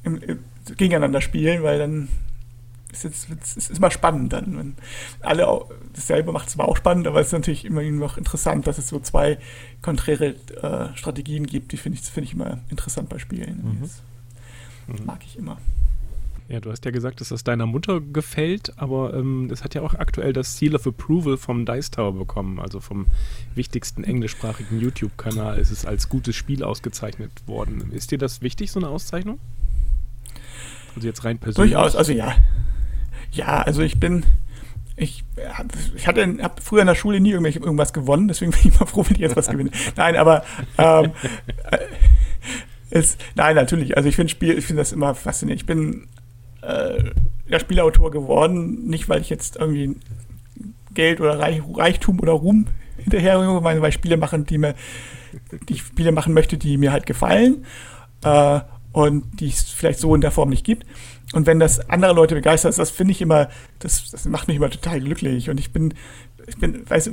im, 0.03 0.21
im, 0.21 0.39
gegeneinander 0.77 1.21
spielen, 1.21 1.63
weil 1.63 1.79
dann 1.79 2.09
ist 2.91 3.05
es 3.05 3.27
ist, 3.29 3.57
ist 3.57 3.77
immer 3.77 3.91
spannend 3.91 4.33
dann. 4.33 4.57
Wenn 4.57 4.75
alle 5.21 5.47
auch, 5.47 5.71
dasselbe 5.93 6.31
macht 6.31 6.49
es 6.49 6.55
aber 6.55 6.67
auch 6.67 6.77
spannend, 6.77 7.07
aber 7.07 7.21
es 7.21 7.27
ist 7.27 7.33
natürlich 7.33 7.65
immer 7.65 7.81
noch 7.83 8.17
interessant, 8.17 8.67
dass 8.67 8.77
es 8.77 8.89
so 8.89 8.99
zwei 8.99 9.37
konträre 9.81 10.35
äh, 10.61 10.95
Strategien 10.97 11.47
gibt. 11.47 11.71
Die 11.71 11.77
finde 11.77 11.99
ich, 11.99 12.05
find 12.05 12.27
ich 12.27 12.33
immer 12.33 12.59
interessant 12.69 13.09
bei 13.09 13.19
Spielen. 13.19 13.61
Mhm. 13.63 13.81
Das, 13.81 14.01
mhm. 14.87 15.05
mag 15.05 15.19
ich 15.25 15.37
immer. 15.37 15.57
Ja, 16.51 16.59
du 16.59 16.69
hast 16.69 16.83
ja 16.83 16.91
gesagt, 16.91 17.21
dass 17.21 17.29
das 17.29 17.45
deiner 17.45 17.65
Mutter 17.65 18.01
gefällt, 18.01 18.73
aber 18.75 19.13
ähm, 19.13 19.47
das 19.47 19.63
hat 19.63 19.73
ja 19.73 19.83
auch 19.83 19.93
aktuell 19.93 20.33
das 20.33 20.57
Seal 20.57 20.75
of 20.75 20.85
Approval 20.85 21.37
vom 21.37 21.65
Dice 21.65 21.91
Tower 21.91 22.11
bekommen, 22.11 22.59
also 22.59 22.81
vom 22.81 23.05
wichtigsten 23.55 24.03
englischsprachigen 24.03 24.81
YouTube-Kanal 24.81 25.57
ist 25.59 25.71
es 25.71 25.85
als 25.85 26.09
gutes 26.09 26.35
Spiel 26.35 26.65
ausgezeichnet 26.65 27.31
worden. 27.45 27.93
Ist 27.93 28.11
dir 28.11 28.17
das 28.17 28.41
wichtig, 28.41 28.69
so 28.69 28.81
eine 28.81 28.89
Auszeichnung? 28.89 29.39
Also 30.93 31.07
jetzt 31.07 31.23
rein 31.23 31.37
persönlich? 31.37 31.71
Durchaus, 31.71 31.95
also 31.95 32.11
ja. 32.11 32.35
Ja, 33.31 33.61
also 33.61 33.81
ich 33.81 33.97
bin, 33.97 34.25
ich, 34.97 35.23
ich 35.95 36.05
hatte, 36.05 36.37
habe 36.43 36.61
früher 36.61 36.81
in 36.81 36.87
der 36.87 36.95
Schule 36.95 37.21
nie 37.21 37.31
irgendwas 37.31 37.93
gewonnen, 37.93 38.27
deswegen 38.27 38.51
bin 38.51 38.59
ich 38.59 38.75
immer 38.75 38.87
froh, 38.87 39.05
wenn 39.07 39.15
ich 39.15 39.21
jetzt 39.21 39.37
was 39.37 39.47
gewinne. 39.47 39.71
Nein, 39.95 40.17
aber 40.17 40.43
ähm, 40.77 41.11
äh, 41.71 41.77
es, 42.89 43.17
nein, 43.35 43.55
natürlich. 43.55 43.95
Also 43.95 44.09
ich 44.09 44.17
finde 44.17 44.29
Spiel, 44.29 44.57
ich 44.57 44.65
finde 44.65 44.81
das 44.81 44.91
immer 44.91 45.15
faszinierend. 45.15 45.61
Ich 45.61 45.65
bin 45.65 46.09
äh, 46.61 47.11
ja, 47.47 47.59
Spielautor 47.59 48.11
geworden, 48.11 48.87
nicht 48.87 49.09
weil 49.09 49.21
ich 49.21 49.29
jetzt 49.29 49.57
irgendwie 49.57 49.95
Geld 50.93 51.21
oder 51.21 51.39
Reich, 51.39 51.61
Reichtum 51.75 52.19
oder 52.19 52.33
Ruhm 52.33 52.67
hinterher, 52.97 53.39
weil 53.39 53.89
ich 53.89 53.95
Spiele 53.95 54.17
machen, 54.17 54.45
die 54.45 54.57
mir, 54.57 54.75
die 55.67 55.73
ich 55.73 55.81
Spiele 55.81 56.11
machen 56.11 56.33
möchte, 56.33 56.57
die 56.57 56.77
mir 56.77 56.91
halt 56.91 57.05
gefallen. 57.05 57.65
Äh, 58.23 58.61
und 58.91 59.39
die 59.39 59.47
es 59.47 59.63
vielleicht 59.63 59.99
so 59.99 60.13
in 60.15 60.21
der 60.21 60.31
Form 60.31 60.49
nicht 60.49 60.65
gibt. 60.65 60.85
Und 61.33 61.45
wenn 61.45 61.59
das 61.59 61.89
andere 61.89 62.13
Leute 62.13 62.35
begeistert, 62.35 62.77
das 62.77 62.91
finde 62.91 63.11
ich 63.11 63.21
immer, 63.21 63.49
das, 63.79 64.11
das 64.11 64.25
macht 64.25 64.47
mich 64.47 64.57
immer 64.57 64.69
total 64.69 64.99
glücklich. 64.99 65.49
Und 65.49 65.59
ich 65.59 65.71
bin, 65.71 65.93
ich 66.51 66.57
bin, 66.57 66.89
weiß, 66.89 67.09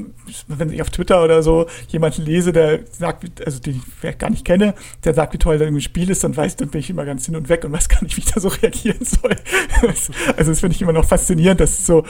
wenn 0.49 0.73
ich 0.73 0.83
auf 0.83 0.91
Twitter 0.91 1.23
oder 1.23 1.43
so 1.43 1.67
jemanden 1.89 2.23
lese, 2.23 2.53
der 2.53 2.81
sagt, 2.91 3.45
also 3.45 3.61
den 3.61 3.77
ich 3.77 3.83
vielleicht 4.01 4.19
gar 4.19 4.31
nicht 4.31 4.45
kenne, 4.45 4.75
der 5.05 5.15
sagt, 5.15 5.33
wie 5.33 5.39
toll 5.39 5.63
ein 5.63 5.81
Spiel 5.81 6.11
ist, 6.11 6.25
dann 6.25 6.37
weiß, 6.37 6.57
dann 6.57 6.69
bin 6.69 6.81
ich 6.81 6.91
immer 6.91 7.05
ganz 7.05 7.27
hin 7.27 7.37
und 7.37 7.49
weg 7.49 7.65
und 7.65 7.73
weiß 7.73 7.89
gar 7.89 8.03
nicht, 8.03 8.17
wie 8.17 8.21
ich 8.21 8.33
da 8.33 8.41
so 8.41 8.49
reagieren 8.63 9.05
soll. 9.05 9.37
also 10.37 10.51
das 10.51 10.61
finde 10.61 10.75
ich 10.75 10.83
immer 10.83 10.93
noch 10.93 11.05
faszinierend, 11.05 11.61
dass 11.61 11.87
so, 11.87 12.05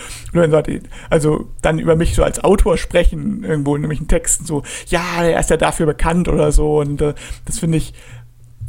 also 1.10 1.48
dann 1.62 1.78
über 1.78 1.96
mich 1.96 2.14
so 2.14 2.22
als 2.24 2.42
Autor 2.42 2.78
sprechen, 2.78 3.44
irgendwo 3.44 3.76
in 3.76 3.82
irgendwelchen 3.82 4.08
Texten, 4.08 4.46
so, 4.46 4.62
ja, 4.86 5.22
er 5.22 5.40
ist 5.40 5.50
ja 5.50 5.56
dafür 5.56 5.86
bekannt 5.86 6.28
oder 6.28 6.50
so. 6.50 6.78
Und 6.78 7.02
äh, 7.02 7.14
das 7.44 7.58
finde 7.58 7.78
ich, 7.78 7.92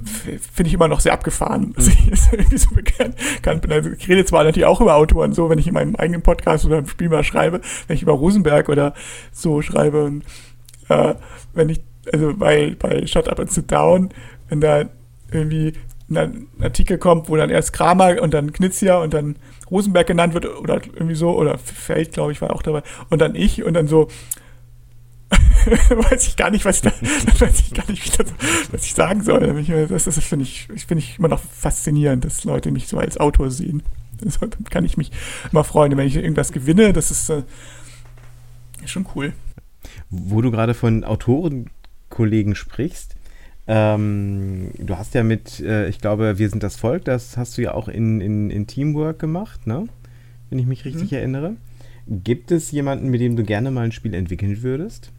finde 0.03 0.67
ich 0.67 0.73
immer 0.73 0.87
noch 0.87 0.99
sehr 0.99 1.13
abgefahren, 1.13 1.73
dass 1.75 1.87
ich 1.87 1.99
irgendwie 2.31 2.57
so 2.57 2.73
bekannt 2.73 3.15
kann. 3.41 3.61
Also 3.69 3.91
ich 3.91 4.07
rede 4.07 4.25
zwar 4.25 4.43
natürlich 4.43 4.65
auch 4.65 4.81
über 4.81 4.95
Autoren, 4.95 5.33
so 5.33 5.49
wenn 5.49 5.59
ich 5.59 5.67
in 5.67 5.73
meinem 5.73 5.95
eigenen 5.95 6.21
Podcast 6.21 6.65
oder 6.65 6.77
im 6.77 6.87
Spiel 6.87 7.09
mal 7.09 7.23
schreibe, 7.23 7.61
wenn 7.87 7.95
ich 7.95 8.01
über 8.01 8.13
Rosenberg 8.13 8.69
oder 8.69 8.93
so 9.31 9.61
schreibe 9.61 10.05
und 10.05 10.23
äh, 10.89 11.15
wenn 11.53 11.69
ich, 11.69 11.81
also 12.11 12.33
bei, 12.35 12.75
bei 12.79 13.05
Shut 13.07 13.27
Up 13.27 13.39
and 13.39 13.51
Sit 13.51 13.71
Down, 13.71 14.09
wenn 14.47 14.61
da 14.61 14.85
irgendwie 15.31 15.73
ein 16.09 16.47
Artikel 16.61 16.97
kommt, 16.97 17.29
wo 17.29 17.35
dann 17.35 17.49
erst 17.49 17.73
Kramer 17.73 18.21
und 18.21 18.33
dann 18.33 18.51
Knizia 18.51 18.97
und 18.97 19.13
dann 19.13 19.35
Rosenberg 19.69 20.07
genannt 20.07 20.33
wird 20.33 20.45
oder 20.45 20.81
irgendwie 20.93 21.15
so, 21.15 21.37
oder 21.37 21.57
Feld, 21.57 22.13
glaube 22.13 22.31
ich, 22.31 22.41
war 22.41 22.51
auch 22.53 22.63
dabei, 22.63 22.81
und 23.09 23.21
dann 23.21 23.35
ich 23.35 23.63
und 23.63 23.75
dann 23.75 23.87
so, 23.87 24.07
weiß 25.89 26.27
ich 26.27 26.35
gar 26.35 26.49
nicht, 26.49 26.65
was 26.65 26.77
ich 26.77 26.81
da, 26.83 26.91
weiß 27.39 27.59
ich 27.59 27.73
gar 27.73 27.89
nicht, 27.89 28.19
das, 28.19 28.27
was 28.71 28.85
ich 28.85 28.93
sagen 28.93 29.21
soll. 29.21 29.63
Das, 29.87 30.05
das 30.05 30.17
finde 30.19 30.43
ich, 30.43 30.67
finde 30.87 31.03
ich 31.03 31.19
immer 31.19 31.27
noch 31.27 31.39
faszinierend, 31.39 32.25
dass 32.25 32.43
Leute 32.43 32.71
mich 32.71 32.87
so 32.87 32.97
als 32.97 33.17
Autor 33.17 33.51
sehen. 33.51 33.83
Also, 34.23 34.47
dann 34.47 34.63
kann 34.65 34.85
ich 34.85 34.97
mich 34.97 35.11
immer 35.51 35.63
freuen, 35.63 35.95
wenn 35.95 36.07
ich 36.07 36.15
irgendwas 36.15 36.51
gewinne. 36.51 36.93
Das 36.93 37.11
ist, 37.11 37.29
äh, 37.29 37.43
schon 38.85 39.05
cool. 39.15 39.33
Wo 40.09 40.41
du 40.41 40.51
gerade 40.51 40.73
von 40.73 41.03
Autorenkollegen 41.03 42.55
sprichst, 42.55 43.15
ähm, 43.67 44.71
du 44.77 44.97
hast 44.97 45.13
ja 45.13 45.23
mit, 45.23 45.59
äh, 45.59 45.87
ich 45.89 45.99
glaube, 45.99 46.39
Wir 46.39 46.49
sind 46.49 46.63
das 46.63 46.75
Volk, 46.75 47.05
das 47.05 47.37
hast 47.37 47.57
du 47.57 47.61
ja 47.61 47.73
auch 47.73 47.87
in, 47.87 48.19
in, 48.19 48.49
in 48.49 48.67
Teamwork 48.67 49.19
gemacht, 49.19 49.67
ne? 49.67 49.87
Wenn 50.49 50.59
ich 50.59 50.65
mich 50.65 50.85
richtig 50.85 51.11
mhm. 51.11 51.17
erinnere. 51.17 51.55
Gibt 52.07 52.51
es 52.51 52.71
jemanden, 52.71 53.09
mit 53.09 53.21
dem 53.21 53.35
du 53.35 53.43
gerne 53.43 53.69
mal 53.69 53.85
ein 53.85 53.91
Spiel 53.91 54.15
entwickeln 54.15 54.63
würdest? 54.63 55.11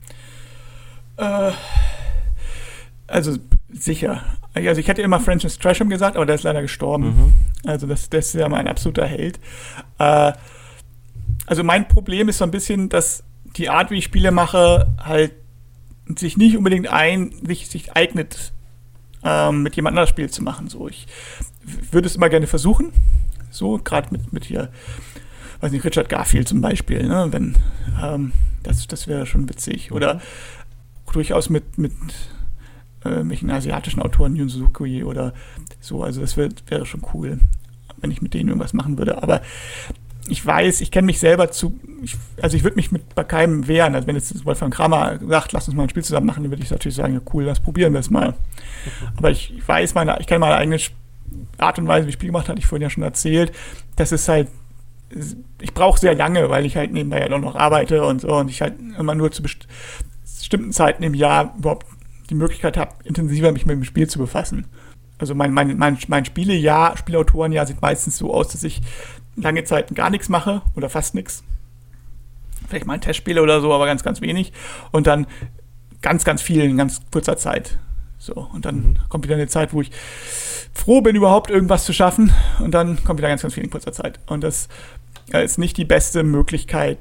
Äh, 1.20 1.52
also 3.06 3.36
sicher. 3.68 4.22
Also 4.54 4.80
ich 4.80 4.88
hätte 4.88 5.02
immer 5.02 5.20
Francis 5.20 5.58
Trasham 5.58 5.88
gesagt, 5.88 6.16
aber 6.16 6.26
der 6.26 6.34
ist 6.34 6.44
leider 6.44 6.62
gestorben. 6.62 7.04
Mhm. 7.04 7.68
Also 7.68 7.86
das, 7.86 8.08
das 8.08 8.26
ist 8.26 8.34
ja 8.34 8.48
mein 8.48 8.66
absoluter 8.66 9.06
Held. 9.06 9.38
Äh, 9.98 10.32
also 11.46 11.64
mein 11.64 11.88
Problem 11.88 12.28
ist 12.28 12.38
so 12.38 12.44
ein 12.44 12.50
bisschen, 12.50 12.88
dass 12.88 13.24
die 13.56 13.68
Art, 13.68 13.90
wie 13.90 13.98
ich 13.98 14.04
Spiele 14.04 14.30
mache, 14.30 14.92
halt 14.98 15.32
sich 16.16 16.36
nicht 16.36 16.56
unbedingt 16.56 16.88
ein, 16.88 17.32
sich, 17.46 17.68
sich 17.68 17.92
eignet, 17.94 18.52
ähm, 19.22 19.62
mit 19.62 19.76
jemand 19.76 19.94
anderem 19.94 20.08
Spiel 20.08 20.30
zu 20.30 20.42
machen. 20.42 20.68
So, 20.68 20.88
ich 20.88 21.06
würde 21.90 22.06
es 22.06 22.16
immer 22.16 22.28
gerne 22.28 22.46
versuchen. 22.46 22.92
So, 23.50 23.78
gerade 23.78 24.08
mit, 24.12 24.32
mit 24.32 24.44
hier 24.44 24.70
weiß 25.60 25.72
nicht, 25.72 25.84
Richard 25.84 26.08
Garfield 26.08 26.48
zum 26.48 26.60
Beispiel, 26.60 27.06
ne? 27.06 27.28
wenn, 27.30 27.54
ähm, 28.02 28.32
das, 28.62 28.86
das 28.86 29.06
wäre 29.06 29.26
schon 29.26 29.48
witzig. 29.48 29.92
Oder 29.92 30.14
mhm. 30.14 30.20
Durchaus 31.12 31.50
mit, 31.50 31.78
mit 31.78 31.92
äh, 33.04 33.22
welchen 33.22 33.50
asiatischen 33.50 34.02
Autoren, 34.02 34.36
Yun 34.36 34.48
Suzuki 34.48 35.04
oder 35.04 35.32
so, 35.80 36.02
also 36.02 36.20
das 36.20 36.36
wär, 36.36 36.48
wäre 36.68 36.86
schon 36.86 37.02
cool, 37.14 37.38
wenn 37.98 38.10
ich 38.10 38.22
mit 38.22 38.34
denen 38.34 38.48
irgendwas 38.48 38.72
machen 38.72 38.98
würde. 38.98 39.22
Aber 39.22 39.40
ich 40.28 40.44
weiß, 40.44 40.80
ich 40.80 40.90
kenne 40.90 41.06
mich 41.06 41.18
selber 41.18 41.50
zu, 41.50 41.78
ich, 42.02 42.16
also 42.40 42.56
ich 42.56 42.62
würde 42.62 42.76
mich 42.76 42.92
mit 42.92 43.14
bei 43.14 43.24
keinem 43.24 43.66
wehren. 43.66 43.94
Also 43.94 44.06
wenn 44.06 44.16
jetzt 44.16 44.44
Wolfgang 44.44 44.72
Kramer 44.72 45.18
sagt, 45.26 45.52
lass 45.52 45.66
uns 45.66 45.76
mal 45.76 45.84
ein 45.84 45.88
Spiel 45.88 46.04
zusammen 46.04 46.26
machen, 46.26 46.42
dann 46.42 46.52
würde 46.52 46.62
ich 46.62 46.70
natürlich 46.70 46.96
sagen, 46.96 47.14
ja 47.14 47.20
cool, 47.32 47.44
das 47.44 47.60
probieren 47.60 47.92
wir 47.92 48.00
es 48.00 48.10
mal. 48.10 48.34
Aber 49.16 49.30
ich, 49.30 49.56
ich 49.56 49.66
weiß 49.66 49.94
meine, 49.94 50.18
ich 50.20 50.26
kenne 50.26 50.40
meine 50.40 50.56
eigene 50.56 50.78
Art 51.58 51.78
und 51.78 51.88
Weise, 51.88 52.06
wie 52.06 52.10
ich 52.10 52.14
Spiel 52.14 52.28
gemacht 52.28 52.48
habe, 52.48 52.58
ich 52.58 52.66
vorhin 52.66 52.82
ja 52.82 52.90
schon 52.90 53.02
erzählt. 53.02 53.52
Das 53.96 54.12
ist 54.12 54.28
halt 54.28 54.48
ich 55.60 55.74
brauche 55.74 55.98
sehr 55.98 56.14
lange, 56.14 56.50
weil 56.50 56.64
ich 56.64 56.76
halt 56.76 56.92
nebenbei 56.92 57.20
ja 57.20 57.38
noch 57.38 57.56
arbeite 57.56 58.04
und 58.04 58.20
so 58.20 58.28
und 58.28 58.48
ich 58.48 58.62
halt 58.62 58.74
immer 58.98 59.14
nur 59.14 59.30
zu 59.32 59.42
best 59.42 59.66
bestimmten 60.50 60.72
Zeiten 60.72 61.04
im 61.04 61.14
Jahr 61.14 61.54
überhaupt 61.56 61.86
die 62.28 62.34
Möglichkeit 62.34 62.76
habe, 62.76 62.92
intensiver 63.04 63.52
mich 63.52 63.66
mit 63.66 63.76
dem 63.76 63.84
Spiel 63.84 64.08
zu 64.08 64.18
befassen. 64.18 64.66
Also 65.18 65.34
mein, 65.34 65.52
mein, 65.52 65.78
mein, 65.78 65.96
mein 66.08 66.24
Spielejahr, 66.24 66.96
Spielautorenjahr 66.96 67.66
sieht 67.66 67.80
meistens 67.80 68.16
so 68.16 68.34
aus, 68.34 68.48
dass 68.48 68.64
ich 68.64 68.82
lange 69.36 69.62
Zeiten 69.62 69.94
gar 69.94 70.10
nichts 70.10 70.28
mache 70.28 70.62
oder 70.74 70.90
fast 70.90 71.14
nichts. 71.14 71.44
Vielleicht 72.68 72.84
mal 72.84 72.94
ein 72.94 73.00
Testspiele 73.00 73.42
oder 73.42 73.60
so, 73.60 73.72
aber 73.72 73.86
ganz, 73.86 74.02
ganz 74.02 74.20
wenig. 74.20 74.52
Und 74.90 75.06
dann 75.06 75.28
ganz, 76.02 76.24
ganz 76.24 76.42
viel 76.42 76.62
in 76.62 76.76
ganz 76.76 77.00
kurzer 77.12 77.36
Zeit. 77.36 77.78
So, 78.18 78.34
und 78.52 78.64
dann 78.64 78.74
mhm. 78.74 78.98
kommt 79.08 79.24
wieder 79.24 79.36
eine 79.36 79.46
Zeit, 79.46 79.72
wo 79.72 79.82
ich 79.82 79.92
froh 80.74 81.00
bin, 81.00 81.14
überhaupt 81.14 81.50
irgendwas 81.50 81.84
zu 81.84 81.92
schaffen. 81.92 82.32
Und 82.58 82.72
dann 82.72 83.04
kommt 83.04 83.20
wieder 83.20 83.28
ganz, 83.28 83.42
ganz 83.42 83.54
viel 83.54 83.62
in 83.62 83.70
kurzer 83.70 83.92
Zeit. 83.92 84.18
Und 84.26 84.42
das 84.42 84.68
ist 85.32 85.58
nicht 85.58 85.76
die 85.76 85.84
beste 85.84 86.24
Möglichkeit, 86.24 86.98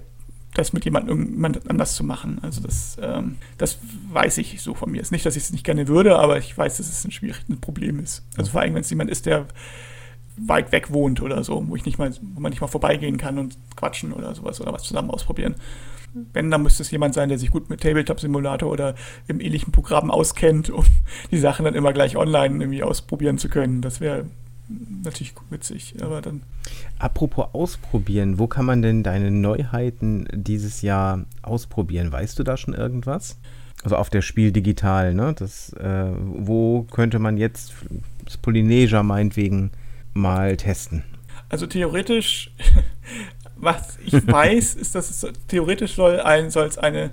das 0.54 0.74
mit 0.74 0.86
jemandem 0.86 1.46
anders 1.68 1.96
zu 1.96 2.04
machen. 2.04 2.40
Also 2.42 2.62
das, 2.62 2.98
ähm, 3.02 3.38
das 3.58 3.80
weiß 4.12 4.40
ich 4.40 4.62
so 4.62 4.74
von 4.74 4.92
mir. 4.92 5.02
Ist 5.02 5.12
nicht, 5.12 5.26
dass 5.26 5.36
ich 5.36 5.44
es 5.44 5.52
nicht 5.52 5.64
gerne 5.64 5.88
würde, 5.88 6.18
aber 6.18 6.38
ich 6.38 6.58
weiß, 6.58 6.78
dass 6.78 6.90
es 6.90 7.06
ein 7.06 7.12
schwieriges 7.12 7.44
Problem 7.62 8.00
ist. 8.00 8.26
Also 8.36 8.52
vor 8.52 8.62
allem, 8.62 8.74
wenn 8.74 8.82
es 8.82 8.90
jemand 8.90 9.10
ist, 9.10 9.26
der 9.26 9.48
weit 10.38 10.72
weg 10.72 10.92
wohnt 10.92 11.22
oder 11.22 11.44
so, 11.44 11.64
wo 11.68 11.76
ich 11.76 11.86
nicht 11.86 11.98
mal, 11.98 12.12
wo 12.34 12.40
man 12.40 12.52
nicht 12.52 12.62
mal 12.62 12.68
vorbeigehen 12.68 13.18
kann 13.18 13.38
und 13.38 13.58
quatschen 13.76 14.14
oder 14.14 14.34
sowas 14.34 14.60
oder 14.62 14.74
was 14.74 14.84
zusammen 14.84 15.12
ausprobieren. 15.12 15.56
Wenn, 16.34 16.50
dann 16.50 16.64
müsste 16.64 16.82
es 16.82 16.90
jemand 16.90 17.14
sein, 17.14 17.30
der 17.30 17.38
sich 17.38 17.52
gut 17.52 17.70
mit 17.70 17.82
Tabletop-Simulator 17.82 18.72
oder 18.72 18.96
im 19.28 19.40
ähnlichen 19.40 19.72
Programm 19.72 20.10
auskennt, 20.10 20.70
um 20.70 20.86
die 21.32 21.38
Sachen 21.38 21.66
dann 21.66 21.76
immer 21.76 21.94
gleich 21.94 22.18
online 22.18 22.64
irgendwie 22.64 22.84
ausprobieren 22.84 23.38
zu 23.38 23.50
können. 23.50 23.82
Das 23.82 24.02
wäre 24.02 24.26
natürlich 25.04 25.34
witzig, 25.50 25.96
aber 26.02 26.22
dann. 26.22 26.44
Apropos 27.00 27.48
ausprobieren, 27.54 28.40
wo 28.40 28.48
kann 28.48 28.66
man 28.66 28.82
denn 28.82 29.04
deine 29.04 29.32
Neuheiten 29.32 30.28
dieses 30.32 30.82
Jahr 30.82 31.26
ausprobieren? 31.42 32.12
Weißt 32.12 32.38
du 32.38 32.44
da 32.44 32.58
schon 32.58 32.74
irgendwas? 32.74 33.38
Also 33.84 33.96
auf 33.96 34.10
der 34.10 34.22
Spiel 34.22 34.52
digital, 34.52 35.14
ne? 35.14 35.34
Das, 35.38 35.74
äh, 35.74 36.12
wo 36.18 36.84
könnte 36.84 37.20
man 37.20 37.38
jetzt 37.38 37.74
das 38.26 38.38
Polynesia 38.38 39.04
meinetwegen 39.04 39.72
mal 40.14 40.58
testen? 40.58 41.04
Also 41.48 41.66
theoretisch, 41.66 42.52
was 43.56 43.98
ich 44.06 44.14
weiß, 44.28 44.76
ist, 44.76 44.96
dass 44.96 45.10
es 45.10 45.34
theoretisch 45.48 45.96
soll 45.96 46.20
ein, 46.20 46.52
soll 46.52 46.68
es 46.68 46.78
eine, 46.78 47.12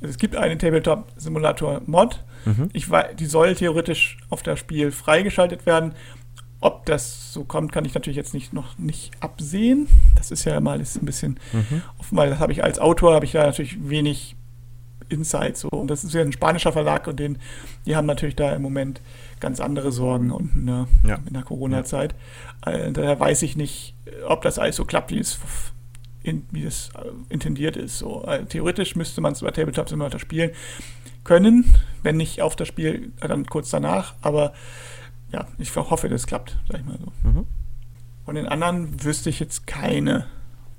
es 0.00 0.18
gibt 0.18 0.36
einen 0.36 0.58
Tabletop-Simulator-Mod. 0.58 2.22
Mhm. 2.44 2.70
Ich 2.72 2.88
weiß, 2.88 3.16
die 3.16 3.26
soll 3.26 3.54
theoretisch 3.54 4.18
auf 4.30 4.42
das 4.42 4.58
Spiel 4.58 4.90
freigeschaltet 4.90 5.66
werden 5.66 5.94
ob 6.62 6.86
das 6.86 7.32
so 7.32 7.44
kommt, 7.44 7.72
kann 7.72 7.84
ich 7.84 7.92
natürlich 7.92 8.16
jetzt 8.16 8.34
nicht, 8.34 8.52
noch 8.52 8.78
nicht 8.78 9.10
absehen. 9.20 9.88
Das 10.16 10.30
ist 10.30 10.44
ja 10.44 10.60
mal 10.60 10.80
ist 10.80 10.96
ein 10.96 11.04
bisschen 11.04 11.38
mhm. 11.52 11.82
offen, 11.98 12.16
weil 12.16 12.30
das 12.30 12.38
habe 12.38 12.52
ich 12.52 12.62
als 12.62 12.78
Autor, 12.78 13.14
habe 13.14 13.24
ich 13.24 13.32
da 13.32 13.44
natürlich 13.44 13.88
wenig 13.88 14.36
Insight. 15.08 15.56
So. 15.56 15.68
Und 15.68 15.88
das 15.88 16.04
ist 16.04 16.14
ja 16.14 16.22
ein 16.22 16.32
spanischer 16.32 16.72
Verlag 16.72 17.08
und 17.08 17.18
den, 17.18 17.38
die 17.84 17.96
haben 17.96 18.06
natürlich 18.06 18.36
da 18.36 18.52
im 18.54 18.62
Moment 18.62 19.00
ganz 19.40 19.60
andere 19.60 19.90
Sorgen 19.90 20.30
und 20.30 20.64
ne, 20.64 20.86
ja. 21.06 21.18
in 21.26 21.34
der 21.34 21.42
Corona-Zeit. 21.42 22.14
Äh, 22.64 22.92
daher 22.92 23.18
weiß 23.18 23.42
ich 23.42 23.56
nicht, 23.56 23.94
ob 24.26 24.42
das 24.42 24.58
alles 24.58 24.76
so 24.76 24.84
klappt, 24.84 25.10
wie 25.10 25.18
es, 25.18 25.40
in, 26.22 26.46
wie 26.52 26.64
es 26.64 26.90
äh, 26.94 27.08
intendiert 27.28 27.76
ist. 27.76 27.98
So. 27.98 28.24
Äh, 28.24 28.44
theoretisch 28.46 28.94
müsste 28.94 29.20
man 29.20 29.32
es 29.32 29.42
über 29.42 29.52
Tabletop 29.52 29.88
Simulator 29.88 30.20
spielen 30.20 30.52
können, 31.24 31.76
wenn 32.02 32.16
nicht 32.16 32.40
auf 32.40 32.54
das 32.54 32.68
Spiel, 32.68 33.12
dann 33.20 33.46
kurz 33.46 33.70
danach, 33.70 34.14
aber 34.22 34.52
ja, 35.32 35.46
ich 35.58 35.74
hoffe, 35.74 36.08
das 36.08 36.26
klappt, 36.26 36.58
sag 36.68 36.80
ich 36.80 36.86
mal 36.86 36.98
so. 36.98 37.28
Mhm. 37.28 37.46
Von 38.24 38.34
den 38.34 38.46
anderen 38.46 39.02
wüsste 39.02 39.30
ich 39.30 39.40
jetzt 39.40 39.66
keine 39.66 40.26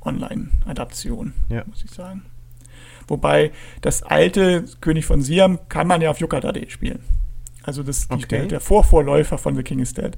Online-Adaption, 0.01 1.33
ja. 1.49 1.63
muss 1.65 1.83
ich 1.83 1.91
sagen. 1.91 2.23
Wobei 3.07 3.51
das 3.81 4.03
alte 4.03 4.65
König 4.79 5.05
von 5.05 5.21
Siam 5.21 5.59
kann 5.67 5.87
man 5.87 6.01
ja 6.01 6.09
auf 6.09 6.19
Yucca.de 6.19 6.69
spielen. 6.69 7.03
Also 7.63 7.83
das 7.83 8.09
okay. 8.09 8.25
der, 8.29 8.45
der, 8.45 8.59
Vorvorläufer 8.59 9.37
von 9.37 9.55
The 9.55 9.63
King 9.63 9.79
is 9.79 9.93
Dead. 9.93 10.17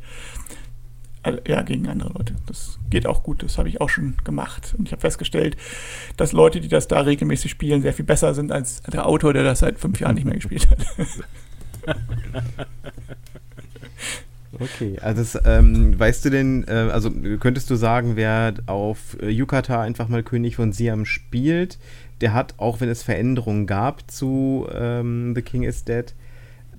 Also, 1.23 1.39
ja, 1.47 1.63
gegen 1.63 1.87
andere 1.87 2.13
Leute. 2.13 2.35
Das 2.45 2.79
geht 2.89 3.07
auch 3.07 3.23
gut, 3.23 3.41
das 3.41 3.57
habe 3.57 3.69
ich 3.69 3.81
auch 3.81 3.89
schon 3.89 4.15
gemacht. 4.23 4.75
Und 4.77 4.87
ich 4.87 4.91
habe 4.91 5.01
festgestellt, 5.01 5.57
dass 6.17 6.31
Leute, 6.31 6.61
die 6.61 6.67
das 6.67 6.87
da 6.87 7.01
regelmäßig 7.01 7.49
spielen, 7.49 7.81
sehr 7.81 7.93
viel 7.93 8.05
besser 8.05 8.35
sind 8.35 8.51
als 8.51 8.81
der 8.83 9.07
Autor, 9.07 9.33
der 9.33 9.43
das 9.43 9.59
seit 9.59 9.79
fünf 9.79 9.99
Jahren 9.99 10.15
nicht 10.15 10.25
mehr 10.25 10.35
gespielt 10.35 10.67
hat. 10.69 10.85
Okay, 14.59 14.97
also 15.01 15.21
das, 15.21 15.41
ähm, 15.45 15.97
weißt 15.99 16.25
du 16.25 16.29
denn, 16.29 16.65
äh, 16.67 16.89
also 16.91 17.11
könntest 17.39 17.69
du 17.69 17.75
sagen, 17.75 18.15
wer 18.15 18.53
auf 18.67 19.17
äh, 19.21 19.29
Yucata 19.29 19.81
einfach 19.81 20.07
mal 20.07 20.23
König 20.23 20.55
von 20.55 20.71
Siam 20.71 21.05
spielt, 21.05 21.77
der 22.21 22.33
hat, 22.33 22.55
auch 22.57 22.79
wenn 22.79 22.89
es 22.89 23.03
Veränderungen 23.03 23.67
gab 23.67 24.09
zu 24.09 24.67
ähm, 24.73 25.33
The 25.35 25.41
King 25.41 25.63
is 25.63 25.83
Dead, 25.83 26.13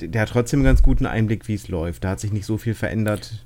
der 0.00 0.22
hat 0.22 0.30
trotzdem 0.30 0.60
einen 0.60 0.66
ganz 0.66 0.82
guten 0.82 1.06
Einblick, 1.06 1.48
wie 1.48 1.54
es 1.54 1.68
läuft. 1.68 2.04
Da 2.04 2.10
hat 2.10 2.20
sich 2.20 2.32
nicht 2.32 2.46
so 2.46 2.58
viel 2.58 2.74
verändert. 2.74 3.44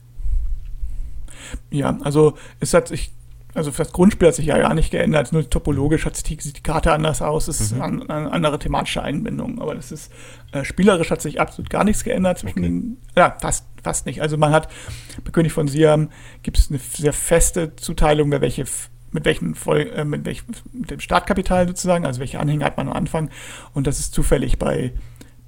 Ja, 1.70 1.98
also 2.02 2.36
es 2.60 2.74
hat 2.74 2.88
sich, 2.88 3.12
also 3.54 3.70
das 3.70 3.92
Grundspiel 3.92 4.28
hat 4.28 4.34
sich 4.34 4.46
ja 4.46 4.58
gar 4.58 4.74
nicht 4.74 4.90
geändert, 4.90 5.32
nur 5.32 5.48
topologisch 5.48 6.04
hat 6.06 6.16
sich 6.16 6.24
die, 6.24 6.40
sieht 6.40 6.58
die 6.58 6.62
Karte 6.62 6.92
anders 6.92 7.20
aus, 7.22 7.48
es 7.48 7.60
ist 7.60 7.74
Mhm. 7.74 7.82
eine, 7.82 8.10
eine 8.10 8.32
andere 8.32 8.58
thematische 8.58 9.02
Einbindung, 9.02 9.60
aber 9.60 9.74
das 9.74 9.92
ist, 9.92 10.12
äh, 10.52 10.64
spielerisch 10.64 11.10
hat 11.10 11.20
sich 11.22 11.40
absolut 11.40 11.70
gar 11.70 11.84
nichts 11.84 12.04
geändert 12.04 12.38
zwischen 12.38 12.58
Okay. 12.60 12.68
den, 12.68 12.96
ja, 13.16 13.36
fast, 13.40 13.66
fast 13.82 14.06
nicht. 14.06 14.22
Also 14.22 14.36
man 14.36 14.52
hat, 14.52 14.68
bei 15.24 15.30
König 15.30 15.52
von 15.52 15.68
Siam 15.68 16.10
gibt 16.42 16.58
es 16.58 16.70
eine 16.70 16.78
sehr 16.78 17.12
feste 17.12 17.74
Zuteilung, 17.76 18.30
wer 18.30 18.40
welche 18.40 18.64
mit 19.12 19.24
welchen 19.24 19.56
Voll, 19.56 19.90
äh, 19.94 20.04
mit 20.04 20.24
welchem 20.24 20.46
mit 20.72 20.90
dem 20.92 21.00
Startkapital 21.00 21.66
sozusagen, 21.66 22.06
also 22.06 22.20
welche 22.20 22.38
Anhänger 22.38 22.64
hat 22.66 22.76
man 22.76 22.86
am 22.88 22.94
Anfang 22.94 23.28
und 23.74 23.88
das 23.88 23.98
ist 23.98 24.14
zufällig 24.14 24.58
bei 24.58 24.92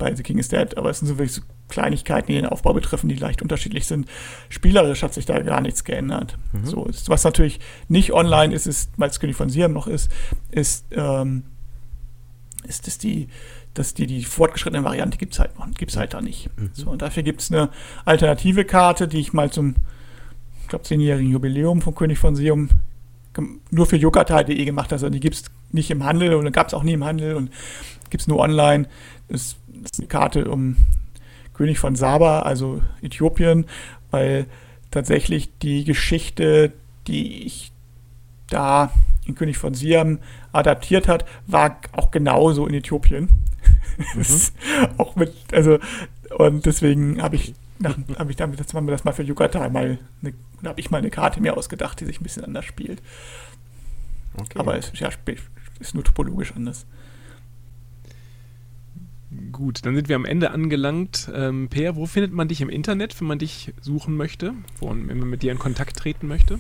bei 0.03 0.15
The 0.15 0.23
King 0.23 0.39
is 0.39 0.49
Dead, 0.49 0.77
aber 0.77 0.91
es 0.91 0.99
sind 0.99 1.09
so 1.09 1.19
wirklich 1.19 1.33
so 1.33 1.43
Kleinigkeiten, 1.69 2.27
die 2.27 2.35
den 2.35 2.47
Aufbau 2.47 2.73
betreffen, 2.73 3.09
die 3.09 3.15
leicht 3.15 3.41
unterschiedlich 3.41 3.87
sind. 3.87 4.09
Spielerisch 4.49 5.03
hat 5.03 5.15
sich 5.15 5.27
da 5.27 5.39
gar 5.41 5.61
nichts 5.61 5.85
geändert. 5.85 6.37
So 6.65 6.85
ist, 6.87 7.09
was 7.09 7.25
natürlich 7.25 7.61
nicht 7.89 8.13
online 8.13 8.55
ist, 8.55 8.67
ist, 8.67 8.91
weil 8.97 9.11
es 9.11 9.21
König 9.21 9.37
von 9.37 9.49
Siam 9.49 9.73
noch 9.73 9.87
ist, 9.87 10.11
ist, 10.51 10.87
ähm, 10.91 11.45
ist 12.65 12.89
es 12.89 12.99
die, 12.99 13.29
dass 13.75 13.95
die, 13.95 14.07
die 14.07 14.25
fortgeschrittene 14.25 14.85
Variante 14.85 15.19
gibt 15.19 15.35
es 15.35 15.39
halt 15.39 15.59
noch, 15.59 15.71
gibt's 15.71 15.97
halt 15.97 16.15
da 16.15 16.21
nicht. 16.21 16.51
So, 16.75 16.91
und 16.91 17.01
dafür 17.01 17.23
gibt 17.23 17.41
es 17.41 17.51
eine 17.51 17.71
alternative 18.05 18.65
Karte, 18.65 19.07
die 19.09 19.21
ich 19.21 19.33
mal 19.33 19.51
zum, 19.51 19.77
ich 20.63 20.69
glaube, 20.69 20.85
zehnjährigen 20.85 21.31
Jubiläum 21.31 21.81
von 21.81 21.95
König 21.95 22.19
von 22.19 22.35
Siam 22.35 22.69
nur 23.71 23.87
für 23.87 23.97
yucata.de 23.97 24.65
gemacht 24.65 24.87
habe. 24.87 24.97
Also 24.97 25.09
die 25.09 25.21
gibt 25.21 25.37
es 25.37 25.45
nicht 25.71 25.91
im 25.91 26.05
Handel 26.05 26.35
und 26.35 26.51
gab 26.53 26.69
es 26.69 26.75
auch 26.75 26.83
nie 26.83 26.93
im 26.93 27.05
Handel 27.05 27.35
und 27.35 27.51
gibt 28.11 28.21
es 28.21 28.29
nur 28.29 28.39
online. 28.39 28.87
Das 29.33 29.57
ist 29.85 29.99
eine 29.99 30.09
Karte 30.09 30.51
um 30.51 30.77
König 31.55 31.79
von 31.79 31.97
Saba, 31.97 32.41
also 32.43 32.83
Äthiopien, 33.03 33.67
weil 34.11 34.47
tatsächlich 34.91 35.51
die 35.63 35.85
Geschichte, 35.85 36.73
die 37.07 37.45
ich 37.47 37.73
da 38.49 38.93
in 39.25 39.35
König 39.35 39.57
von 39.59 39.75
Siam 39.75 40.19
adaptiert 40.53 41.09
hat, 41.09 41.25
war 41.47 41.79
auch 41.93 42.11
genauso 42.11 42.67
in 42.67 42.75
Äthiopien. 42.75 43.29
Ist 44.19 44.53
auch 44.99 45.17
mit, 45.17 45.33
also, 45.53 45.79
und 46.37 46.67
deswegen 46.67 47.23
habe 47.23 47.37
ich, 47.37 47.55
nach- 47.79 47.97
hab 48.19 48.29
ich 48.31 48.37
damit, 48.37 48.61
das 48.61 48.73
haben 48.75 48.87
wir 48.87 48.93
das 48.93 49.05
mal 49.05 49.13
für 49.13 49.23
Yucatan 49.23 49.73
mal, 49.73 49.99
habe 50.65 50.81
ich 50.81 50.91
mal 50.91 50.99
eine 50.99 51.11
Karte 51.11 51.41
mir 51.41 51.57
ausgedacht, 51.57 52.01
die 52.01 52.05
sich 52.05 52.21
ein 52.21 52.25
bisschen 52.25 52.45
anders 52.45 52.65
spielt. 52.65 53.01
Okay. 54.35 54.59
Aber 54.59 54.77
es 54.77 54.91
ja, 54.99 55.09
sp- 55.13 55.39
ist 55.81 55.95
nur 55.95 56.05
topologisch 56.05 56.53
anders. 56.55 56.87
Gut, 59.51 59.87
dann 59.87 59.95
sind 59.95 60.09
wir 60.09 60.17
am 60.17 60.25
Ende 60.25 60.51
angelangt. 60.51 61.31
Ähm, 61.35 61.69
per, 61.69 61.97
wo 61.97 62.07
findet 62.07 62.33
man 62.33 62.49
dich 62.49 62.61
im 62.61 62.69
Internet, 62.69 63.19
wenn 63.21 63.29
man 63.29 63.39
dich 63.39 63.73
suchen 63.81 64.17
möchte? 64.17 64.53
Wo, 64.79 64.91
wenn 64.91 65.19
man 65.19 65.31
mit 65.31 65.43
dir 65.43 65.53
in 65.53 65.59
Kontakt 65.59 65.97
treten 65.97 66.29
möchte? 66.29 66.59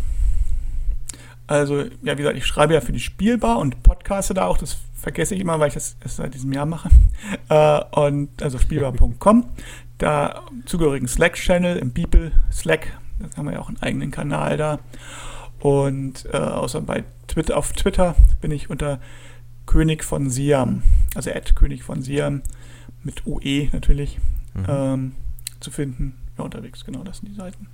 Also, 1.46 1.82
ja, 2.02 2.16
wie 2.16 2.22
gesagt, 2.22 2.38
ich 2.38 2.46
schreibe 2.46 2.72
ja 2.72 2.80
für 2.80 2.92
die 2.92 3.00
Spielbar 3.00 3.58
und 3.58 3.82
podcaste 3.82 4.32
da 4.32 4.46
auch. 4.46 4.56
Das 4.56 4.78
vergesse 4.94 5.34
ich 5.34 5.40
immer, 5.40 5.60
weil 5.60 5.68
ich 5.68 5.74
das 5.74 5.96
erst 6.00 6.16
seit 6.16 6.34
diesem 6.34 6.52
Jahr 6.52 6.66
mache. 6.66 6.88
Äh, 7.48 7.80
und 7.92 8.42
also 8.42 8.58
spielbar.com. 8.58 9.44
Da 9.98 10.42
zugehörigen 10.64 11.06
Slack-Channel 11.06 11.76
im 11.78 11.92
Beeple 11.92 12.32
Slack. 12.50 12.98
Da 13.20 13.36
haben 13.36 13.46
wir 13.46 13.52
ja 13.52 13.60
auch 13.60 13.68
einen 13.68 13.80
eigenen 13.80 14.10
Kanal 14.10 14.56
da. 14.56 14.80
Und 15.60 16.26
äh, 16.32 16.36
außer 16.36 16.80
bei 16.80 17.04
Twitter, 17.28 17.56
auf 17.56 17.72
Twitter 17.72 18.16
bin 18.40 18.50
ich 18.50 18.70
unter 18.70 18.98
König 19.66 20.02
von 20.02 20.30
Siam, 20.30 20.82
also 21.14 21.30
Ed 21.30 21.54
König 21.54 21.84
von 21.84 22.02
Siam 22.02 22.42
mit 23.04 23.26
UE 23.26 23.68
natürlich 23.72 24.18
Mhm. 24.54 24.64
ähm, 24.68 25.12
zu 25.60 25.70
finden. 25.70 26.14
Ja, 26.36 26.44
unterwegs, 26.44 26.84
genau, 26.84 27.02
das 27.04 27.18
sind 27.18 27.30
die 27.30 27.34
Seiten. 27.34 27.66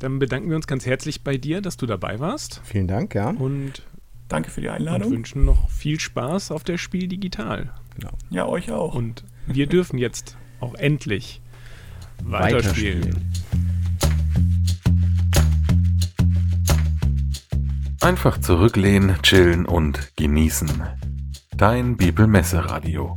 Dann 0.00 0.18
bedanken 0.18 0.48
wir 0.48 0.56
uns 0.56 0.66
ganz 0.66 0.84
herzlich 0.86 1.22
bei 1.22 1.36
dir, 1.36 1.60
dass 1.60 1.76
du 1.76 1.86
dabei 1.86 2.18
warst 2.20 2.60
Vielen 2.64 2.88
Dank, 2.88 3.14
ja. 3.14 3.30
und, 3.30 3.82
Danke 4.28 4.50
für 4.50 4.60
die 4.60 4.68
und 4.68 4.74
Einladung. 4.74 5.10
wünschen 5.12 5.44
noch 5.44 5.70
viel 5.70 5.98
Spaß 6.00 6.50
auf 6.50 6.64
der 6.64 6.76
Spiel 6.78 7.06
Digital. 7.08 7.70
Genau. 7.96 8.10
Ja, 8.30 8.46
euch 8.46 8.70
auch. 8.72 8.94
Und 8.94 9.24
wir 9.46 9.66
dürfen 9.68 9.98
jetzt 9.98 10.36
auch 10.60 10.74
endlich 10.74 11.40
weiterspielen. 12.24 13.16
Einfach 18.00 18.38
zurücklehnen, 18.40 19.16
chillen 19.22 19.66
und 19.66 20.16
genießen. 20.16 20.70
Dein 21.56 21.96
Bibelmesse 21.96 22.64
Radio. 22.70 23.16